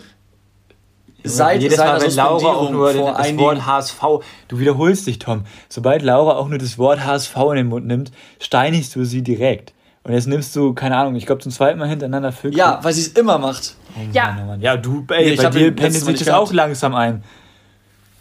seit 1.25 1.63
jedes 1.63 1.79
Mal, 1.79 2.01
wenn 2.01 2.15
Laura 2.15 2.49
auch 2.49 2.71
nur 2.71 2.93
das 2.93 3.37
Wort 3.37 3.67
HSV, 3.67 4.03
du 4.49 4.59
wiederholst 4.59 5.07
dich, 5.07 5.19
Tom. 5.19 5.45
Sobald 5.69 6.03
Laura 6.03 6.37
auch 6.37 6.49
nur 6.49 6.59
das 6.59 6.79
Wort 6.79 7.05
HSV 7.05 7.37
in 7.51 7.57
den 7.57 7.67
Mund 7.69 7.87
nimmt, 7.87 8.13
steinigst 8.39 8.95
du 8.97 9.05
sie 9.05 9.23
direkt. 9.23 9.73
Und 10.03 10.15
jetzt 10.15 10.27
nimmst 10.27 10.57
du, 10.57 10.73
keine 10.73 10.97
Ahnung, 10.97 11.15
ich 11.15 11.27
glaube 11.27 11.43
zum 11.43 11.53
zweiten 11.53 11.79
Mal 11.79 11.89
hintereinander 11.89 12.33
Füllkrug. 12.33 12.59
Ja, 12.59 12.79
weil 12.83 12.93
sie 12.93 13.03
es 13.03 13.09
immer 13.09 13.39
macht. 13.39 13.77
Oh 13.95 14.01
Mann, 14.01 14.13
ja. 14.13 14.39
Oh 14.41 14.47
Mann. 14.47 14.61
Ja, 14.61 14.77
du, 14.77 15.05
ey, 15.11 15.31
nee, 15.31 15.37
bei 15.37 15.51
dir 15.51 15.71
pendelt 15.73 16.05
sich 16.05 16.19
das 16.19 16.27
gehabt. 16.27 16.43
auch 16.43 16.53
langsam 16.53 16.95
ein. 16.95 17.23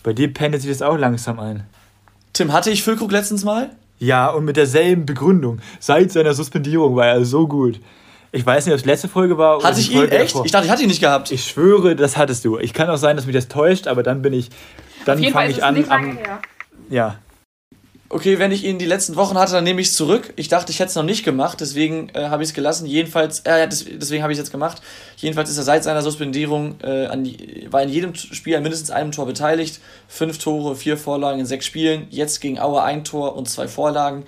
Bei 0.04 0.14
dir 0.14 0.34
pendelt 0.34 0.62
sich 0.62 0.72
das 0.72 0.82
auch 0.82 0.98
langsam 0.98 1.40
ein. 1.40 1.66
Tim, 2.34 2.52
hatte 2.52 2.70
ich 2.70 2.84
Füllkrug 2.84 3.12
letztens 3.12 3.44
mal? 3.44 3.70
Ja, 3.98 4.30
und 4.30 4.46
mit 4.46 4.58
derselben 4.58 5.06
Begründung. 5.06 5.60
Seit 5.80 6.12
seiner 6.12 6.34
Suspendierung 6.34 6.96
war 6.96 7.08
er 7.08 7.26
so 7.26 7.48
gut. 7.48 7.80
Ich 8.32 8.46
weiß 8.46 8.66
nicht, 8.66 8.74
ob 8.74 8.80
es 8.80 8.86
letzte 8.86 9.08
Folge 9.08 9.38
war 9.38 9.58
oder 9.58 9.68
Hatte 9.68 9.80
ich 9.80 9.92
ihn 9.92 10.08
echt? 10.10 10.34
Davor. 10.34 10.46
Ich 10.46 10.52
dachte, 10.52 10.66
ich 10.66 10.72
hatte 10.72 10.84
ihn 10.84 10.90
nicht 10.90 11.02
gehabt. 11.02 11.32
Ich 11.32 11.46
schwöre, 11.46 11.96
das 11.96 12.18
hattest 12.18 12.46
du. 12.46 12.60
Ich 12.60 12.74
kann 12.74 12.90
auch 12.90 12.98
sein, 12.98 13.16
dass 13.16 13.26
mich 13.26 13.36
das 13.36 13.48
täuscht, 13.48 13.88
aber 13.88 14.04
dann 14.04 14.22
bin 14.22 14.34
ich. 14.34 14.50
Dann 15.06 15.24
fange 15.32 15.52
ich 15.52 15.64
an. 15.64 15.86
Am, 15.90 16.20
ja, 16.90 17.18
okay, 18.10 18.40
wenn 18.40 18.52
ich 18.52 18.66
ihn 18.66 18.80
die 18.80 18.86
letzten 18.86 19.16
Wochen 19.16 19.38
hatte, 19.38 19.54
dann 19.54 19.64
nehme 19.64 19.82
ich 19.82 19.90
es 19.90 19.96
zurück. 19.96 20.34
Ich 20.36 20.48
dachte, 20.48 20.72
ich 20.72 20.80
hätte 20.80 20.90
es 20.90 20.96
noch 20.96 21.04
nicht 21.04 21.24
gemacht, 21.24 21.62
deswegen 21.62 22.10
äh, 22.14 22.30
habe 22.30 22.44
ich 22.44 22.50
es 22.50 22.56
gelassen. 22.56 22.86
Jedenfalls, 22.86 23.42
äh, 23.42 23.68
deswegen 23.68 24.24
habe 24.24 24.34
ich 24.34 24.40
es 24.40 24.44
jetzt 24.44 24.52
gemacht. 24.52 24.82
Jedenfalls 25.18 25.50
ist 25.50 25.58
er 25.58 25.64
seit 25.64 25.84
seiner 25.84 26.02
Suspendierung, 26.02 26.76
äh, 26.84 27.06
an 27.06 27.24
die, 27.24 27.68
war 27.70 27.82
in 27.84 27.90
jedem 27.90 28.16
Spiel 28.16 28.56
an 28.56 28.64
mindestens 28.64 28.92
einem 28.92 29.12
Tor 29.12 29.26
beteiligt. 29.26 29.80
Fünf 30.08 30.40
Tore, 30.40 30.76
vier 30.76 30.98
Vorlagen 30.98 31.40
in 31.40 31.46
sechs 31.46 31.66
Spielen. 31.66 32.08
Jetzt 32.10 32.42
gegen 32.42 32.60
Aue 32.60 32.82
ein 32.82 33.04
Tor 33.04 33.36
und 33.36 33.48
zwei 33.48 33.68
Vorlagen. 33.68 34.26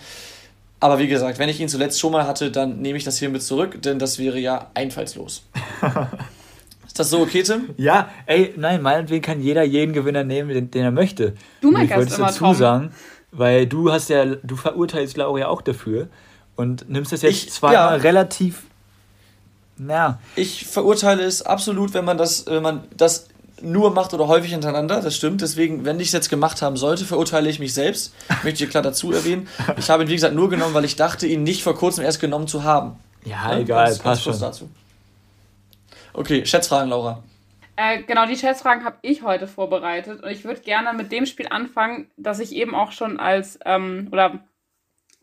Aber 0.82 0.98
wie 0.98 1.08
gesagt, 1.08 1.38
wenn 1.38 1.48
ich 1.48 1.60
ihn 1.60 1.70
zuletzt 1.70 2.00
schon 2.00 2.12
mal 2.12 2.26
hatte, 2.26 2.50
dann 2.50 2.82
nehme 2.82 2.98
ich 2.98 3.04
das 3.04 3.20
hiermit 3.20 3.44
zurück, 3.44 3.82
denn 3.84 4.00
das 4.00 4.18
wäre 4.18 4.40
ja 4.40 4.72
einfallslos. 4.74 5.44
Ist 6.88 7.00
das 7.00 7.12
so 7.12 7.22
okay, 7.22 7.44
Tim? 7.44 7.70
Ja, 7.78 8.10
ey, 8.26 8.54
nein, 8.58 8.82
meinetwegen 8.82 9.22
kann 9.22 9.42
jeder 9.42 9.64
jeden 9.64 9.94
Gewinner 9.94 10.24
nehmen, 10.24 10.50
den, 10.50 10.72
den 10.72 10.84
er 10.84 10.92
möchte. 10.92 11.36
Du 11.62 11.70
meinst 11.70 11.94
immer, 11.94 12.26
dazu 12.26 12.40
Tom. 12.40 12.56
sagen, 12.56 12.92
weil 13.32 13.68
du 13.68 13.92
hast 13.92 14.10
ja, 14.10 14.26
du 14.26 14.56
verurteilst 14.56 15.16
Laura 15.18 15.40
ja 15.40 15.48
auch 15.50 15.62
dafür 15.62 16.08
und 16.56 16.90
nimmst 16.90 17.12
das 17.12 17.22
jetzt 17.22 17.46
ich, 17.46 17.52
zweimal 17.52 17.98
ja. 17.98 18.02
relativ. 18.02 18.64
Na. 19.78 20.20
Ich 20.36 20.66
verurteile 20.66 21.24
es 21.24 21.44
absolut, 21.44 21.94
wenn 21.94 22.06
man 22.06 22.18
das, 22.18 22.48
wenn 22.48 22.64
man 22.64 22.86
das 22.98 23.28
nur 23.64 23.92
macht 23.92 24.14
oder 24.14 24.28
häufig 24.28 24.52
hintereinander, 24.52 25.02
das 25.02 25.16
stimmt. 25.16 25.42
Deswegen, 25.42 25.86
wenn 25.86 26.00
ich 26.00 26.08
es 26.08 26.14
jetzt 26.14 26.30
gemacht 26.30 26.62
haben 26.62 26.78
sollte, 26.78 27.06
verurteile 27.06 27.50
ich 27.50 27.60
mich 27.60 27.74
selbst. 27.74 28.14
Möchte 28.44 28.64
ich 28.64 28.70
klar 28.70 28.84
dazu 28.84 29.12
erwähnen. 29.12 29.48
Ich 29.78 29.90
habe 29.90 30.04
ihn, 30.04 30.10
wie 30.10 30.16
gesagt, 30.16 30.36
nur 30.36 30.50
genommen, 30.50 30.74
weil 30.74 30.86
ich 30.86 30.96
dachte, 30.96 31.28
ihn 31.28 31.44
nicht 31.44 31.64
vor 31.64 31.76
kurzem 31.76 32.04
erst 32.04 32.20
genommen 32.20 32.48
zu 32.48 32.64
haben. 32.64 33.00
Ja, 33.24 33.52
ja 33.52 33.60
egal, 33.60 33.86
ganz, 33.88 34.00
passt 34.00 34.26
ganz 34.26 34.38
schon. 34.38 34.48
Dazu. 34.48 34.70
Okay, 36.14 36.46
Schätzfragen, 36.46 36.90
Laura. 36.90 37.24
Äh, 37.76 38.04
genau, 38.04 38.26
die 38.26 38.36
Schätzfragen 38.36 38.84
habe 38.84 38.98
ich 39.02 39.24
heute 39.24 39.48
vorbereitet 39.48 40.22
und 40.22 40.30
ich 40.30 40.44
würde 40.44 40.62
gerne 40.62 40.94
mit 40.94 41.12
dem 41.12 41.26
Spiel 41.26 41.48
anfangen, 41.50 42.12
das 42.18 42.40
ich 42.40 42.54
eben 42.54 42.76
auch 42.76 42.92
schon 42.92 43.20
als, 43.20 43.58
ähm, 43.66 44.10
oder 44.12 44.40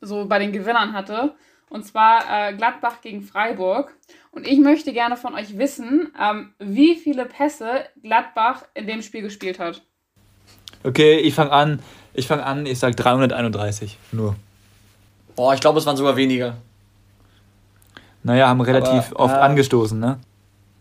so 0.01 0.27
bei 0.27 0.39
den 0.39 0.53
Gewinnern 0.53 0.93
hatte. 0.93 1.35
Und 1.69 1.85
zwar 1.85 2.23
äh, 2.31 2.55
Gladbach 2.55 3.01
gegen 3.03 3.23
Freiburg. 3.23 3.95
Und 4.31 4.47
ich 4.47 4.59
möchte 4.59 4.93
gerne 4.93 5.17
von 5.17 5.35
euch 5.35 5.59
wissen, 5.59 6.13
ähm, 6.21 6.53
wie 6.59 6.97
viele 6.97 7.25
Pässe 7.25 7.87
Gladbach 8.03 8.65
in 8.75 8.87
dem 8.87 9.03
Spiel 9.03 9.23
gespielt 9.23 9.59
hat. 9.59 9.83
Okay, 10.85 11.19
ich 11.19 11.35
fange 11.35 11.53
an. 11.53 11.83
Ich 12.15 12.27
fange 12.27 12.45
an, 12.45 12.67
ich 12.67 12.79
sage 12.79 12.97
331 12.97 13.97
nur. 14.13 14.37
Boah, 15.37 15.55
ich 15.55 15.61
glaube, 15.61 15.79
es 15.79 15.87
waren 15.87 15.97
sogar 15.97 16.17
weniger. 16.17 16.57
Naja, 18.23 18.49
haben 18.49 18.61
relativ 18.61 19.13
Aber, 19.13 19.21
oft 19.21 19.35
äh, 19.35 19.39
angestoßen, 19.39 19.99
ne? 19.99 20.19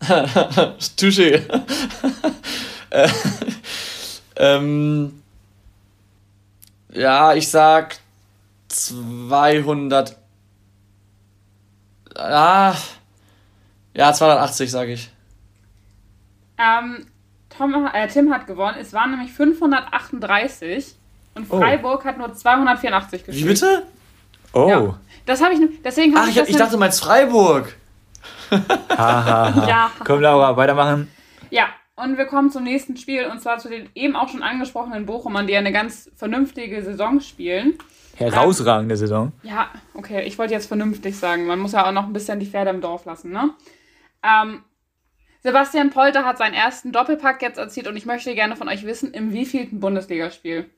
Touché. 0.00 1.42
äh, 2.90 3.08
ähm, 4.36 5.22
ja, 6.92 7.34
ich 7.34 7.48
sag 7.48 7.98
200. 8.68 10.16
Ah, 12.16 12.74
ja, 13.98 14.12
280 14.12 14.70
sage 14.70 14.92
ich. 14.92 15.10
Ähm, 16.58 17.06
Tom, 17.56 17.88
äh, 17.92 18.08
Tim 18.08 18.32
hat 18.32 18.46
gewonnen. 18.46 18.76
Es 18.80 18.92
waren 18.92 19.10
nämlich 19.10 19.32
538 19.32 20.94
und 21.34 21.46
Oh. 21.50 21.58
Freiburg 21.60 22.04
hat 22.04 22.18
nur 22.18 22.32
284 22.32 23.24
gespielt. 23.24 23.44
Wie 23.44 23.48
bitte? 23.48 23.82
Oh. 24.52 24.68
Ja. 24.68 24.98
Das 25.26 25.42
habe 25.42 25.54
ich, 25.54 25.60
nur- 25.60 25.68
deswegen 25.84 26.14
habe 26.14 26.24
Ach, 26.24 26.28
ich 26.30 26.36
ich, 26.36 26.40
das 26.40 26.48
ich 26.48 26.56
dachte, 26.56 26.72
du 26.72 26.78
meinst 26.78 27.02
Freiburg. 27.02 27.76
Ja. 28.90 29.90
Komm, 30.04 30.20
Laura, 30.20 30.56
weitermachen. 30.56 31.08
Ja, 31.50 31.66
und 31.96 32.16
wir 32.16 32.24
kommen 32.26 32.50
zum 32.50 32.64
nächsten 32.64 32.96
Spiel 32.96 33.26
und 33.26 33.40
zwar 33.40 33.58
zu 33.58 33.68
den 33.68 33.88
eben 33.94 34.16
auch 34.16 34.28
schon 34.28 34.42
angesprochenen 34.42 35.04
Bochumern, 35.06 35.46
die 35.46 35.56
eine 35.56 35.70
ganz 35.72 36.10
vernünftige 36.16 36.82
Saison 36.82 37.20
spielen. 37.20 37.74
Herausragende 38.16 38.96
Saison. 38.96 39.32
Ja, 39.42 39.68
okay, 39.94 40.22
ich 40.22 40.38
wollte 40.38 40.54
jetzt 40.54 40.66
vernünftig 40.66 41.16
sagen. 41.18 41.46
Man 41.46 41.58
muss 41.58 41.72
ja 41.72 41.86
auch 41.86 41.92
noch 41.92 42.04
ein 42.06 42.12
bisschen 42.12 42.40
die 42.40 42.46
Pferde 42.46 42.70
im 42.70 42.80
Dorf 42.80 43.04
lassen, 43.04 43.30
ne? 43.30 43.50
Ähm, 44.22 44.62
Sebastian 45.42 45.90
Polter 45.90 46.24
hat 46.24 46.38
seinen 46.38 46.54
ersten 46.54 46.92
Doppelpack 46.92 47.40
jetzt 47.42 47.58
erzielt 47.58 47.86
und 47.86 47.96
ich 47.96 48.06
möchte 48.06 48.34
gerne 48.34 48.56
von 48.56 48.68
euch 48.68 48.84
wissen, 48.84 49.12
im 49.12 49.32
wievielten 49.32 49.80
Bundesligaspiel? 49.80 50.68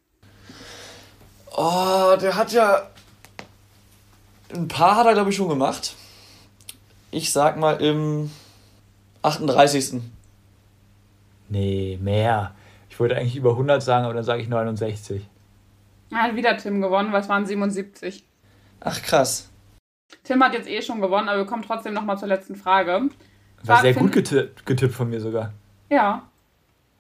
Oh, 1.57 2.17
der 2.21 2.37
hat 2.37 2.53
ja. 2.53 2.89
Ein 4.53 4.69
paar 4.69 4.97
hat 4.97 5.07
er, 5.07 5.15
glaube 5.15 5.31
ich, 5.31 5.37
schon 5.37 5.49
gemacht. 5.49 5.95
Ich 7.11 7.33
sag 7.33 7.57
mal 7.57 7.81
im 7.81 8.31
38. 9.23 10.01
Nee, 11.49 11.99
mehr. 12.01 12.55
Ich 12.89 13.01
wollte 13.01 13.17
eigentlich 13.17 13.37
über 13.37 13.51
100 13.51 13.83
sagen, 13.83 14.05
aber 14.05 14.15
dann 14.15 14.25
sage 14.25 14.43
ich 14.43 14.49
69. 14.49 15.27
Er 16.11 16.23
hat 16.23 16.37
wieder 16.37 16.57
Tim 16.57 16.81
gewonnen, 16.81 17.13
weil 17.13 17.21
es 17.21 17.29
waren 17.29 17.47
77. 17.47 18.25
Ach, 18.81 19.03
krass. 19.03 19.49
Tim 20.25 20.43
hat 20.43 20.55
jetzt 20.55 20.69
eh 20.69 20.83
schon 20.83 21.01
gewonnen, 21.01 21.29
aber 21.29 21.39
wir 21.39 21.47
kommen 21.47 21.63
trotzdem 21.63 21.95
nochmal 21.95 22.19
zur 22.19 22.29
letzten 22.29 22.57
Frage. 22.57 23.09
War 23.63 23.77
War- 23.77 23.83
sehr 23.83 23.95
gut 23.95 24.13
getippt, 24.13 24.65
getippt 24.67 24.95
von 24.95 25.09
mir 25.11 25.21
sogar. 25.21 25.53
Ja, 25.91 26.23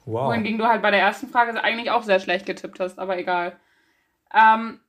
Wow. 0.06 0.28
wohingegen 0.28 0.58
du 0.58 0.66
halt 0.66 0.82
bei 0.82 0.90
der 0.90 1.00
ersten 1.00 1.28
Frage 1.28 1.62
eigentlich 1.62 1.90
auch 1.90 2.02
sehr 2.02 2.20
schlecht 2.20 2.46
getippt 2.46 2.80
hast, 2.80 2.98
aber 2.98 3.18
egal. 3.18 3.52
Ähm, 4.34 4.80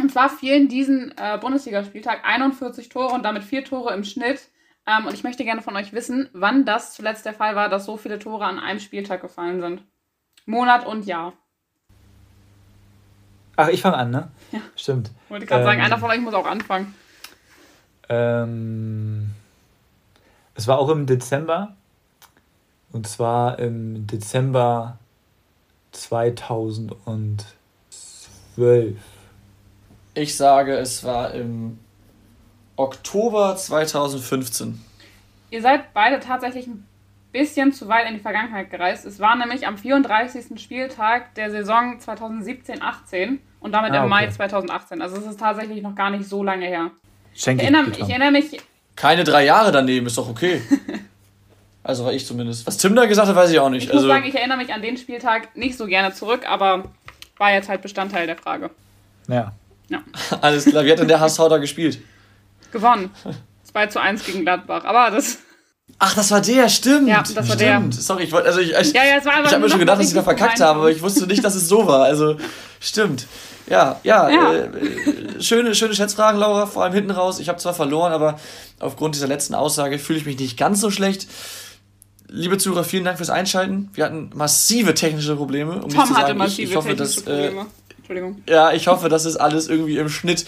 und 0.00 0.12
zwar 0.12 0.28
fielen 0.28 0.68
diesen 0.68 1.12
äh, 1.18 1.38
Bundesligaspieltag 1.40 2.20
41 2.24 2.88
Tore 2.88 3.12
und 3.14 3.24
damit 3.24 3.42
vier 3.42 3.64
Tore 3.64 3.92
im 3.94 4.04
Schnitt. 4.04 4.48
Ähm, 4.86 5.06
und 5.06 5.14
ich 5.14 5.24
möchte 5.24 5.44
gerne 5.44 5.60
von 5.62 5.74
euch 5.76 5.92
wissen, 5.92 6.28
wann 6.32 6.64
das 6.64 6.94
zuletzt 6.94 7.26
der 7.26 7.34
Fall 7.34 7.56
war, 7.56 7.68
dass 7.68 7.84
so 7.84 7.96
viele 7.96 8.18
Tore 8.18 8.44
an 8.44 8.58
einem 8.60 8.80
Spieltag 8.80 9.20
gefallen 9.22 9.60
sind. 9.60 9.82
Monat 10.46 10.86
und 10.86 11.04
Jahr. 11.04 11.32
Ach, 13.56 13.68
ich 13.68 13.82
fange 13.82 13.96
an, 13.96 14.10
ne? 14.10 14.28
Ja. 14.52 14.60
Stimmt. 14.76 15.10
Wollte 15.28 15.44
ich 15.44 15.50
gerade 15.50 15.64
sagen, 15.64 15.80
Ähm, 15.80 15.86
einer 15.86 15.98
von 15.98 16.10
euch 16.10 16.20
muss 16.20 16.34
auch 16.34 16.46
anfangen. 16.46 16.94
Ähm, 18.08 19.27
es 20.58 20.66
war 20.66 20.78
auch 20.78 20.88
im 20.90 21.06
Dezember. 21.06 21.76
Und 22.90 23.06
zwar 23.06 23.60
im 23.60 24.06
Dezember 24.08 24.98
2012. 25.92 27.46
Ich 30.14 30.36
sage, 30.36 30.76
es 30.76 31.04
war 31.04 31.32
im 31.32 31.78
Oktober 32.76 33.54
2015. 33.56 34.82
Ihr 35.50 35.62
seid 35.62 35.94
beide 35.94 36.18
tatsächlich 36.18 36.66
ein 36.66 36.84
bisschen 37.30 37.72
zu 37.72 37.86
weit 37.86 38.08
in 38.08 38.14
die 38.14 38.20
Vergangenheit 38.20 38.68
gereist. 38.70 39.06
Es 39.06 39.20
war 39.20 39.36
nämlich 39.36 39.64
am 39.64 39.78
34. 39.78 40.60
Spieltag 40.60 41.36
der 41.36 41.52
Saison 41.52 41.98
2017-18 42.00 43.38
und 43.60 43.72
damit 43.72 43.92
Ah, 43.92 44.02
im 44.02 44.08
Mai 44.08 44.24
okay. 44.24 44.32
2018. 44.32 45.02
Also 45.02 45.18
es 45.18 45.26
ist 45.26 45.38
tatsächlich 45.38 45.82
noch 45.82 45.94
gar 45.94 46.10
nicht 46.10 46.28
so 46.28 46.42
lange 46.42 46.66
her. 46.66 46.90
Schenke 47.32 47.62
Ich 47.62 47.70
erinnere, 47.70 47.92
ich 47.92 48.08
erinnere 48.08 48.32
mich, 48.32 48.60
Keine 49.00 49.24
drei 49.24 49.44
Jahre 49.44 49.70
daneben, 49.72 50.06
ist 50.06 50.18
doch 50.18 50.28
okay. 50.28 50.62
Also 51.84 52.04
war 52.04 52.12
ich 52.12 52.26
zumindest. 52.26 52.66
Was 52.66 52.76
Tim 52.76 52.94
da 52.94 53.06
gesagt 53.06 53.28
hat, 53.28 53.34
weiß 53.34 53.50
ich 53.50 53.58
auch 53.58 53.70
nicht. 53.70 53.84
ich 53.84 53.88
muss 53.88 53.96
Also, 54.02 54.08
sagen, 54.08 54.26
ich 54.26 54.34
erinnere 54.34 54.58
mich 54.58 54.74
an 54.74 54.82
den 54.82 54.98
Spieltag 54.98 55.56
nicht 55.56 55.78
so 55.78 55.86
gerne 55.86 56.12
zurück, 56.12 56.42
aber 56.46 56.84
war 57.38 57.50
jetzt 57.50 57.70
halt 57.70 57.80
Bestandteil 57.80 58.26
der 58.26 58.36
Frage. 58.36 58.68
Ja. 59.26 59.52
alles 60.42 60.66
klar. 60.66 60.84
Wie 60.84 60.92
hat 60.92 60.98
denn 60.98 61.08
der 61.08 61.18
HSV 61.18 61.38
da 61.48 61.56
gespielt? 61.56 61.98
Gewonnen. 62.72 63.10
2 63.64 63.86
zu 63.86 64.02
1 64.02 64.22
gegen 64.26 64.42
Gladbach. 64.42 64.84
Aber 64.84 65.10
das. 65.10 65.38
Ach, 65.98 66.14
das 66.14 66.30
war 66.30 66.42
der, 66.42 66.68
stimmt. 66.68 67.08
Ja, 67.08 67.22
das 67.22 67.48
war 67.48 67.56
der. 67.56 67.78
stimmt. 67.78 67.94
Sorry, 67.94 68.24
ich 68.24 68.32
wollte, 68.32 68.48
also 68.48 68.60
ich, 68.60 68.72
ich, 68.72 68.92
Ja, 68.92 69.04
ja, 69.06 69.16
es 69.16 69.24
war 69.24 69.32
einfach 69.32 69.46
ich 69.46 69.54
habe 69.54 69.64
mir 69.64 69.70
schon 69.70 69.80
gedacht, 69.80 69.98
dass 69.98 70.08
ich 70.08 70.14
da 70.14 70.22
verkackt 70.22 70.60
habe, 70.60 70.80
aber 70.80 70.90
ich 70.90 71.00
wusste 71.00 71.26
nicht, 71.26 71.42
dass 71.42 71.54
es 71.54 71.68
so 71.68 71.86
war. 71.86 72.02
Also, 72.02 72.36
stimmt. 72.80 73.26
Ja, 73.70 74.00
ja, 74.02 74.28
Ja. 74.28 74.52
Äh, 74.54 74.68
schöne, 75.40 75.74
schöne 75.74 75.94
Schätzfragen, 75.94 76.40
Laura, 76.40 76.66
vor 76.66 76.84
allem 76.84 76.94
hinten 76.94 77.10
raus. 77.10 77.38
Ich 77.38 77.48
habe 77.48 77.58
zwar 77.58 77.74
verloren, 77.74 78.12
aber 78.12 78.38
aufgrund 78.80 79.14
dieser 79.14 79.26
letzten 79.26 79.54
Aussage 79.54 79.98
fühle 79.98 80.18
ich 80.18 80.26
mich 80.26 80.38
nicht 80.38 80.56
ganz 80.56 80.80
so 80.80 80.90
schlecht. 80.90 81.26
Liebe 82.28 82.58
Zuhörer, 82.58 82.84
vielen 82.84 83.04
Dank 83.04 83.16
fürs 83.16 83.30
Einschalten. 83.30 83.90
Wir 83.94 84.04
hatten 84.04 84.30
massive 84.34 84.94
technische 84.94 85.36
Probleme. 85.36 85.76
Um 85.76 85.88
nicht 85.88 85.96
Tom 85.96 86.06
zu 86.06 86.14
hatte 86.14 86.28
sagen, 86.28 86.38
massive 86.38 86.62
ich, 86.62 86.70
ich 86.70 86.76
hoffe, 86.76 86.88
technische 86.88 87.24
dass, 87.24 87.26
äh, 87.26 87.46
Probleme. 87.46 87.66
Entschuldigung. 87.96 88.42
ja, 88.48 88.72
ich 88.72 88.88
hoffe, 88.88 89.08
das 89.08 89.24
ist 89.24 89.36
alles 89.36 89.68
irgendwie 89.68 89.98
im 89.98 90.08
Schnitt 90.08 90.46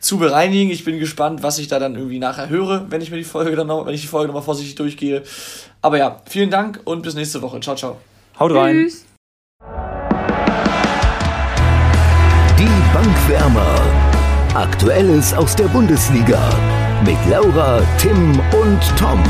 zu 0.00 0.18
bereinigen. 0.18 0.70
Ich 0.70 0.84
bin 0.84 0.98
gespannt, 0.98 1.42
was 1.42 1.58
ich 1.58 1.68
da 1.68 1.78
dann 1.78 1.94
irgendwie 1.94 2.18
nachher 2.18 2.48
höre, 2.48 2.90
wenn 2.90 3.00
ich 3.00 3.10
mir 3.10 3.18
die 3.18 3.24
Folge 3.24 3.54
dann 3.54 3.66
noch, 3.66 3.86
wenn 3.86 3.94
ich 3.94 4.02
die 4.02 4.06
Folge 4.08 4.28
nochmal 4.28 4.42
vorsichtig 4.42 4.74
durchgehe. 4.74 5.22
Aber 5.80 5.98
ja, 5.98 6.20
vielen 6.28 6.50
Dank 6.50 6.80
und 6.84 7.02
bis 7.02 7.14
nächste 7.14 7.40
Woche. 7.42 7.60
Ciao, 7.60 7.76
ciao. 7.76 7.98
Haut 8.38 8.52
rein. 8.52 8.88
Tschüss. 8.88 9.04
Die 13.02 13.08
Bankwärmer. 13.08 13.80
Aktuelles 14.54 15.34
aus 15.34 15.56
der 15.56 15.66
Bundesliga. 15.66 16.38
Mit 17.04 17.18
Laura, 17.28 17.82
Tim 17.98 18.38
und 18.52 18.96
Tom. 18.96 19.20